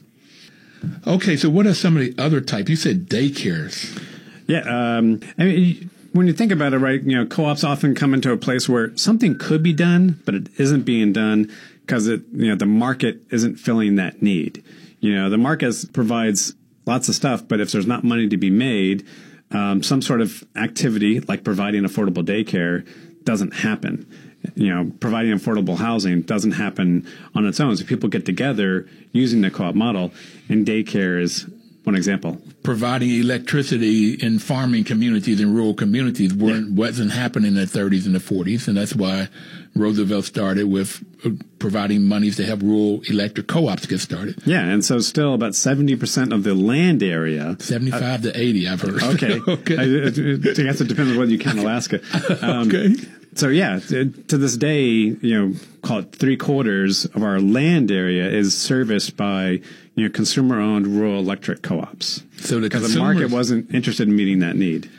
Okay, 1.07 1.37
so 1.37 1.51
what 1.51 1.67
are 1.67 1.75
some 1.75 1.97
of 1.97 2.03
the 2.03 2.15
other 2.23 2.41
types? 2.41 2.71
You 2.71 2.77
said 2.77 3.09
daycares. 3.09 4.01
Yeah, 4.47 4.61
um, 4.61 5.21
I 5.39 5.45
mean, 5.45 5.91
when 6.13 6.27
you 6.27 6.33
think 6.33 6.53
about 6.53 6.75
it, 6.75 6.79
right? 6.79 7.03
You 7.03 7.17
know, 7.17 7.27
co-ops 7.27 7.65
often 7.65 7.95
come 7.95 8.15
into 8.15 8.31
a 8.31 8.37
place 8.37 8.69
where 8.69 8.97
something 8.97 9.37
could 9.39 9.63
be 9.63 9.73
done, 9.73 10.21
but 10.25 10.35
it 10.35 10.49
isn't 10.61 10.83
being 10.83 11.13
done 11.13 11.51
because 11.81 12.07
it, 12.07 12.23
you 12.33 12.49
know, 12.49 12.55
the 12.55 12.67
market 12.67 13.21
isn't 13.31 13.57
filling 13.57 13.97
that 13.97 14.23
need. 14.23 14.63
You 15.05 15.15
know, 15.15 15.29
the 15.29 15.37
market 15.37 15.75
provides 15.93 16.55
lots 16.87 17.11
of 17.11 17.15
stuff, 17.15 17.47
but 17.47 17.61
if 17.61 17.71
there's 17.71 17.87
not 17.87 18.05
money 18.05 18.27
to 18.27 18.39
be 18.39 18.49
made, 18.49 19.07
um, 19.51 19.83
some 19.83 20.01
sort 20.01 20.23
of 20.23 20.43
activity 20.57 21.21
like 21.21 21.45
providing 21.45 21.83
affordable 21.83 22.25
daycare 22.25 22.89
doesn't 23.23 23.53
happen. 23.53 24.11
You 24.55 24.75
know, 24.75 24.93
providing 25.01 25.33
affordable 25.33 25.77
housing 25.77 26.23
doesn't 26.23 26.53
happen 26.53 27.07
on 27.35 27.45
its 27.45 27.61
own. 27.61 27.77
So 27.77 27.85
people 27.85 28.09
get 28.09 28.25
together 28.25 28.89
using 29.13 29.43
the 29.43 29.51
co-op 29.51 29.75
model, 29.75 30.11
and 30.49 30.67
daycare 30.67 31.21
is 31.21 31.51
one 31.85 31.95
example. 31.95 32.39
Providing 32.63 33.11
electricity 33.11 34.15
in 34.15 34.39
farming 34.39 34.85
communities 34.85 35.41
and 35.41 35.55
rural 35.55 35.75
communities 35.75 36.35
weren't, 36.35 36.73
wasn't 36.73 37.13
happening 37.13 37.49
in 37.49 37.55
the 37.55 37.67
30s 37.67 38.07
and 38.07 38.15
the 38.15 38.19
40s, 38.19 38.69
and 38.69 38.77
that's 38.77 38.95
why 38.95 39.29
Roosevelt 39.77 40.25
started 40.25 40.65
with 40.65 41.05
uh, 41.25 41.31
providing 41.59 42.05
monies 42.05 42.37
to 42.37 42.47
help 42.47 42.63
rural 42.63 43.01
electric 43.09 43.49
co-ops 43.49 43.87
get 43.87 43.99
started. 44.01 44.41
Yeah, 44.47 44.61
and 44.61 44.85
so 44.85 45.01
still 45.01 45.35
about 45.35 45.55
seventy 45.55 45.97
percent 45.97 46.33
of 46.33 46.45
the 46.45 46.55
land 46.55 47.03
area. 47.03 47.57
75 47.59 48.23
to 48.23 48.39
80, 48.41 48.69
I've 48.69 48.81
heard. 48.81 49.03
Okay, 49.03 49.41
okay. 49.49 49.77
I, 49.77 49.83
I 49.83 50.11
guess 50.11 50.81
it 50.81 50.89
depends 50.89 51.13
on 51.13 51.19
whether 51.19 51.31
you 51.31 51.39
count 51.39 51.59
Alaska. 51.59 52.01
Um, 52.45 52.69
okay. 52.69 52.95
So 53.35 53.49
yeah, 53.49 53.79
to, 53.89 54.11
to 54.11 54.39
this 54.39 54.57
day, 54.57 54.83
you 54.83 55.19
know, 55.49 55.55
call 55.83 55.99
it 55.99 56.13
three 56.13 56.37
quarters 56.37 57.05
of 57.07 57.23
our 57.23 57.41
land 57.41 57.91
area 57.91 58.29
is 58.29 58.57
serviced 58.57 59.17
by 59.17 59.61
you 59.97 60.05
know 60.05 60.09
consumer-owned 60.11 60.87
rural 60.87 61.19
electric 61.19 61.63
co-ops. 61.63 62.23
So 62.39 62.57
the 62.57 62.69
Because 62.69 62.93
the 62.93 62.99
market 63.01 63.31
wasn't 63.31 63.75
interested 63.75 64.09
in 64.09 64.17
meeting 64.17 64.39
that 64.41 64.57
need. 64.57 64.91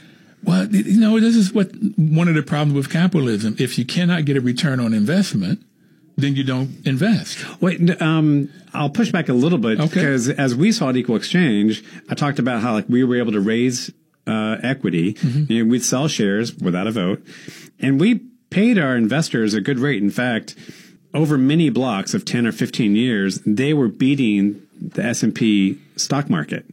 Well, 0.44 0.68
you 0.68 1.00
know, 1.00 1.20
this 1.20 1.36
is 1.36 1.54
what 1.54 1.72
one 1.98 2.28
of 2.28 2.36
the 2.36 2.44
problems 2.44 2.76
with 2.76 2.92
capitalism. 2.92 3.56
If 3.58 3.80
you 3.80 3.86
cannot 3.86 4.26
get 4.26 4.38
a 4.38 4.42
return 4.42 4.80
on 4.80 4.94
investment, 4.94 5.60
then 6.18 6.36
you 6.36 6.44
don't 6.44 6.86
invest. 6.86 7.44
Wait, 7.62 8.02
um, 8.02 8.50
I'll 8.74 8.90
push 8.90 9.12
back 9.12 9.28
a 9.28 9.34
little 9.34 9.58
bit 9.58 9.80
Okay. 9.80 9.94
because 9.94 10.30
as 10.30 10.56
we 10.56 10.72
saw 10.72 10.90
at 10.90 10.98
Equal 10.98 11.16
Exchange, 11.16 11.84
I 12.10 12.16
talked 12.16 12.40
about 12.40 12.62
how 12.62 12.74
like 12.74 12.88
we 12.88 13.04
were 13.04 13.18
able 13.18 13.32
to 13.32 13.42
raise 13.42 13.92
uh, 14.28 14.58
equity. 14.64 15.14
Mm-hmm. 15.14 15.70
We'd 15.70 15.84
sell 15.84 16.08
shares 16.08 16.56
without 16.56 16.88
a 16.88 16.92
vote, 16.92 17.26
and 17.80 18.00
we 18.00 18.22
paid 18.50 18.78
our 18.78 18.96
investors 18.96 19.54
a 19.54 19.62
good 19.62 19.80
rate. 19.80 20.02
In 20.02 20.12
fact, 20.12 20.56
over 21.14 21.38
many 21.38 21.70
blocks 21.70 22.14
of 22.14 22.26
ten 22.26 22.46
or 22.46 22.52
fifteen 22.52 22.96
years, 22.96 23.40
they 23.46 23.74
were 23.74 23.88
beating 23.88 24.62
the 24.80 25.04
S 25.04 25.24
and 25.24 25.34
P 25.34 25.80
stock 25.96 26.30
market. 26.30 26.66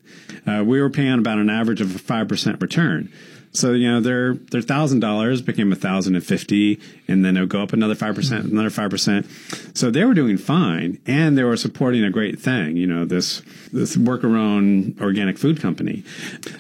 Uh, 0.46 0.64
we 0.64 0.80
were 0.80 0.90
paying 0.90 1.18
about 1.18 1.38
an 1.38 1.48
average 1.48 1.80
of 1.80 1.94
a 1.94 1.98
five 1.98 2.28
percent 2.28 2.60
return. 2.60 3.12
So 3.54 3.72
you 3.72 3.90
know 3.90 4.00
their 4.00 4.34
their 4.34 4.62
thousand 4.62 5.00
dollars 5.00 5.42
became 5.42 5.72
a 5.72 5.76
thousand 5.76 6.14
and 6.14 6.24
fifty, 6.24 6.80
and 7.06 7.24
then 7.24 7.36
it'll 7.36 7.46
go 7.46 7.62
up 7.62 7.72
another 7.72 7.94
five 7.94 8.14
percent, 8.14 8.46
another 8.46 8.70
five 8.70 8.90
percent. 8.90 9.26
So 9.74 9.90
they 9.90 10.04
were 10.04 10.14
doing 10.14 10.38
fine, 10.38 10.98
and 11.06 11.36
they 11.36 11.44
were 11.44 11.56
supporting 11.56 12.02
a 12.02 12.10
great 12.10 12.40
thing. 12.40 12.76
You 12.78 12.86
know 12.86 13.04
this 13.04 13.42
this 13.72 13.96
worker-owned 13.96 14.98
organic 15.00 15.38
food 15.38 15.60
company. 15.60 16.02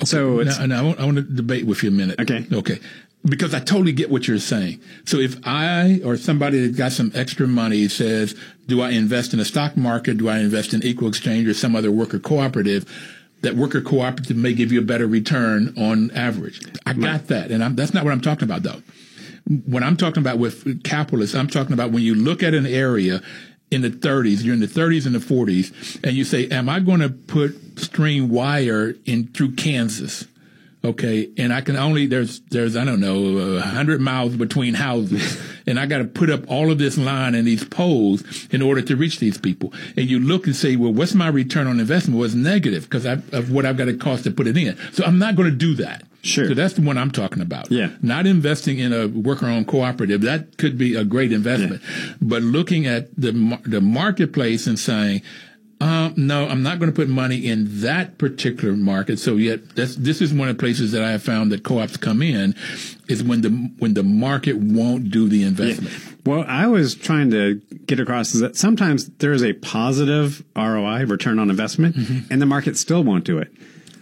So 0.04 0.40
it's 0.40 0.58
Now, 0.58 0.66
now 0.66 0.78
I, 0.78 0.82
want, 0.82 1.00
I 1.00 1.04
want 1.04 1.16
to 1.16 1.22
debate 1.22 1.66
with 1.66 1.82
you 1.82 1.88
a 1.88 1.92
minute. 1.92 2.20
Okay. 2.20 2.46
Okay. 2.52 2.78
because 3.24 3.54
I 3.54 3.60
totally 3.60 3.92
get 3.92 4.10
what 4.10 4.26
you're 4.26 4.38
saying. 4.38 4.80
So 5.04 5.18
if 5.18 5.36
I 5.46 6.00
or 6.04 6.16
somebody 6.16 6.66
that 6.66 6.76
got 6.76 6.92
some 6.92 7.12
extra 7.14 7.46
money 7.46 7.88
says, 7.88 8.34
do 8.66 8.80
I 8.80 8.90
invest 8.90 9.32
in 9.32 9.40
a 9.40 9.44
stock 9.44 9.76
market? 9.76 10.18
Do 10.18 10.28
I 10.28 10.38
invest 10.38 10.74
in 10.74 10.82
equal 10.82 11.08
exchange 11.08 11.46
or 11.48 11.54
some 11.54 11.76
other 11.76 11.90
worker 11.92 12.18
cooperative? 12.18 12.84
That 13.42 13.56
worker 13.56 13.80
cooperative 13.80 14.36
may 14.36 14.54
give 14.54 14.72
you 14.72 14.80
a 14.80 14.84
better 14.84 15.06
return 15.06 15.74
on 15.76 16.10
average. 16.12 16.60
I 16.86 16.92
got 16.92 17.26
that. 17.28 17.50
And 17.50 17.62
I'm, 17.62 17.74
that's 17.74 17.92
not 17.92 18.04
what 18.04 18.12
I'm 18.12 18.20
talking 18.20 18.44
about 18.44 18.62
though. 18.62 18.82
What 19.66 19.82
I'm 19.82 19.96
talking 19.96 20.22
about 20.22 20.38
with 20.38 20.84
capitalists, 20.84 21.34
I'm 21.34 21.48
talking 21.48 21.72
about 21.72 21.90
when 21.90 22.02
you 22.02 22.14
look 22.14 22.42
at 22.42 22.54
an 22.54 22.66
area 22.66 23.20
in 23.72 23.80
the 23.80 23.90
30s, 23.90 24.44
you're 24.44 24.54
in 24.54 24.60
the 24.60 24.66
30s 24.66 25.06
and 25.06 25.14
the 25.14 25.18
40s, 25.18 26.04
and 26.04 26.12
you 26.12 26.24
say, 26.24 26.46
am 26.48 26.68
I 26.68 26.78
going 26.78 27.00
to 27.00 27.08
put 27.08 27.56
string 27.76 28.28
wire 28.28 28.94
in 29.06 29.28
through 29.28 29.52
Kansas? 29.52 30.26
Okay, 30.84 31.30
and 31.38 31.52
I 31.52 31.60
can 31.60 31.76
only 31.76 32.06
there's 32.06 32.40
there's 32.50 32.76
I 32.76 32.84
don't 32.84 32.98
know 32.98 33.56
a 33.58 33.60
hundred 33.60 34.00
miles 34.00 34.36
between 34.36 34.74
houses, 34.74 35.40
and 35.66 35.78
I 35.78 35.86
got 35.86 35.98
to 35.98 36.04
put 36.04 36.28
up 36.28 36.50
all 36.50 36.72
of 36.72 36.78
this 36.78 36.98
line 36.98 37.36
and 37.36 37.46
these 37.46 37.64
poles 37.64 38.24
in 38.50 38.62
order 38.62 38.82
to 38.82 38.96
reach 38.96 39.20
these 39.20 39.38
people. 39.38 39.72
And 39.96 40.10
you 40.10 40.18
look 40.18 40.46
and 40.46 40.56
say, 40.56 40.74
well, 40.74 40.92
what's 40.92 41.14
my 41.14 41.28
return 41.28 41.68
on 41.68 41.78
investment? 41.78 42.18
Was 42.18 42.34
well, 42.34 42.42
negative 42.42 42.84
because 42.90 43.06
of 43.06 43.52
what 43.52 43.64
I've 43.64 43.76
got 43.76 43.84
to 43.84 43.94
cost 43.94 44.24
to 44.24 44.32
put 44.32 44.48
it 44.48 44.56
in. 44.56 44.76
So 44.92 45.04
I'm 45.04 45.18
not 45.18 45.36
going 45.36 45.50
to 45.50 45.56
do 45.56 45.74
that. 45.76 46.02
Sure. 46.22 46.48
So 46.48 46.54
that's 46.54 46.74
the 46.74 46.82
one 46.82 46.98
I'm 46.98 47.10
talking 47.10 47.42
about. 47.42 47.70
Yeah. 47.70 47.90
Not 48.00 48.26
investing 48.26 48.78
in 48.78 48.92
a 48.92 49.08
worker-owned 49.08 49.66
cooperative. 49.66 50.20
That 50.22 50.56
could 50.56 50.78
be 50.78 50.94
a 50.94 51.04
great 51.04 51.32
investment. 51.32 51.82
Yeah. 51.82 52.14
But 52.20 52.42
looking 52.42 52.86
at 52.86 53.14
the 53.16 53.32
the 53.64 53.80
marketplace 53.80 54.66
and 54.66 54.78
saying, 54.78 55.22
um, 55.82 56.14
no, 56.16 56.46
I'm 56.46 56.62
not 56.62 56.78
going 56.78 56.92
to 56.92 56.94
put 56.94 57.08
money 57.08 57.44
in 57.44 57.80
that 57.80 58.16
particular 58.16 58.76
market. 58.76 59.18
So 59.18 59.34
yet, 59.34 59.70
this 59.70 60.20
is 60.20 60.32
one 60.32 60.48
of 60.48 60.56
the 60.56 60.60
places 60.60 60.92
that 60.92 61.02
I 61.02 61.10
have 61.10 61.24
found 61.24 61.50
that 61.50 61.64
co-ops 61.64 61.96
come 61.96 62.22
in 62.22 62.54
is 63.08 63.24
when 63.24 63.40
the 63.40 63.48
when 63.80 63.94
the 63.94 64.04
market 64.04 64.56
won't 64.58 65.10
do 65.10 65.28
the 65.28 65.42
investment. 65.42 65.92
Yeah. 65.92 66.12
Well, 66.24 66.44
I 66.46 66.68
was 66.68 66.94
trying 66.94 67.32
to 67.32 67.56
get 67.86 67.98
across 67.98 68.32
is 68.32 68.42
that 68.42 68.54
sometimes 68.54 69.08
there 69.18 69.32
is 69.32 69.42
a 69.42 69.54
positive 69.54 70.44
ROI, 70.54 71.06
return 71.06 71.40
on 71.40 71.50
investment, 71.50 71.96
mm-hmm. 71.96 72.32
and 72.32 72.40
the 72.40 72.46
market 72.46 72.76
still 72.76 73.02
won't 73.02 73.24
do 73.24 73.38
it. 73.38 73.52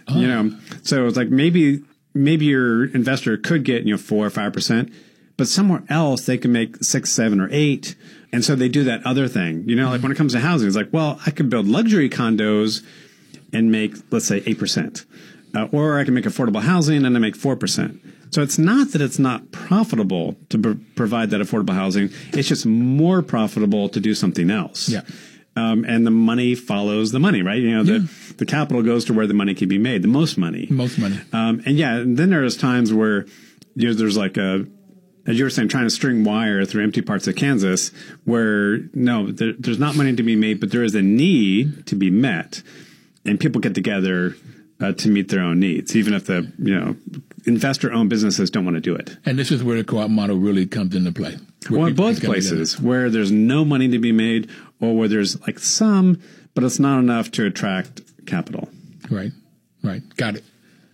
Oh. 0.07 0.19
You 0.19 0.27
know, 0.27 0.59
so 0.83 1.07
it's 1.07 1.17
like 1.17 1.29
maybe 1.29 1.81
maybe 2.13 2.45
your 2.45 2.85
investor 2.93 3.37
could 3.37 3.63
get 3.63 3.85
you 3.85 3.93
know 3.93 3.97
four 3.97 4.23
or 4.23 4.29
five 4.29 4.53
percent, 4.53 4.93
but 5.35 5.47
somewhere 5.47 5.81
else 5.89 6.27
they 6.27 6.37
can 6.37 6.51
make 6.51 6.83
six, 6.83 7.11
seven, 7.11 7.41
or 7.41 7.49
eight 7.51 7.95
and 8.33 8.43
so 8.45 8.55
they 8.55 8.69
do 8.69 8.83
that 8.85 9.05
other 9.05 9.27
thing. 9.27 9.67
You 9.67 9.75
know, 9.75 9.89
like 9.89 10.01
when 10.01 10.11
it 10.11 10.17
comes 10.17 10.33
to 10.33 10.39
housing, 10.39 10.67
it's 10.67 10.77
like, 10.77 10.89
well, 10.91 11.19
I 11.25 11.31
could 11.31 11.49
build 11.49 11.67
luxury 11.67 12.09
condos 12.09 12.83
and 13.53 13.71
make, 13.71 13.95
let's 14.11 14.27
say, 14.27 14.41
8%. 14.41 15.05
Uh, 15.53 15.67
or 15.71 15.99
I 15.99 16.05
can 16.05 16.13
make 16.13 16.23
affordable 16.23 16.61
housing 16.61 17.05
and 17.05 17.15
I 17.15 17.19
make 17.19 17.35
4%. 17.35 17.99
So 18.33 18.41
it's 18.41 18.57
not 18.57 18.91
that 18.93 19.01
it's 19.01 19.19
not 19.19 19.51
profitable 19.51 20.37
to 20.49 20.57
pr- 20.57 20.71
provide 20.95 21.31
that 21.31 21.41
affordable 21.41 21.73
housing. 21.73 22.09
It's 22.31 22.47
just 22.47 22.65
more 22.65 23.21
profitable 23.21 23.89
to 23.89 23.99
do 23.99 24.15
something 24.15 24.49
else. 24.49 24.87
Yeah. 24.87 25.01
Um, 25.57 25.83
and 25.83 26.07
the 26.07 26.11
money 26.11 26.55
follows 26.55 27.11
the 27.11 27.19
money, 27.19 27.41
right? 27.41 27.59
You 27.61 27.71
know, 27.71 27.83
the, 27.83 27.93
yeah. 27.93 28.33
the 28.37 28.45
capital 28.45 28.81
goes 28.83 29.03
to 29.05 29.13
where 29.13 29.27
the 29.27 29.33
money 29.33 29.53
can 29.53 29.67
be 29.67 29.77
made, 29.77 30.01
the 30.01 30.07
most 30.07 30.37
money. 30.37 30.67
Most 30.69 30.97
money. 30.97 31.19
Um, 31.33 31.61
and 31.65 31.77
yeah, 31.77 31.97
and 31.97 32.15
then 32.15 32.29
there's 32.29 32.55
times 32.55 32.93
where 32.93 33.25
you 33.75 33.89
know, 33.89 33.93
there's 33.93 34.15
like 34.15 34.37
a, 34.37 34.65
as 35.31 35.39
you 35.39 35.45
were 35.45 35.49
saying, 35.49 35.69
trying 35.69 35.85
to 35.85 35.89
string 35.89 36.25
wire 36.25 36.65
through 36.65 36.83
empty 36.83 37.01
parts 37.01 37.25
of 37.25 37.35
Kansas, 37.37 37.91
where 38.25 38.79
no, 38.93 39.31
there, 39.31 39.53
there's 39.57 39.79
not 39.79 39.95
money 39.95 40.13
to 40.13 40.23
be 40.23 40.35
made, 40.35 40.59
but 40.59 40.71
there 40.71 40.83
is 40.83 40.93
a 40.93 41.01
need 41.01 41.87
to 41.87 41.95
be 41.95 42.11
met, 42.11 42.61
and 43.25 43.39
people 43.39 43.61
get 43.61 43.73
together 43.73 44.35
uh, 44.81 44.91
to 44.91 45.07
meet 45.09 45.29
their 45.29 45.39
own 45.39 45.59
needs, 45.59 45.95
even 45.95 46.13
if 46.13 46.25
the 46.25 46.51
you 46.59 46.77
know 46.77 46.97
investor-owned 47.45 48.09
businesses 48.09 48.51
don't 48.51 48.65
want 48.65 48.75
to 48.75 48.81
do 48.81 48.93
it. 48.93 49.17
And 49.25 49.39
this 49.39 49.51
is 49.51 49.63
where 49.63 49.77
the 49.77 49.85
co-op 49.85 50.09
model 50.09 50.37
really 50.37 50.65
comes 50.65 50.95
into 50.95 51.13
play. 51.13 51.37
Well, 51.69 51.85
in 51.85 51.95
both 51.95 52.21
places, 52.21 52.73
together. 52.73 52.87
where 52.87 53.09
there's 53.09 53.31
no 53.31 53.63
money 53.63 53.87
to 53.87 53.99
be 53.99 54.11
made, 54.11 54.49
or 54.81 54.97
where 54.97 55.07
there's 55.07 55.39
like 55.47 55.59
some, 55.59 56.21
but 56.53 56.65
it's 56.65 56.79
not 56.79 56.99
enough 56.99 57.31
to 57.31 57.45
attract 57.45 58.01
capital. 58.25 58.67
Right, 59.09 59.31
right, 59.81 60.01
got 60.17 60.35
it. 60.35 60.43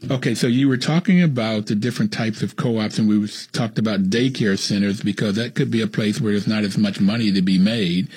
Okay, 0.09 0.35
so 0.35 0.45
you 0.45 0.67
were 0.67 0.77
talking 0.77 1.23
about 1.23 1.65
the 1.65 1.75
different 1.75 2.13
types 2.13 2.43
of 2.43 2.55
co-ops, 2.55 2.99
and 2.99 3.09
we 3.09 3.27
talked 3.51 3.79
about 3.79 4.03
daycare 4.03 4.57
centers 4.57 5.01
because 5.01 5.35
that 5.35 5.55
could 5.55 5.71
be 5.71 5.81
a 5.81 5.87
place 5.87 6.21
where 6.21 6.33
there's 6.33 6.47
not 6.47 6.63
as 6.63 6.77
much 6.77 7.01
money 7.01 7.31
to 7.31 7.41
be 7.41 7.57
made, 7.57 8.07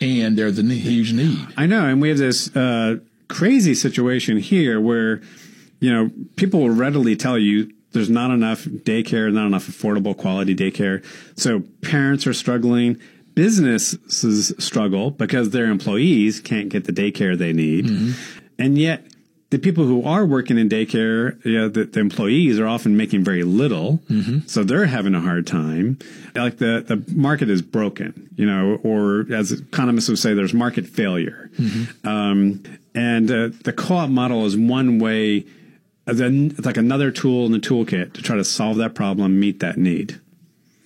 and 0.00 0.36
there's 0.36 0.58
a 0.58 0.62
huge 0.62 1.12
need. 1.12 1.38
I 1.56 1.66
know, 1.66 1.86
and 1.86 2.02
we 2.02 2.10
have 2.10 2.18
this 2.18 2.54
uh, 2.54 2.98
crazy 3.28 3.74
situation 3.74 4.36
here 4.36 4.80
where 4.80 5.22
you 5.80 5.92
know 5.92 6.10
people 6.36 6.60
will 6.60 6.70
readily 6.70 7.16
tell 7.16 7.38
you 7.38 7.72
there's 7.92 8.10
not 8.10 8.30
enough 8.30 8.64
daycare, 8.64 9.32
not 9.32 9.46
enough 9.46 9.66
affordable 9.66 10.16
quality 10.16 10.54
daycare, 10.54 11.04
so 11.38 11.60
parents 11.82 12.26
are 12.26 12.34
struggling. 12.34 13.00
Businesses 13.34 14.54
struggle 14.58 15.10
because 15.10 15.50
their 15.50 15.64
employees 15.66 16.38
can't 16.38 16.68
get 16.68 16.84
the 16.84 16.92
daycare 16.92 17.36
they 17.36 17.52
need. 17.52 17.86
Mm-hmm. 17.86 18.12
And 18.60 18.78
yet, 18.78 19.04
the 19.54 19.60
people 19.60 19.84
who 19.84 20.02
are 20.02 20.26
working 20.26 20.58
in 20.58 20.68
daycare, 20.68 21.42
you 21.44 21.56
know, 21.56 21.68
the, 21.68 21.84
the 21.84 22.00
employees 22.00 22.58
are 22.58 22.66
often 22.66 22.96
making 22.96 23.22
very 23.22 23.44
little, 23.44 24.00
mm-hmm. 24.10 24.40
so 24.48 24.64
they're 24.64 24.86
having 24.86 25.14
a 25.14 25.20
hard 25.20 25.46
time. 25.46 25.96
Like 26.34 26.58
the 26.58 26.84
the 26.84 27.04
market 27.14 27.48
is 27.48 27.62
broken, 27.62 28.28
you 28.34 28.46
know, 28.46 28.80
or 28.82 29.32
as 29.32 29.52
economists 29.52 30.08
would 30.08 30.18
say, 30.18 30.34
there's 30.34 30.52
market 30.52 30.88
failure. 30.88 31.52
Mm-hmm. 31.56 32.08
Um, 32.08 32.64
and 32.96 33.30
uh, 33.30 33.50
the 33.62 33.72
co-op 33.72 34.10
model 34.10 34.44
is 34.44 34.56
one 34.56 34.98
way. 34.98 35.46
Then 36.04 36.52
it's 36.58 36.66
like 36.66 36.76
another 36.76 37.12
tool 37.12 37.46
in 37.46 37.52
the 37.52 37.60
toolkit 37.60 38.14
to 38.14 38.22
try 38.22 38.34
to 38.34 38.44
solve 38.44 38.78
that 38.78 38.96
problem, 38.96 39.38
meet 39.38 39.60
that 39.60 39.76
need. 39.76 40.20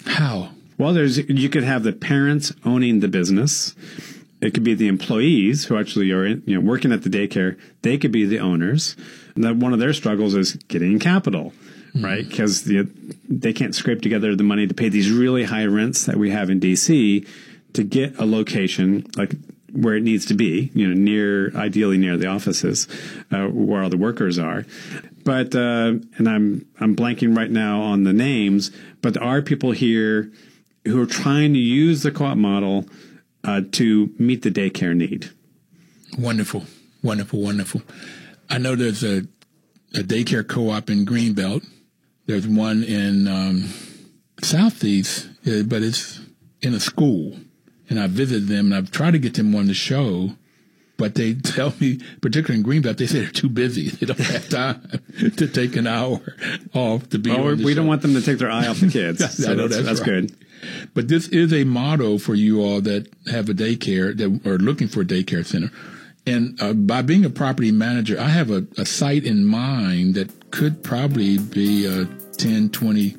How? 0.05 0.51
Well, 0.77 0.93
there's 0.93 1.16
you 1.16 1.49
could 1.49 1.64
have 1.64 1.85
the 1.85 1.95
parents 1.95 2.53
owning 2.66 3.01
the 3.01 3.09
business 3.09 3.75
it 4.41 4.55
could 4.55 4.64
be 4.64 4.74
the 4.74 4.89
employees 4.89 5.64
who 5.64 5.76
actually 5.76 6.11
are 6.12 6.26
you 6.26 6.55
know 6.55 6.61
working 6.61 6.93
at 6.93 7.03
the 7.03 7.11
daycare. 7.11 7.59
They 7.82 7.99
could 7.99 8.12
be 8.12 8.24
the 8.24 8.41
owners. 8.41 8.97
And 9.34 9.45
that 9.45 9.57
one 9.57 9.72
of 9.72 9.78
their 9.78 9.93
struggles 9.93 10.34
is 10.34 10.55
getting 10.55 10.99
capital, 10.99 11.53
mm-hmm. 11.89 12.05
right? 12.05 12.28
Because 12.28 12.64
the, 12.64 12.89
they 13.28 13.53
can't 13.53 13.74
scrape 13.74 14.03
together 14.03 14.34
the 14.34 14.43
money 14.43 14.66
to 14.66 14.74
pay 14.74 14.89
these 14.89 15.11
really 15.11 15.45
high 15.45 15.66
rents 15.66 16.07
that 16.07 16.16
we 16.16 16.30
have 16.30 16.51
in 16.51 16.59
DC 16.59 17.26
to 17.74 17.84
get 17.84 18.18
a 18.18 18.26
location 18.26 19.07
like 19.16 19.34
where 19.72 19.95
it 19.95 20.03
needs 20.03 20.26
to 20.26 20.34
be, 20.34 20.70
you 20.74 20.89
know, 20.89 20.95
near, 20.95 21.55
ideally 21.55 21.99
near 21.99 22.16
the 22.16 22.26
offices, 22.26 22.89
uh, 23.30 23.47
where 23.47 23.82
all 23.82 23.91
the 23.91 23.97
workers 23.97 24.39
are. 24.39 24.64
But, 25.24 25.55
uh, 25.55 25.99
and 26.16 26.28
I'm, 26.28 26.66
I'm 26.80 26.97
blanking 26.97 27.36
right 27.36 27.51
now 27.51 27.82
on 27.82 28.05
the 28.05 28.12
names, 28.12 28.70
but 29.03 29.14
there 29.14 29.22
are 29.22 29.43
people 29.43 29.72
here 29.72 30.32
who 30.84 31.01
are 31.01 31.07
trying 31.07 31.53
to 31.53 31.59
use 31.59 32.03
the 32.03 32.11
co-op 32.11 32.39
model 32.39 32.86
uh, 33.49 33.63
to 33.73 34.13
meet 34.19 34.43
the 34.43 34.51
daycare 34.51 34.95
need. 34.95 35.31
Wonderful, 36.19 36.65
wonderful, 37.03 37.41
wonderful. 37.41 37.81
I 38.51 38.59
know 38.59 38.77
there's 38.77 39.03
a, 39.03 39.27
a 39.95 40.03
daycare 40.03 40.47
co-op 40.47 40.91
in 40.91 41.07
Greenbelt. 41.07 41.67
There's 42.27 42.47
one 42.47 42.85
in 42.85 43.27
um, 43.27 43.71
Southeast, 44.43 45.31
uh, 45.47 45.63
but 45.63 45.83
it's 45.83 46.21
in 46.61 46.75
a 46.75 46.81
school. 46.81 47.39
And 47.89 47.99
I 47.99 48.07
visited 48.07 48.49
them 48.49 48.67
and 48.67 48.75
I've 48.75 48.91
tried 48.91 49.13
to 49.13 49.19
get 49.19 49.33
them 49.33 49.55
on 49.55 49.67
the 49.67 49.75
show, 49.75 50.33
but 50.99 51.15
they 51.15 51.35
tell 51.35 51.73
me, 51.81 52.01
particularly 52.21 52.61
in 52.61 52.67
Greenbelt, 52.67 52.99
they 52.99 53.07
say 53.07 53.21
they're 53.21 53.31
too 53.31 53.49
busy. 53.49 53.91
They 53.99 54.07
don't 54.07 54.19
have 54.19 54.49
time 54.49 55.01
to 55.37 55.49
take 55.49 55.77
an 55.77 55.87
hour 55.87 56.21
off 56.75 57.09
to 57.11 57.19
be. 57.19 57.31
Oh, 57.31 57.55
we 57.55 57.63
show. 57.63 57.75
don't 57.75 57.87
want 57.87 58.03
them 58.03 58.15
to 58.15 58.21
take 58.21 58.39
their 58.39 58.51
eye 58.51 58.67
off 58.67 58.81
the 58.81 58.89
kids. 58.93 59.19
so 59.19 59.55
that's, 59.55 59.77
that's, 59.77 59.87
that's 59.87 60.01
right. 60.01 60.07
good. 60.07 60.37
But 60.95 61.09
this 61.09 61.29
is 61.29 61.53
a 61.53 61.65
motto 61.65 62.19
for 62.19 62.35
you 62.35 62.63
all 62.63 62.81
that 62.83 63.09
have 63.31 63.49
a 63.49 63.55
daycare 63.55 64.17
that 64.17 64.47
are 64.47 64.59
looking 64.59 64.89
for 64.89 65.01
a 65.01 65.05
daycare 65.05 65.47
center. 65.47 65.71
And 66.27 66.61
uh, 66.61 66.75
by 66.75 67.03
being 67.03 67.25
a 67.25 67.31
property 67.31 67.73
manager, 67.73 68.21
I 68.21 68.29
have 68.29 68.51
a, 68.51 68.67
a, 68.77 68.85
site 68.85 69.25
in 69.25 69.47
mind 69.47 70.15
that 70.15 70.51
could 70.51 70.83
probably 70.83 71.39
be 71.39 71.87
a 71.87 72.05
10, 72.37 72.71
20 72.71 73.17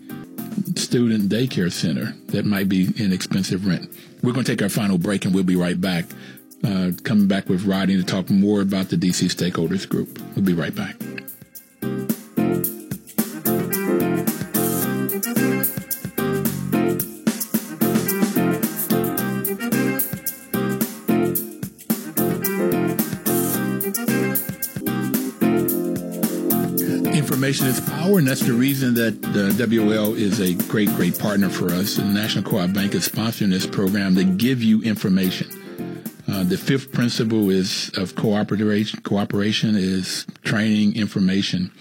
student 0.75 1.29
daycare 1.29 1.71
center 1.71 2.13
that 2.27 2.45
might 2.45 2.69
be 2.69 2.89
inexpensive 2.97 3.65
rent. 3.65 3.91
We're 4.21 4.33
going 4.33 4.45
to 4.45 4.51
take 4.51 4.61
our 4.61 4.69
final 4.69 4.97
break 4.97 5.25
and 5.25 5.33
we'll 5.33 5.43
be 5.43 5.55
right 5.55 5.79
back. 5.79 6.05
Uh, 6.61 6.91
coming 7.03 7.27
back 7.27 7.47
with 7.47 7.65
Rodney 7.65 7.95
to 7.95 8.03
talk 8.03 8.29
more 8.29 8.61
about 8.61 8.89
the 8.89 8.97
DC 8.97 9.27
Stakeholders 9.27 9.87
Group. 9.87 10.19
We'll 10.35 10.43
be 10.43 10.53
right 10.53 10.75
back. 10.75 10.95
Information 27.15 27.67
is 27.67 27.79
power, 27.79 28.19
and 28.19 28.27
that's 28.27 28.41
the 28.41 28.51
reason 28.51 28.95
that 28.95 29.21
the 29.21 29.51
WL 29.51 30.17
is 30.17 30.41
a 30.41 30.55
great, 30.67 30.89
great 30.89 31.17
partner 31.17 31.49
for 31.49 31.71
us. 31.71 31.95
The 31.95 32.03
National 32.03 32.43
Co-op 32.43 32.73
Bank 32.73 32.93
is 32.93 33.07
sponsoring 33.07 33.49
this 33.49 33.65
program 33.65 34.15
to 34.15 34.25
give 34.25 34.61
you 34.61 34.81
information. 34.81 35.68
Uh, 36.31 36.43
the 36.43 36.57
fifth 36.57 36.91
principle 36.91 37.49
is 37.49 37.89
of 37.97 38.15
cooperation. 38.15 39.01
Cooperation 39.01 39.75
is 39.75 40.27
training 40.43 40.95
information. 40.95 41.71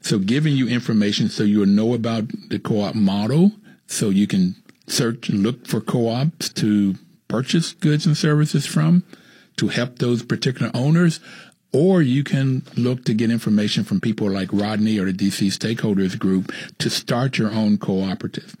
So 0.00 0.20
giving 0.20 0.54
you 0.54 0.68
information 0.68 1.28
so 1.28 1.42
you'll 1.42 1.66
know 1.66 1.94
about 1.94 2.28
the 2.48 2.60
co-op 2.60 2.94
model, 2.94 3.52
so 3.88 4.10
you 4.10 4.28
can 4.28 4.54
search 4.86 5.28
and 5.28 5.42
look 5.42 5.66
for 5.66 5.80
co-ops 5.80 6.48
to 6.50 6.94
purchase 7.26 7.72
goods 7.72 8.06
and 8.06 8.16
services 8.16 8.66
from, 8.66 9.02
to 9.56 9.68
help 9.68 9.98
those 9.98 10.22
particular 10.22 10.70
owners, 10.74 11.18
or 11.72 12.00
you 12.00 12.22
can 12.22 12.62
look 12.76 13.04
to 13.04 13.14
get 13.14 13.32
information 13.32 13.82
from 13.82 14.00
people 14.00 14.30
like 14.30 14.48
Rodney 14.52 14.98
or 14.98 15.10
the 15.10 15.12
DC 15.12 15.48
Stakeholders 15.48 16.16
Group 16.16 16.52
to 16.78 16.88
start 16.88 17.36
your 17.36 17.50
own 17.50 17.78
cooperative. 17.78 18.56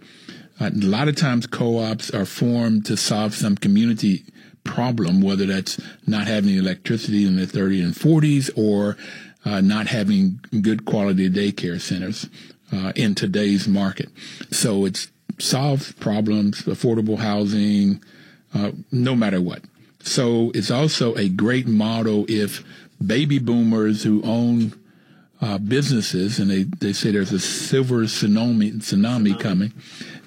Uh, 0.60 0.70
a 0.70 0.84
lot 0.84 1.06
of 1.06 1.14
times 1.14 1.46
co-ops 1.46 2.10
are 2.10 2.26
formed 2.26 2.84
to 2.86 2.96
solve 2.96 3.34
some 3.34 3.56
community 3.56 4.24
problem, 4.68 5.20
whether 5.20 5.46
that's 5.46 5.80
not 6.06 6.26
having 6.26 6.56
electricity 6.56 7.26
in 7.26 7.36
the 7.36 7.46
30s 7.46 7.82
and 7.82 7.94
40s 7.94 8.50
or 8.56 8.96
uh, 9.44 9.60
not 9.60 9.86
having 9.86 10.40
good 10.60 10.84
quality 10.84 11.30
daycare 11.30 11.80
centers 11.80 12.28
uh, 12.72 12.92
in 12.94 13.14
today's 13.14 13.66
market. 13.66 14.10
So 14.50 14.84
it's 14.84 15.08
solves 15.38 15.92
problems, 15.92 16.62
affordable 16.62 17.18
housing, 17.18 18.02
uh, 18.54 18.72
no 18.90 19.14
matter 19.14 19.40
what. 19.40 19.62
So 20.00 20.50
it's 20.54 20.70
also 20.70 21.14
a 21.14 21.28
great 21.28 21.66
model 21.66 22.26
if 22.28 22.64
baby 23.04 23.38
boomers 23.38 24.02
who 24.02 24.22
own 24.22 24.72
uh, 25.40 25.58
businesses, 25.58 26.38
and 26.38 26.50
they, 26.50 26.64
they 26.64 26.92
say 26.92 27.12
there's 27.12 27.32
a 27.32 27.38
silver 27.38 28.02
tsunami, 28.02 28.74
tsunami 28.74 29.38
coming, 29.38 29.72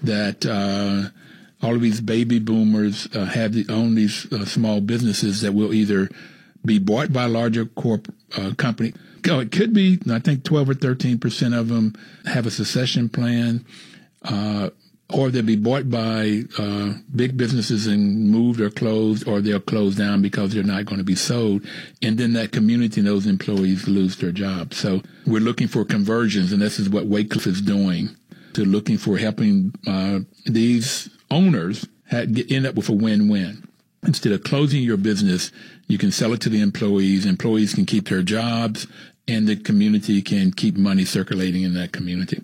that 0.03 0.45
uh, 0.45 1.09
all 1.61 1.75
of 1.75 1.81
these 1.81 2.01
baby 2.01 2.39
boomers 2.39 3.07
uh, 3.15 3.25
have 3.25 3.53
the, 3.53 3.65
own 3.69 3.95
these 3.95 4.31
uh, 4.31 4.45
small 4.45 4.81
businesses 4.81 5.41
that 5.41 5.53
will 5.53 5.73
either 5.73 6.09
be 6.65 6.79
bought 6.79 7.11
by 7.11 7.23
a 7.23 7.29
larger 7.29 7.65
corp 7.65 8.13
uh, 8.37 8.53
company. 8.57 8.93
Oh, 9.29 9.39
it 9.39 9.51
could 9.51 9.73
be. 9.73 9.99
I 10.09 10.19
think 10.19 10.43
12 10.43 10.69
or 10.69 10.73
13 10.73 11.19
percent 11.19 11.53
of 11.53 11.67
them 11.67 11.93
have 12.25 12.45
a 12.45 12.51
succession 12.51 13.09
plan. 13.09 13.65
Uh, 14.23 14.69
or 15.13 15.29
they'll 15.29 15.43
be 15.43 15.55
bought 15.55 15.89
by 15.89 16.43
uh, 16.57 16.93
big 17.13 17.37
businesses 17.37 17.87
and 17.87 18.29
moved 18.29 18.61
or 18.61 18.69
closed, 18.69 19.27
or 19.27 19.41
they'll 19.41 19.59
close 19.59 19.95
down 19.95 20.21
because 20.21 20.53
they're 20.53 20.63
not 20.63 20.85
going 20.85 20.99
to 20.99 21.03
be 21.03 21.15
sold. 21.15 21.65
And 22.01 22.17
then 22.17 22.33
that 22.33 22.51
community 22.51 23.01
and 23.01 23.07
those 23.07 23.27
employees 23.27 23.87
lose 23.87 24.17
their 24.17 24.31
jobs. 24.31 24.77
So 24.77 25.01
we're 25.25 25.41
looking 25.41 25.67
for 25.67 25.85
conversions, 25.85 26.51
and 26.51 26.61
this 26.61 26.79
is 26.79 26.89
what 26.89 27.09
WACIF 27.09 27.47
is 27.47 27.61
doing. 27.61 28.09
To 28.53 28.65
looking 28.65 28.97
for 28.97 29.17
helping 29.17 29.73
uh, 29.87 30.19
these 30.45 31.09
owners 31.31 31.87
have, 32.07 32.33
get, 32.33 32.51
end 32.51 32.67
up 32.67 32.75
with 32.75 32.89
a 32.89 32.93
win-win. 32.93 33.67
Instead 34.03 34.33
of 34.33 34.43
closing 34.43 34.81
your 34.83 34.97
business, 34.97 35.51
you 35.87 35.97
can 35.97 36.11
sell 36.11 36.33
it 36.33 36.41
to 36.41 36.49
the 36.49 36.61
employees. 36.61 37.25
Employees 37.25 37.73
can 37.73 37.85
keep 37.85 38.09
their 38.09 38.23
jobs, 38.23 38.87
and 39.27 39.47
the 39.47 39.55
community 39.55 40.21
can 40.21 40.51
keep 40.51 40.75
money 40.75 41.05
circulating 41.05 41.63
in 41.63 41.73
that 41.75 41.91
community. 41.91 42.41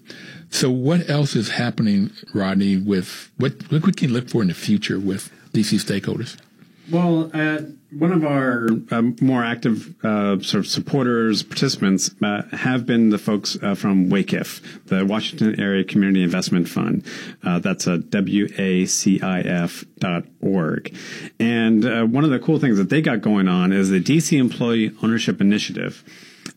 So, 0.50 0.70
what 0.70 1.10
else 1.10 1.36
is 1.36 1.50
happening, 1.50 2.12
Rodney? 2.34 2.78
With 2.78 3.32
what 3.38 3.54
what 3.72 3.86
we 3.86 3.92
can 3.92 4.14
look 4.14 4.30
for 4.30 4.42
in 4.42 4.48
the 4.50 4.54
future 4.54 5.00
with 5.00 5.32
DC 5.54 5.80
stakeholders? 5.84 6.38
Well, 6.90 7.30
uh, 7.34 7.64
one 7.92 8.14
of 8.14 8.24
our 8.24 8.70
uh, 8.92 9.02
more 9.20 9.44
active 9.44 9.94
uh, 10.06 10.40
sort 10.40 10.66
of 10.66 10.68
supporters, 10.68 11.44
participants, 11.44 12.12
uh, 12.24 12.44
have 12.54 12.86
been 12.86 13.10
the 13.10 13.18
folks 13.18 13.58
uh, 13.62 13.76
from 13.76 14.10
WACIF, 14.10 14.86
the 14.86 15.06
Washington 15.06 15.60
Area 15.60 15.84
Community 15.84 16.24
Investment 16.24 16.70
Fund. 16.70 17.06
Uh, 17.44 17.60
that's 17.60 17.88
a 17.88 17.98
W-A-C-I-F 17.98 19.86
dot 20.00 20.24
org. 20.40 20.96
And 21.40 22.14
one 22.14 22.24
of 22.24 22.30
the 22.30 22.40
cool 22.40 22.60
things 22.60 22.78
that 22.78 22.90
they 22.90 23.02
got 23.02 23.20
going 23.20 23.50
on 23.50 23.74
is 23.74 23.90
the 23.90 24.02
DC 24.02 24.38
Employee 24.38 24.92
Ownership 25.04 25.42
Initiative. 25.42 26.04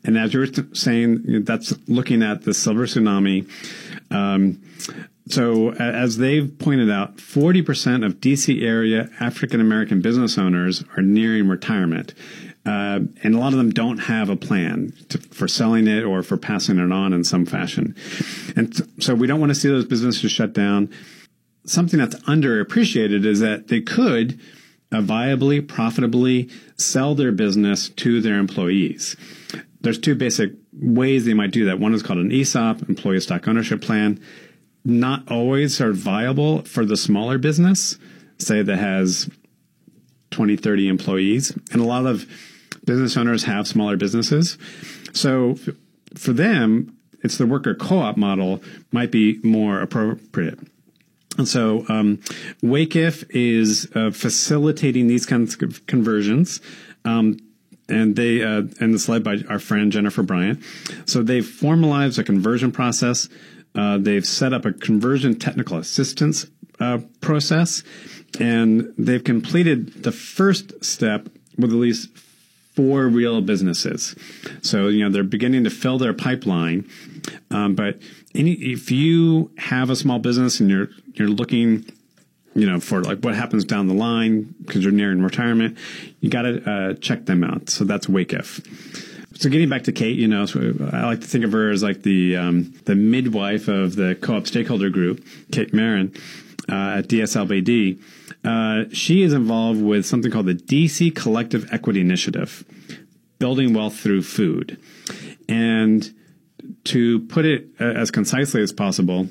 And 0.05 0.17
as 0.17 0.33
you 0.33 0.41
were 0.41 0.49
saying, 0.75 1.45
that's 1.45 1.75
looking 1.89 2.23
at 2.23 2.45
the 2.45 2.55
silver 2.55 2.87
tsunami. 2.87 3.49
Um, 4.13 4.63
so, 5.33 5.73
as 5.73 6.19
they've 6.19 6.59
pointed 6.59 6.91
out, 6.91 7.17
40% 7.17 8.05
of 8.05 8.17
DC 8.17 8.63
area 8.63 9.09
African 9.21 9.61
American 9.61 10.01
business 10.01 10.39
owners 10.39 10.85
are 10.97 11.03
nearing 11.03 11.49
retirement. 11.49 12.15
Uh, 12.67 13.01
and 13.23 13.35
a 13.35 13.39
lot 13.39 13.53
of 13.53 13.59
them 13.59 13.71
don't 13.71 13.99
have 13.99 14.29
a 14.29 14.37
plan 14.37 14.93
to, 15.09 15.19
for 15.19 15.49
selling 15.49 15.87
it 15.87 16.05
or 16.05 16.23
for 16.23 16.37
passing 16.37 16.79
it 16.79 16.93
on 16.93 17.13
in 17.13 17.25
some 17.25 17.47
fashion. 17.47 17.97
And 18.55 19.03
so 19.03 19.15
we 19.15 19.27
don't 19.27 19.41
want 19.41 19.51
to 19.51 19.55
see 19.55 19.69
those 19.69 19.87
businesses 19.87 20.31
shut 20.31 20.53
down. 20.53 20.91
Something 21.65 21.99
that's 21.99 22.17
underappreciated 22.23 23.25
is 23.25 23.41
that 23.41 23.69
they 23.69 23.81
could 23.81 24.39
uh, 24.93 24.97
viably, 24.97 25.67
profitably 25.67 26.51
sell 26.77 27.15
their 27.15 27.33
business 27.33 27.89
to 27.89 28.21
their 28.21 28.39
employees 28.39 29.17
there's 29.81 29.99
two 29.99 30.15
basic 30.15 30.53
ways 30.73 31.25
they 31.25 31.35
might 31.35 31.51
do 31.51 31.67
that. 31.67 31.79
One 31.79 31.95
is 31.95 32.03
called 32.03 32.19
an 32.19 32.31
ESOP, 32.31 32.89
employee 32.89 33.21
stock 33.21 33.49
ownership 33.49 33.81
plan. 33.81 34.21
Not 34.85 35.31
always 35.31 35.81
are 35.81 35.93
viable 35.93 36.63
for 36.63 36.85
the 36.85 36.97
smaller 36.97 37.39
business, 37.39 37.99
say 38.39 38.63
that 38.63 38.77
has 38.77 39.31
20, 40.31 40.57
30 40.57 40.89
employees. 40.89 41.51
And 41.73 41.83
a 41.83 41.85
lot 41.85 42.07
of 42.07 42.27
business 42.85 43.17
owners 43.17 43.45
have 43.45 43.69
smaller 43.69 43.97
businesses. 43.97 44.57
So 45.13 45.57
for 46.15 46.33
them, 46.33 46.97
it's 47.23 47.37
the 47.37 47.47
worker 47.47 47.75
co-op 47.75 48.17
model 48.17 48.63
might 48.93 49.11
be 49.11 49.39
more 49.43 49.81
appropriate. 49.81 50.59
And 51.37 51.47
so 51.47 51.85
um, 51.89 52.19
WACIF 52.63 53.25
is 53.31 53.91
uh, 53.95 54.11
facilitating 54.11 55.07
these 55.07 55.27
kinds 55.27 55.61
of 55.63 55.87
conversions. 55.87 56.61
Um, 57.05 57.39
and 57.89 58.15
they 58.15 58.43
uh, 58.43 58.63
and 58.81 58.95
it's 58.95 59.09
led 59.09 59.25
by 59.25 59.39
our 59.49 59.59
friend 59.59 59.91
Jennifer 59.91 60.23
Bryant. 60.23 60.63
So 61.07 61.23
they've 61.23 61.47
formalized 61.47 62.19
a 62.19 62.25
conversion 62.25 62.71
process. 62.71 63.29
Uh, 63.75 63.99
they've 63.99 64.27
set 64.27 64.53
up 64.53 64.65
a 64.65 64.73
conversion 64.73 65.39
technical 65.39 65.79
assistance 65.79 66.47
uh, 66.81 66.99
process, 67.21 67.83
and 68.39 68.93
they've 68.99 69.25
completed 69.25 70.03
the 70.03 70.13
first 70.13 70.85
step 70.85 71.29
with 71.57 71.71
at 71.71 71.77
least 71.77 72.11
four 72.75 73.07
real 73.09 73.41
businesses. 73.41 74.17
So 74.63 74.89
you 74.89 75.05
know 75.05 75.11
they're 75.11 75.23
beginning 75.23 75.65
to 75.65 75.71
fill 75.71 75.99
their 75.99 76.15
pipeline. 76.15 76.89
Um, 77.51 77.75
but 77.75 78.01
any, 78.35 78.53
if 78.53 78.91
you 78.91 79.51
have 79.59 79.91
a 79.91 79.97
small 79.97 80.19
business 80.19 80.61
and 80.61 80.71
you're 80.71 80.89
you're 81.15 81.29
looking 81.29 81.85
you 82.55 82.67
know, 82.67 82.81
for 82.81 83.03
like 83.03 83.21
what 83.21 83.35
happens 83.35 83.65
down 83.65 83.87
the 83.87 83.95
line 83.95 84.55
because 84.65 84.83
you're 84.83 84.93
nearing 84.93 85.23
retirement, 85.23 85.79
you 86.21 86.29
got 86.29 86.43
to 86.43 86.71
uh, 86.71 86.95
check 86.95 87.27
them 87.27 87.45
out. 87.45 87.71
So 87.71 87.85
that's 87.85 88.07
WACIF. 88.07 89.09
So 89.41 89.49
getting 89.49 89.71
back 89.71 89.85
to 89.85 89.93
Kate, 89.93 90.19
you 90.19 90.29
know, 90.29 90.45
so 90.45 90.75
I 90.93 91.07
like 91.07 91.23
to 91.23 91.27
think 91.27 91.47
of 91.47 91.53
her 91.53 91.71
as 91.71 91.83
like 91.83 92.03
the 92.03 92.37
um, 92.37 92.75
the 92.85 92.95
midwife 92.95 93.69
of 93.69 93.97
the 93.97 94.15
co-op 94.21 94.47
stakeholder 94.47 94.91
group, 94.91 95.25
Kate 95.51 95.73
Marin 95.73 96.13
uh, 96.69 96.99
at 96.99 97.09
DSLBD. 97.09 98.03
Uh, 98.45 98.85
she 98.93 99.23
is 99.23 99.33
involved 99.33 99.81
with 99.81 100.05
something 100.05 100.31
called 100.31 100.45
the 100.45 100.55
DC 100.55 101.17
Collective 101.17 101.73
Equity 101.73 102.03
Initiative, 102.03 102.67
building 103.39 103.73
wealth 103.73 103.99
through 103.99 104.21
food. 104.21 104.79
And 105.49 106.15
to 106.85 107.21
put 107.21 107.47
it 107.47 107.69
uh, 107.81 107.85
as 107.85 108.11
concisely 108.11 108.61
as 108.61 108.75
possible, 108.75 109.27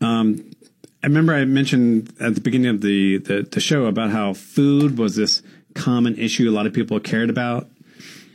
um, 0.00 0.52
I 1.02 1.08
remember 1.08 1.34
I 1.34 1.44
mentioned 1.46 2.14
at 2.20 2.36
the 2.36 2.40
beginning 2.40 2.68
of 2.68 2.80
the, 2.80 3.18
the, 3.18 3.42
the 3.42 3.58
show 3.58 3.86
about 3.86 4.10
how 4.10 4.34
food 4.34 4.98
was 4.98 5.16
this 5.16 5.42
common 5.74 6.16
issue 6.16 6.48
a 6.48 6.52
lot 6.52 6.66
of 6.66 6.72
people 6.72 7.00
cared 7.00 7.28
about 7.28 7.68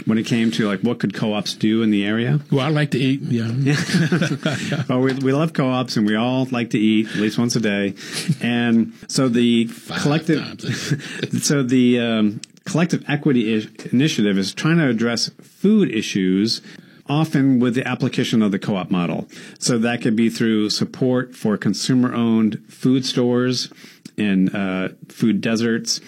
when 0.06 0.18
it 0.18 0.26
came 0.26 0.52
to 0.52 0.68
like 0.68 0.82
what 0.82 1.00
could 1.00 1.14
co-ops 1.14 1.54
do 1.56 1.84
in 1.84 1.92
the 1.92 2.06
area? 2.06 2.40
Well, 2.52 2.66
I 2.66 2.70
like 2.70 2.92
to 2.92 3.00
eat. 3.00 3.22
Yeah. 3.22 3.48
yeah. 3.52 4.84
well, 4.90 5.02
we, 5.02 5.14
we 5.14 5.34
love 5.34 5.54
co-ops 5.54 5.98
and 5.98 6.08
we 6.08 6.16
all 6.16 6.46
like 6.52 6.72
to 6.72 6.80
eat 6.80 7.08
at 7.08 7.16
least 7.16 7.38
once 7.38 7.56
a 7.56 7.60
day. 7.60 7.96
And 8.42 8.94
so 9.08 9.28
the 9.28 9.68
Five 9.68 10.02
collective, 10.02 10.60
so 11.42 11.64
the 11.64 12.00
um, 12.00 12.42
collective 12.66 13.04
equity 13.08 13.58
I- 13.58 13.68
initiative 13.92 14.38
is 14.38 14.54
trying 14.54 14.78
to 14.78 14.88
address 14.88 15.30
food 15.42 15.94
issues 15.94 16.62
often 17.08 17.60
with 17.60 17.74
the 17.74 17.88
application 17.88 18.42
of 18.42 18.52
the 18.52 18.60
co-op 18.60 18.92
model. 18.92 19.28
So 19.58 19.80
that 19.80 20.02
could 20.02 20.16
be 20.16 20.30
through 20.30 20.70
support 20.70 21.36
for 21.36 21.58
consumer-owned 21.58 22.64
food 22.70 23.04
stores 23.04 23.72
in 24.16 24.50
uh, 24.56 24.90
food 25.08 25.42
deserts. 25.42 26.02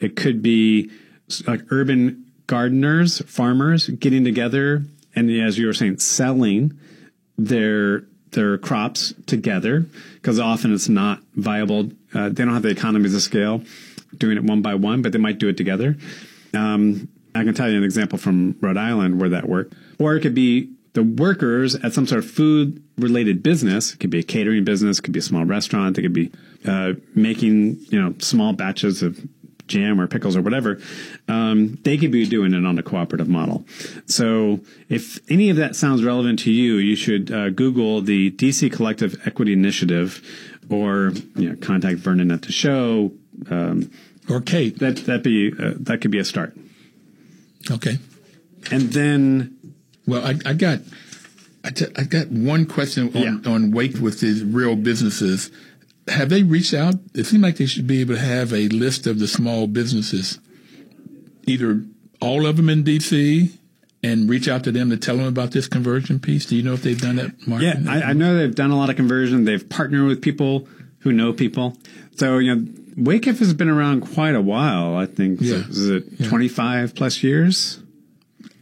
It 0.00 0.16
could 0.16 0.42
be 0.42 0.90
like 1.46 1.60
urban 1.70 2.25
gardeners, 2.46 3.20
farmers 3.22 3.88
getting 3.88 4.24
together 4.24 4.84
and, 5.14 5.30
as 5.30 5.58
you 5.58 5.66
were 5.66 5.72
saying, 5.72 5.98
selling 5.98 6.78
their 7.38 8.04
their 8.32 8.58
crops 8.58 9.14
together 9.26 9.86
because 10.14 10.38
often 10.38 10.74
it's 10.74 10.88
not 10.88 11.20
viable. 11.34 11.90
Uh, 12.12 12.28
they 12.28 12.44
don't 12.44 12.52
have 12.52 12.62
the 12.62 12.68
economies 12.68 13.14
of 13.14 13.22
scale 13.22 13.62
doing 14.16 14.36
it 14.36 14.44
one 14.44 14.62
by 14.62 14.74
one, 14.74 15.02
but 15.02 15.12
they 15.12 15.18
might 15.18 15.38
do 15.38 15.48
it 15.48 15.56
together. 15.56 15.96
Um, 16.54 17.08
I 17.34 17.44
can 17.44 17.54
tell 17.54 17.68
you 17.68 17.76
an 17.76 17.84
example 17.84 18.18
from 18.18 18.56
Rhode 18.60 18.76
Island 18.76 19.20
where 19.20 19.28
that 19.30 19.48
worked. 19.48 19.74
Or 19.98 20.14
it 20.16 20.20
could 20.20 20.34
be 20.34 20.70
the 20.94 21.02
workers 21.02 21.74
at 21.76 21.92
some 21.92 22.06
sort 22.06 22.24
of 22.24 22.30
food 22.30 22.82
related 22.96 23.42
business. 23.42 23.92
It 23.92 24.00
could 24.00 24.10
be 24.10 24.20
a 24.20 24.22
catering 24.22 24.64
business, 24.64 24.98
it 24.98 25.02
could 25.02 25.12
be 25.12 25.18
a 25.18 25.22
small 25.22 25.44
restaurant, 25.44 25.98
it 25.98 26.02
could 26.02 26.14
be 26.14 26.32
uh, 26.66 26.94
making 27.14 27.78
you 27.90 28.00
know 28.00 28.14
small 28.18 28.52
batches 28.52 29.02
of 29.02 29.20
jam 29.66 30.00
or 30.00 30.06
pickles 30.06 30.36
or 30.36 30.42
whatever, 30.42 30.80
um, 31.28 31.78
they 31.82 31.96
could 31.96 32.10
be 32.10 32.26
doing 32.26 32.54
it 32.54 32.64
on 32.64 32.78
a 32.78 32.82
cooperative 32.82 33.28
model. 33.28 33.64
So 34.06 34.60
if 34.88 35.18
any 35.30 35.50
of 35.50 35.56
that 35.56 35.76
sounds 35.76 36.04
relevant 36.04 36.38
to 36.40 36.50
you, 36.50 36.76
you 36.76 36.96
should 36.96 37.30
uh, 37.30 37.50
Google 37.50 38.00
the 38.00 38.30
DC 38.30 38.72
Collective 38.72 39.20
Equity 39.26 39.52
Initiative 39.52 40.22
or 40.70 41.12
you 41.34 41.50
know, 41.50 41.56
contact 41.56 41.98
Vernon 41.98 42.30
at 42.30 42.42
the 42.42 42.52
show. 42.52 43.12
Um, 43.50 43.90
or 44.28 44.40
Kate. 44.40 44.78
That 44.78 44.96
that 45.06 45.22
be 45.22 45.52
uh, 45.52 45.74
that 45.80 46.00
could 46.00 46.10
be 46.10 46.18
a 46.18 46.24
start. 46.24 46.56
Okay. 47.70 47.98
And 48.70 48.92
then, 48.92 49.74
well, 50.06 50.24
I, 50.24 50.34
I 50.44 50.52
got 50.54 50.80
I, 51.64 51.70
t- 51.70 51.86
I 51.96 52.04
got 52.04 52.28
one 52.28 52.66
question 52.66 53.08
on, 53.16 53.22
yeah. 53.22 53.50
on 53.50 53.70
Wake 53.72 53.98
with 53.98 54.20
these 54.20 54.44
real 54.44 54.76
businesses. 54.76 55.50
Have 56.08 56.28
they 56.28 56.42
reached 56.42 56.74
out? 56.74 56.94
It 57.14 57.24
seems 57.24 57.42
like 57.42 57.56
they 57.56 57.66
should 57.66 57.86
be 57.86 58.00
able 58.00 58.14
to 58.14 58.20
have 58.20 58.52
a 58.52 58.68
list 58.68 59.06
of 59.06 59.18
the 59.18 59.26
small 59.26 59.66
businesses, 59.66 60.38
either 61.46 61.84
all 62.20 62.46
of 62.46 62.56
them 62.56 62.68
in 62.68 62.84
DC, 62.84 63.50
and 64.02 64.30
reach 64.30 64.48
out 64.48 64.64
to 64.64 64.72
them 64.72 64.90
to 64.90 64.96
tell 64.96 65.16
them 65.16 65.26
about 65.26 65.50
this 65.50 65.66
conversion 65.66 66.20
piece. 66.20 66.46
Do 66.46 66.56
you 66.56 66.62
know 66.62 66.74
if 66.74 66.82
they've 66.82 67.00
done 67.00 67.16
that? 67.16 67.46
Mark? 67.46 67.62
Yeah, 67.62 67.80
I, 67.88 68.02
I, 68.02 68.12
know 68.12 68.36
they've 68.36 68.54
done 68.54 68.70
a 68.70 68.76
lot 68.76 68.88
of 68.88 68.96
conversion. 68.96 69.44
They've 69.44 69.68
partnered 69.68 70.06
with 70.06 70.22
people 70.22 70.68
who 71.00 71.12
know 71.12 71.32
people. 71.32 71.76
So 72.16 72.38
you 72.38 72.54
know, 72.54 72.62
WACIF 72.96 73.38
has 73.40 73.52
been 73.52 73.68
around 73.68 74.02
quite 74.02 74.34
a 74.34 74.40
while. 74.40 74.96
I 74.96 75.06
think. 75.06 75.40
Yeah. 75.40 75.62
So, 75.62 75.70
is 75.70 75.90
it 75.90 76.04
yeah. 76.18 76.28
twenty 76.28 76.48
five 76.48 76.94
plus 76.94 77.22
years? 77.22 77.80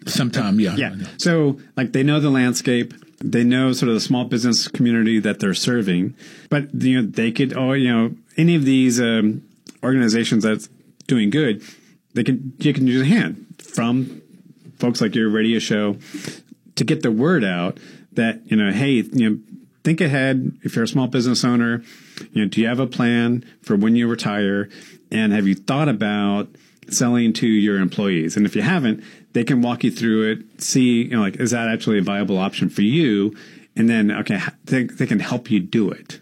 Sometime, 0.06 0.60
yeah. 0.60 0.76
Yeah. 0.76 0.96
So, 1.18 1.58
like, 1.76 1.92
they 1.92 2.02
know 2.02 2.20
the 2.20 2.30
landscape. 2.30 2.92
They 3.26 3.42
know 3.42 3.72
sort 3.72 3.88
of 3.88 3.94
the 3.94 4.00
small 4.00 4.24
business 4.24 4.68
community 4.68 5.18
that 5.18 5.40
they're 5.40 5.54
serving, 5.54 6.14
but 6.50 6.74
you 6.74 7.00
know 7.00 7.08
they 7.08 7.32
could, 7.32 7.56
oh, 7.56 7.72
you 7.72 7.90
know, 7.90 8.14
any 8.36 8.54
of 8.54 8.66
these 8.66 9.00
um, 9.00 9.42
organizations 9.82 10.44
that's 10.44 10.68
doing 11.06 11.30
good, 11.30 11.62
they 12.12 12.22
can 12.22 12.52
you 12.58 12.74
can 12.74 12.86
use 12.86 13.00
a 13.00 13.06
hand 13.06 13.46
from 13.58 14.20
folks 14.78 15.00
like 15.00 15.14
your 15.14 15.30
radio 15.30 15.58
show 15.58 15.96
to 16.76 16.84
get 16.84 17.02
the 17.02 17.10
word 17.10 17.44
out 17.44 17.78
that 18.12 18.42
you 18.44 18.56
know, 18.56 18.70
hey, 18.70 18.90
you 18.90 19.30
know, 19.30 19.38
think 19.84 20.02
ahead. 20.02 20.58
If 20.62 20.76
you're 20.76 20.84
a 20.84 20.88
small 20.88 21.06
business 21.06 21.44
owner, 21.44 21.82
you 22.32 22.42
know, 22.42 22.48
do 22.48 22.60
you 22.60 22.66
have 22.66 22.80
a 22.80 22.86
plan 22.86 23.44
for 23.62 23.74
when 23.74 23.96
you 23.96 24.06
retire, 24.06 24.68
and 25.10 25.32
have 25.32 25.46
you 25.46 25.54
thought 25.54 25.88
about 25.88 26.48
selling 26.90 27.32
to 27.34 27.46
your 27.46 27.78
employees? 27.78 28.36
And 28.36 28.44
if 28.44 28.54
you 28.54 28.60
haven't, 28.60 29.02
they 29.34 29.44
can 29.44 29.60
walk 29.62 29.84
you 29.84 29.90
through 29.90 30.32
it, 30.32 30.62
see, 30.62 31.02
you 31.02 31.10
know, 31.10 31.20
like, 31.20 31.36
is 31.36 31.50
that 31.50 31.68
actually 31.68 31.98
a 31.98 32.02
viable 32.02 32.38
option 32.38 32.70
for 32.70 32.82
you? 32.82 33.36
And 33.76 33.90
then, 33.90 34.10
okay, 34.10 34.40
they, 34.64 34.84
they 34.84 35.06
can 35.06 35.20
help 35.20 35.50
you 35.50 35.60
do 35.60 35.90
it. 35.90 36.20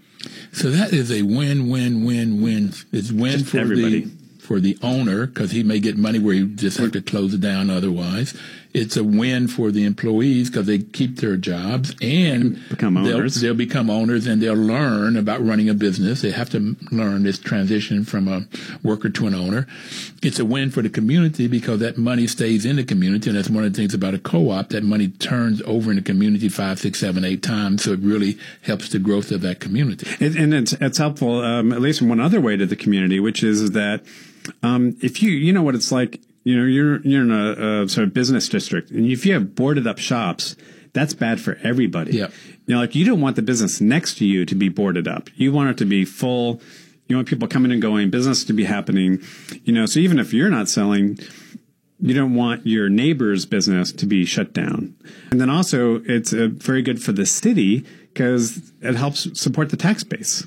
So 0.53 0.71
that 0.71 0.93
is 0.93 1.13
a 1.13 1.23
win, 1.23 1.69
win, 1.69 2.05
win, 2.05 2.43
win. 2.43 2.73
It's 2.91 3.13
win 3.13 3.33
Just 3.33 3.51
for 3.51 3.59
everybody. 3.59 4.01
the 4.01 4.11
for 4.53 4.61
the 4.61 4.77
owner 4.83 5.27
because 5.27 5.53
he 5.53 5.63
may 5.63 5.81
get 5.81 5.97
money 5.97 6.19
where 6.19 6.35
he 6.35 6.45
just 6.45 6.77
have 6.77 6.93
to 6.93 7.01
close 7.01 7.33
it 7.33 7.41
down 7.41 7.71
otherwise. 7.71 8.39
It's 8.75 8.99
a 8.99 9.05
win 9.05 9.49
for 9.49 9.71
the 9.71 9.87
employees 9.87 10.51
because 10.51 10.67
they 10.67 10.79
keep 10.79 11.21
their 11.21 11.39
jobs 11.39 11.95
and 12.03 12.61
become 12.69 12.99
owners. 12.99 13.37
They'll, 13.37 13.55
they'll, 13.55 13.57
become 13.57 13.89
owners 13.89 14.27
and 14.27 14.43
they'll 14.43 14.53
learn 14.53 15.17
about 15.17 15.43
running 15.43 15.71
a 15.71 15.75
business. 15.75 16.21
They 16.21 16.33
have 16.33 16.51
to 16.51 16.77
learn 16.91 17.23
this 17.23 17.39
transition 17.39 18.05
from 18.05 18.29
a 18.29 18.47
worker 18.83 19.09
to 19.09 19.27
an 19.27 19.35
owner. 19.35 19.67
It's 20.23 20.39
a 20.39 20.45
win 20.45 20.71
for 20.71 20.83
the 20.83 20.91
community 20.91 21.49
because 21.49 21.81
that 21.81 21.97
money 21.97 22.27
stays 22.27 22.67
in 22.67 22.77
the 22.77 22.85
community. 22.85 23.31
And 23.31 23.39
that's 23.39 23.49
one 23.49 23.65
of 23.65 23.73
the 23.73 23.77
things 23.79 23.95
about 23.95 24.13
a 24.13 24.19
co-op. 24.19 24.69
That 24.69 24.85
money 24.85 25.09
turns 25.09 25.63
over 25.63 25.93
in 25.93 25.97
the 25.97 26.03
community 26.03 26.51
five, 26.51 26.79
six, 26.79 26.99
seven, 26.99 27.25
eight 27.25 27.43
times. 27.43 27.85
So 27.85 27.93
it 27.93 28.01
really 28.01 28.37
helps 28.61 28.91
the 28.91 28.99
growth 28.99 29.31
of 29.31 29.41
that 29.41 29.61
community. 29.61 30.07
It, 30.23 30.37
and 30.37 30.53
it's, 30.53 30.75
it's 30.75 30.99
helpful, 30.99 31.41
um, 31.41 31.73
at 31.73 31.81
least 31.81 32.03
in 32.03 32.11
one 32.11 32.21
other 32.21 32.41
way 32.43 32.59
to 32.59 32.67
the 32.67 32.77
community, 32.77 33.19
which 33.19 33.43
is 33.43 33.71
that 33.71 34.03
um, 34.63 34.97
if 35.03 35.23
you, 35.23 35.31
you 35.31 35.53
know 35.53 35.63
what 35.63 35.75
it's 35.75 35.93
like, 35.93 36.21
you 36.45 36.57
know, 36.57 36.65
you're, 36.65 37.01
you're 37.03 37.23
in 37.23 37.31
a, 37.31 37.83
a, 37.83 37.89
sort 37.89 38.07
of 38.07 38.15
business 38.15 38.49
district 38.49 38.91
and 38.91 39.07
if 39.07 39.25
you 39.25 39.35
have 39.35 39.55
boarded 39.55 39.87
up 39.87 39.99
shops, 39.99 40.57
that's 40.93 41.15
bad 41.15 41.41
for 41.41 41.59
everybody. 41.63 42.13
Yeah. 42.13 42.29
You 42.67 42.75
know, 42.75 42.81
like 42.81 42.95
you 42.95 43.05
don't 43.05 43.21
want 43.21 43.37
the 43.37 43.43
business 43.43 43.81
next 43.81 44.19
to 44.19 44.25
you 44.25 44.45
to 44.45 44.55
be 44.55 44.69
boarded 44.69 45.09
up. 45.09 45.31
You 45.35 45.53
want 45.53 45.71
it 45.71 45.79
to 45.79 45.85
be 45.85 46.05
full. 46.05 46.61
You 47.09 47.17
want 47.17 47.29
people 47.29 47.49
coming 47.49 47.73
and 47.73 47.81
going, 47.81 48.11
business 48.11 48.45
to 48.45 48.53
be 48.53 48.65
happening. 48.65 49.21
You 49.65 49.73
know, 49.73 49.87
so 49.87 50.01
even 50.01 50.19
if 50.19 50.33
you're 50.33 50.51
not 50.51 50.69
selling, 50.69 51.19
you 52.01 52.15
don't 52.15 52.35
want 52.35 52.67
your 52.67 52.89
neighbor's 52.89 53.47
business 53.47 53.93
to 53.93 54.07
be 54.07 54.25
shut 54.25 54.53
down. 54.53 54.95
And 55.31 55.41
then 55.41 55.49
also, 55.49 56.03
it's 56.05 56.33
uh, 56.33 56.49
very 56.51 56.83
good 56.83 57.03
for 57.03 57.13
the 57.13 57.27
city 57.27 57.87
because 58.13 58.73
it 58.81 58.97
helps 58.97 59.41
support 59.41 59.71
the 59.71 59.77
tax 59.77 60.05
base. 60.05 60.47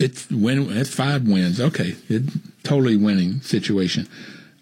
It's 0.00 0.30
win. 0.30 0.70
It's 0.76 0.94
five 0.94 1.28
wins. 1.28 1.60
Okay, 1.60 1.96
it, 2.08 2.22
totally 2.62 2.96
winning 2.96 3.40
situation. 3.40 4.08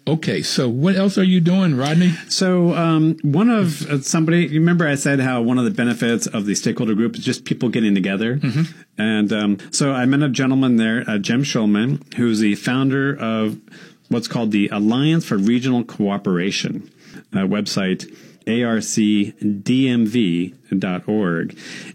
Okay, 0.05 0.41
so 0.41 0.67
what 0.67 0.97
else 0.97 1.17
are 1.17 1.23
you 1.23 1.39
doing, 1.39 1.77
Rodney? 1.77 2.11
So, 2.27 2.73
um, 2.73 3.17
one 3.21 3.49
of 3.49 3.89
uh, 3.89 4.01
somebody, 4.01 4.47
you 4.47 4.59
remember 4.59 4.85
I 4.85 4.95
said 4.95 5.21
how 5.21 5.41
one 5.41 5.57
of 5.57 5.63
the 5.63 5.71
benefits 5.71 6.27
of 6.27 6.45
the 6.45 6.55
stakeholder 6.55 6.93
group 6.93 7.15
is 7.15 7.23
just 7.23 7.45
people 7.45 7.69
getting 7.69 7.95
together? 7.95 8.35
Mm-hmm. 8.35 8.63
And 8.97 9.31
um, 9.31 9.59
so 9.71 9.93
I 9.93 10.05
met 10.05 10.21
a 10.21 10.27
gentleman 10.27 10.75
there, 10.75 11.05
uh, 11.07 11.19
Jim 11.19 11.43
Schulman, 11.43 12.13
who's 12.15 12.39
the 12.39 12.55
founder 12.55 13.15
of 13.17 13.61
what's 14.09 14.27
called 14.27 14.51
the 14.51 14.67
Alliance 14.67 15.23
for 15.23 15.37
Regional 15.37 15.85
Cooperation 15.85 16.91
uh, 17.31 17.37
website, 17.47 18.13
arcdmv.org. 18.45 19.39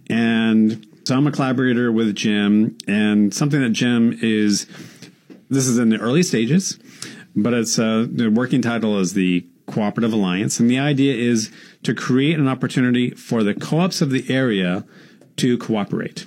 And 0.08 0.86
so 1.08 1.16
I'm 1.16 1.26
a 1.26 1.32
collaborator 1.32 1.90
with 1.90 2.14
Jim, 2.14 2.76
and 2.86 3.32
something 3.32 3.62
that 3.62 3.70
Jim 3.70 4.18
is, 4.20 4.66
this 5.48 5.66
is 5.66 5.78
in 5.78 5.88
the 5.88 5.96
early 5.96 6.22
stages, 6.22 6.78
but 7.34 7.54
it's 7.54 7.78
uh, 7.78 8.06
the 8.12 8.28
working 8.28 8.60
title 8.60 8.98
is 8.98 9.14
the 9.14 9.46
Cooperative 9.64 10.12
Alliance, 10.12 10.60
and 10.60 10.68
the 10.68 10.78
idea 10.78 11.14
is 11.14 11.50
to 11.84 11.94
create 11.94 12.38
an 12.38 12.46
opportunity 12.46 13.12
for 13.12 13.42
the 13.42 13.54
co-ops 13.54 14.02
of 14.02 14.10
the 14.10 14.22
area 14.28 14.84
to 15.36 15.56
cooperate, 15.56 16.26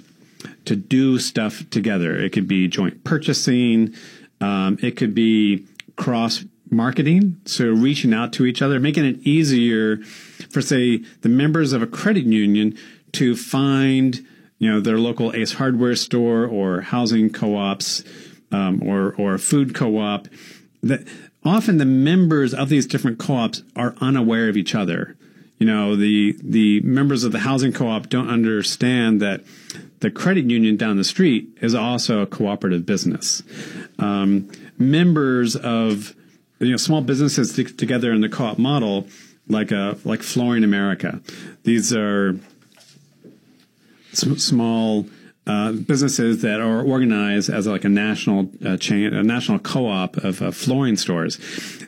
to 0.66 0.76
do 0.76 1.20
stuff 1.20 1.70
together. 1.70 2.20
It 2.20 2.32
could 2.32 2.48
be 2.48 2.68
joint 2.68 3.04
purchasing, 3.04 3.94
um, 4.40 4.80
it 4.82 4.98
could 4.98 5.14
be 5.14 5.68
cross 5.96 6.44
marketing, 6.72 7.40
so 7.46 7.66
reaching 7.66 8.16
out 8.16 8.34
to 8.34 8.48
each 8.48 8.64
other, 8.64 8.80
making 8.80 9.06
it 9.06 9.20
easier 9.20 9.98
for, 10.50 10.60
say, 10.60 11.04
the 11.22 11.30
members 11.30 11.72
of 11.72 11.84
a 11.84 11.88
credit 11.88 12.26
union 12.26 12.76
to 13.12 13.36
find 13.36 14.26
you 14.62 14.72
know, 14.72 14.80
their 14.80 15.00
local 15.00 15.36
Ace 15.36 15.54
Hardware 15.54 15.96
store 15.96 16.46
or 16.46 16.82
housing 16.82 17.32
co-ops 17.32 18.04
um, 18.52 18.84
or 18.84 19.16
or 19.18 19.40
food 19.40 19.74
co-op. 19.74 20.28
That 20.84 21.08
often 21.44 21.80
the 21.80 21.86
members 21.86 22.54
of 22.54 22.70
these 22.70 22.86
different 22.86 23.18
co-ops 23.18 23.64
are 23.76 23.96
unaware 24.00 24.50
of 24.50 24.58
each 24.58 24.76
other. 24.76 25.18
You 25.58 25.66
know, 25.66 25.96
the 25.96 26.38
the 26.44 26.80
members 26.82 27.24
of 27.24 27.32
the 27.32 27.40
housing 27.40 27.74
co-op 27.74 28.08
don't 28.08 28.30
understand 28.30 29.20
that 29.20 29.42
the 30.00 30.12
credit 30.12 30.46
union 30.46 30.78
down 30.78 30.98
the 30.98 31.04
street 31.04 31.58
is 31.60 31.74
also 31.74 32.20
a 32.20 32.28
cooperative 32.28 32.86
business. 32.86 33.42
Um, 33.98 34.52
members 34.78 35.56
of 35.56 36.16
you 36.60 36.70
know 36.70 36.78
small 36.78 37.02
businesses 37.02 37.52
together 37.52 38.14
in 38.14 38.22
the 38.22 38.30
co-op 38.30 38.60
model, 38.60 39.08
like 39.48 39.72
a 39.72 39.98
like 40.06 40.22
Flooring 40.22 40.64
America. 40.64 41.20
These 41.64 41.96
are 41.96 42.40
small 44.14 45.08
uh, 45.48 45.72
businesses 45.72 46.42
that 46.44 46.62
are 46.62 46.84
organized 46.84 47.50
as 47.50 47.66
like 47.66 47.84
a 47.84 47.90
national 47.90 48.52
uh, 48.66 48.78
chain, 48.78 49.14
a 49.14 49.24
national 49.24 49.60
co-op 49.60 50.18
of 50.18 50.42
uh, 50.42 50.52
flooring 50.52 50.96
stores. 50.96 51.40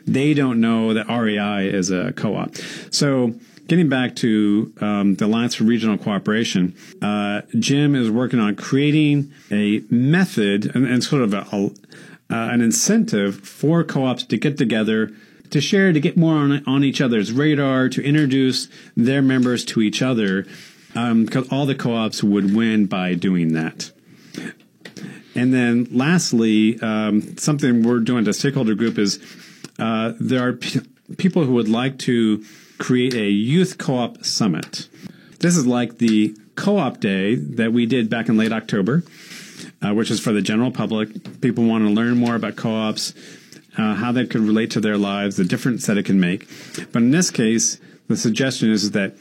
They 0.06 0.34
don't 0.34 0.60
know 0.60 0.92
that 0.94 1.06
REI 1.08 1.68
is 1.68 1.90
a 1.90 2.12
co-op. 2.12 2.56
So 2.90 3.34
getting 3.68 3.88
back 3.88 4.16
to 4.16 4.72
um, 4.80 5.14
the 5.14 5.26
Alliance 5.26 5.54
for 5.54 5.64
Regional 5.64 5.96
Cooperation, 5.96 6.74
uh, 7.00 7.42
Jim 7.58 7.94
is 7.94 8.10
working 8.10 8.40
on 8.40 8.56
creating 8.56 9.32
a 9.50 9.82
method 9.88 10.74
and, 10.74 10.86
and 10.86 11.02
sort 11.04 11.22
of 11.22 11.32
a, 11.32 11.46
a, 11.52 11.66
uh, 11.66 11.70
an 12.30 12.60
incentive 12.60 13.36
for 13.36 13.84
co-ops 13.84 14.24
to 14.24 14.36
get 14.36 14.58
together 14.58 15.10
to 15.50 15.60
share, 15.60 15.92
to 15.92 16.00
get 16.00 16.16
more 16.16 16.34
on, 16.34 16.64
on 16.66 16.82
each 16.82 17.00
other's 17.00 17.30
radar, 17.30 17.88
to 17.88 18.02
introduce 18.02 18.66
their 18.96 19.22
members 19.22 19.64
to 19.64 19.80
each 19.80 20.02
other 20.02 20.44
because 20.94 21.52
um, 21.52 21.58
all 21.58 21.66
the 21.66 21.74
co-ops 21.74 22.22
would 22.22 22.54
win 22.54 22.86
by 22.86 23.14
doing 23.14 23.54
that. 23.54 23.90
And 25.34 25.52
then 25.52 25.88
lastly, 25.90 26.78
um, 26.80 27.36
something 27.36 27.82
we're 27.82 27.98
doing 27.98 28.24
to 28.26 28.32
stakeholder 28.32 28.76
group 28.76 28.98
is 28.98 29.18
uh, 29.78 30.12
there 30.20 30.46
are 30.46 30.52
p- 30.52 30.80
people 31.16 31.44
who 31.44 31.54
would 31.54 31.68
like 31.68 31.98
to 32.00 32.44
create 32.78 33.14
a 33.14 33.28
youth 33.28 33.76
co-op 33.76 34.24
summit. 34.24 34.88
This 35.40 35.56
is 35.56 35.66
like 35.66 35.98
the 35.98 36.36
co-op 36.54 37.00
day 37.00 37.34
that 37.34 37.72
we 37.72 37.86
did 37.86 38.08
back 38.08 38.28
in 38.28 38.36
late 38.36 38.52
October, 38.52 39.02
uh, 39.82 39.92
which 39.92 40.12
is 40.12 40.20
for 40.20 40.32
the 40.32 40.42
general 40.42 40.70
public. 40.70 41.40
People 41.40 41.64
want 41.64 41.84
to 41.84 41.90
learn 41.90 42.16
more 42.16 42.36
about 42.36 42.54
co-ops, 42.54 43.14
uh, 43.76 43.94
how 43.94 44.12
that 44.12 44.30
could 44.30 44.42
relate 44.42 44.70
to 44.70 44.80
their 44.80 44.96
lives, 44.96 45.36
the 45.36 45.44
difference 45.44 45.86
that 45.86 45.98
it 45.98 46.04
can 46.04 46.20
make. 46.20 46.48
But 46.92 47.02
in 47.02 47.10
this 47.10 47.32
case, 47.32 47.80
the 48.06 48.16
suggestion 48.16 48.70
is 48.70 48.92
that 48.92 49.16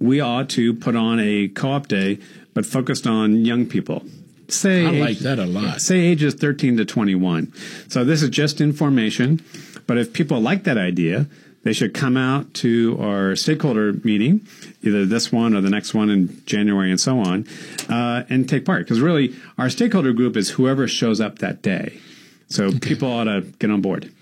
we 0.00 0.20
ought 0.20 0.48
to 0.50 0.74
put 0.74 0.96
on 0.96 1.20
a 1.20 1.48
co-op 1.48 1.88
day, 1.88 2.18
but 2.54 2.64
focused 2.66 3.06
on 3.06 3.44
young 3.44 3.66
people, 3.66 4.04
say 4.48 4.86
I 4.86 4.90
like 4.90 5.10
age- 5.10 5.18
that 5.20 5.38
a 5.38 5.46
lot. 5.46 5.80
Say 5.80 5.98
ages 6.00 6.34
13 6.34 6.76
to 6.78 6.84
21. 6.84 7.52
So 7.88 8.04
this 8.04 8.22
is 8.22 8.30
just 8.30 8.60
information, 8.60 9.42
but 9.86 9.98
if 9.98 10.12
people 10.12 10.40
like 10.40 10.64
that 10.64 10.78
idea, 10.78 11.26
they 11.64 11.72
should 11.72 11.92
come 11.92 12.16
out 12.16 12.54
to 12.54 12.96
our 13.00 13.34
stakeholder 13.36 13.92
meeting, 13.92 14.46
either 14.82 15.04
this 15.04 15.32
one 15.32 15.54
or 15.54 15.60
the 15.60 15.70
next 15.70 15.92
one 15.92 16.08
in 16.08 16.42
January 16.46 16.90
and 16.90 17.00
so 17.00 17.18
on, 17.18 17.46
uh, 17.88 18.24
and 18.30 18.48
take 18.48 18.64
part. 18.64 18.84
Because 18.84 19.00
really, 19.00 19.34
our 19.58 19.68
stakeholder 19.68 20.12
group 20.12 20.36
is 20.36 20.50
whoever 20.50 20.86
shows 20.86 21.20
up 21.20 21.40
that 21.40 21.60
day. 21.60 21.98
So 22.48 22.72
people 22.78 23.10
ought 23.10 23.24
to 23.24 23.42
get 23.58 23.70
on 23.70 23.82
board. 23.82 24.12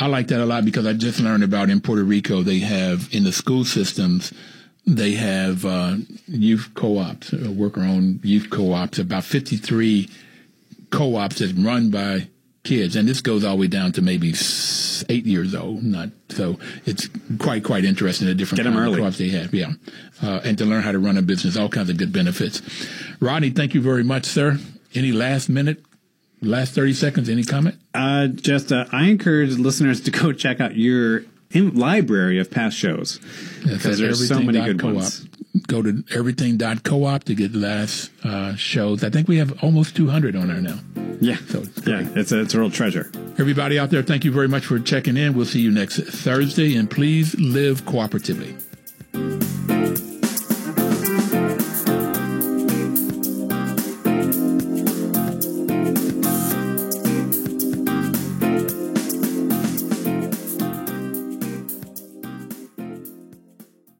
I 0.00 0.06
like 0.06 0.28
that 0.28 0.40
a 0.40 0.46
lot 0.46 0.64
because 0.64 0.86
I 0.86 0.92
just 0.92 1.20
learned 1.20 1.42
about 1.42 1.70
in 1.70 1.80
Puerto 1.80 2.04
Rico 2.04 2.42
they 2.42 2.60
have 2.60 3.08
in 3.12 3.24
the 3.24 3.32
school 3.32 3.64
systems 3.64 4.32
they 4.96 5.12
have 5.12 5.64
uh, 5.64 5.96
youth 6.26 6.70
co-ops, 6.74 7.32
uh, 7.34 7.50
worker-owned 7.50 8.20
youth 8.24 8.48
co-ops. 8.50 8.98
About 8.98 9.24
fifty-three 9.24 10.08
co-ops 10.90 11.38
that 11.38 11.52
run 11.56 11.90
by 11.90 12.28
kids, 12.64 12.96
and 12.96 13.08
this 13.08 13.20
goes 13.20 13.44
all 13.44 13.56
the 13.56 13.60
way 13.60 13.66
down 13.66 13.92
to 13.92 14.02
maybe 14.02 14.34
eight 15.08 15.26
years 15.26 15.54
old. 15.54 15.82
Not 15.82 16.10
so 16.30 16.58
it's 16.86 17.08
quite 17.38 17.64
quite 17.64 17.84
interesting. 17.84 18.26
The 18.28 18.34
different 18.34 18.58
Get 18.64 18.66
'em 18.66 18.72
kinds 18.74 18.86
of 18.86 18.92
early. 18.94 19.02
co-ops 19.02 19.18
they 19.18 19.28
have, 19.30 19.52
yeah, 19.54 19.72
uh, 20.22 20.40
and 20.44 20.56
to 20.58 20.64
learn 20.64 20.82
how 20.82 20.92
to 20.92 20.98
run 20.98 21.18
a 21.18 21.22
business, 21.22 21.56
all 21.56 21.68
kinds 21.68 21.90
of 21.90 21.96
good 21.98 22.12
benefits. 22.12 22.62
Rodney, 23.20 23.50
thank 23.50 23.74
you 23.74 23.82
very 23.82 24.04
much, 24.04 24.24
sir. 24.24 24.58
Any 24.94 25.12
last 25.12 25.48
minute, 25.50 25.84
last 26.40 26.72
thirty 26.74 26.94
seconds? 26.94 27.28
Any 27.28 27.44
comment? 27.44 27.76
Uh, 27.94 28.28
just 28.28 28.72
uh, 28.72 28.86
I 28.90 29.04
encourage 29.08 29.58
listeners 29.58 30.00
to 30.02 30.10
go 30.10 30.32
check 30.44 30.60
out 30.60 30.76
your 30.76 31.24
in- 31.50 31.74
library 31.74 32.38
of 32.38 32.50
past 32.50 32.76
shows 32.76 33.18
because 33.62 33.98
there's 33.98 34.26
so 34.28 34.36
many 34.40 34.52
good 34.58 34.80
Everything.coop. 34.80 34.94
ones. 34.94 35.24
Go 35.66 35.82
to 35.82 36.04
everything.coop 36.14 37.24
to 37.24 37.34
get 37.34 37.52
the 37.52 37.58
last 37.58 38.10
uh, 38.22 38.54
shows. 38.54 39.02
I 39.02 39.10
think 39.10 39.28
we 39.28 39.38
have 39.38 39.62
almost 39.64 39.96
200 39.96 40.36
on 40.36 40.48
there 40.48 40.60
now. 40.60 40.78
Yeah, 41.20 41.36
So 41.48 41.60
it's 41.60 41.86
yeah, 41.86 42.06
it's 42.14 42.30
a 42.32 42.40
it's 42.42 42.54
a 42.54 42.60
real 42.60 42.70
treasure. 42.70 43.10
Everybody 43.38 43.78
out 43.78 43.90
there, 43.90 44.02
thank 44.02 44.24
you 44.24 44.30
very 44.30 44.46
much 44.48 44.66
for 44.66 44.78
checking 44.78 45.16
in. 45.16 45.34
We'll 45.34 45.46
see 45.46 45.60
you 45.60 45.70
next 45.72 45.96
Thursday, 45.98 46.76
and 46.76 46.88
please 46.88 47.34
live 47.40 47.82
cooperatively. 47.84 48.54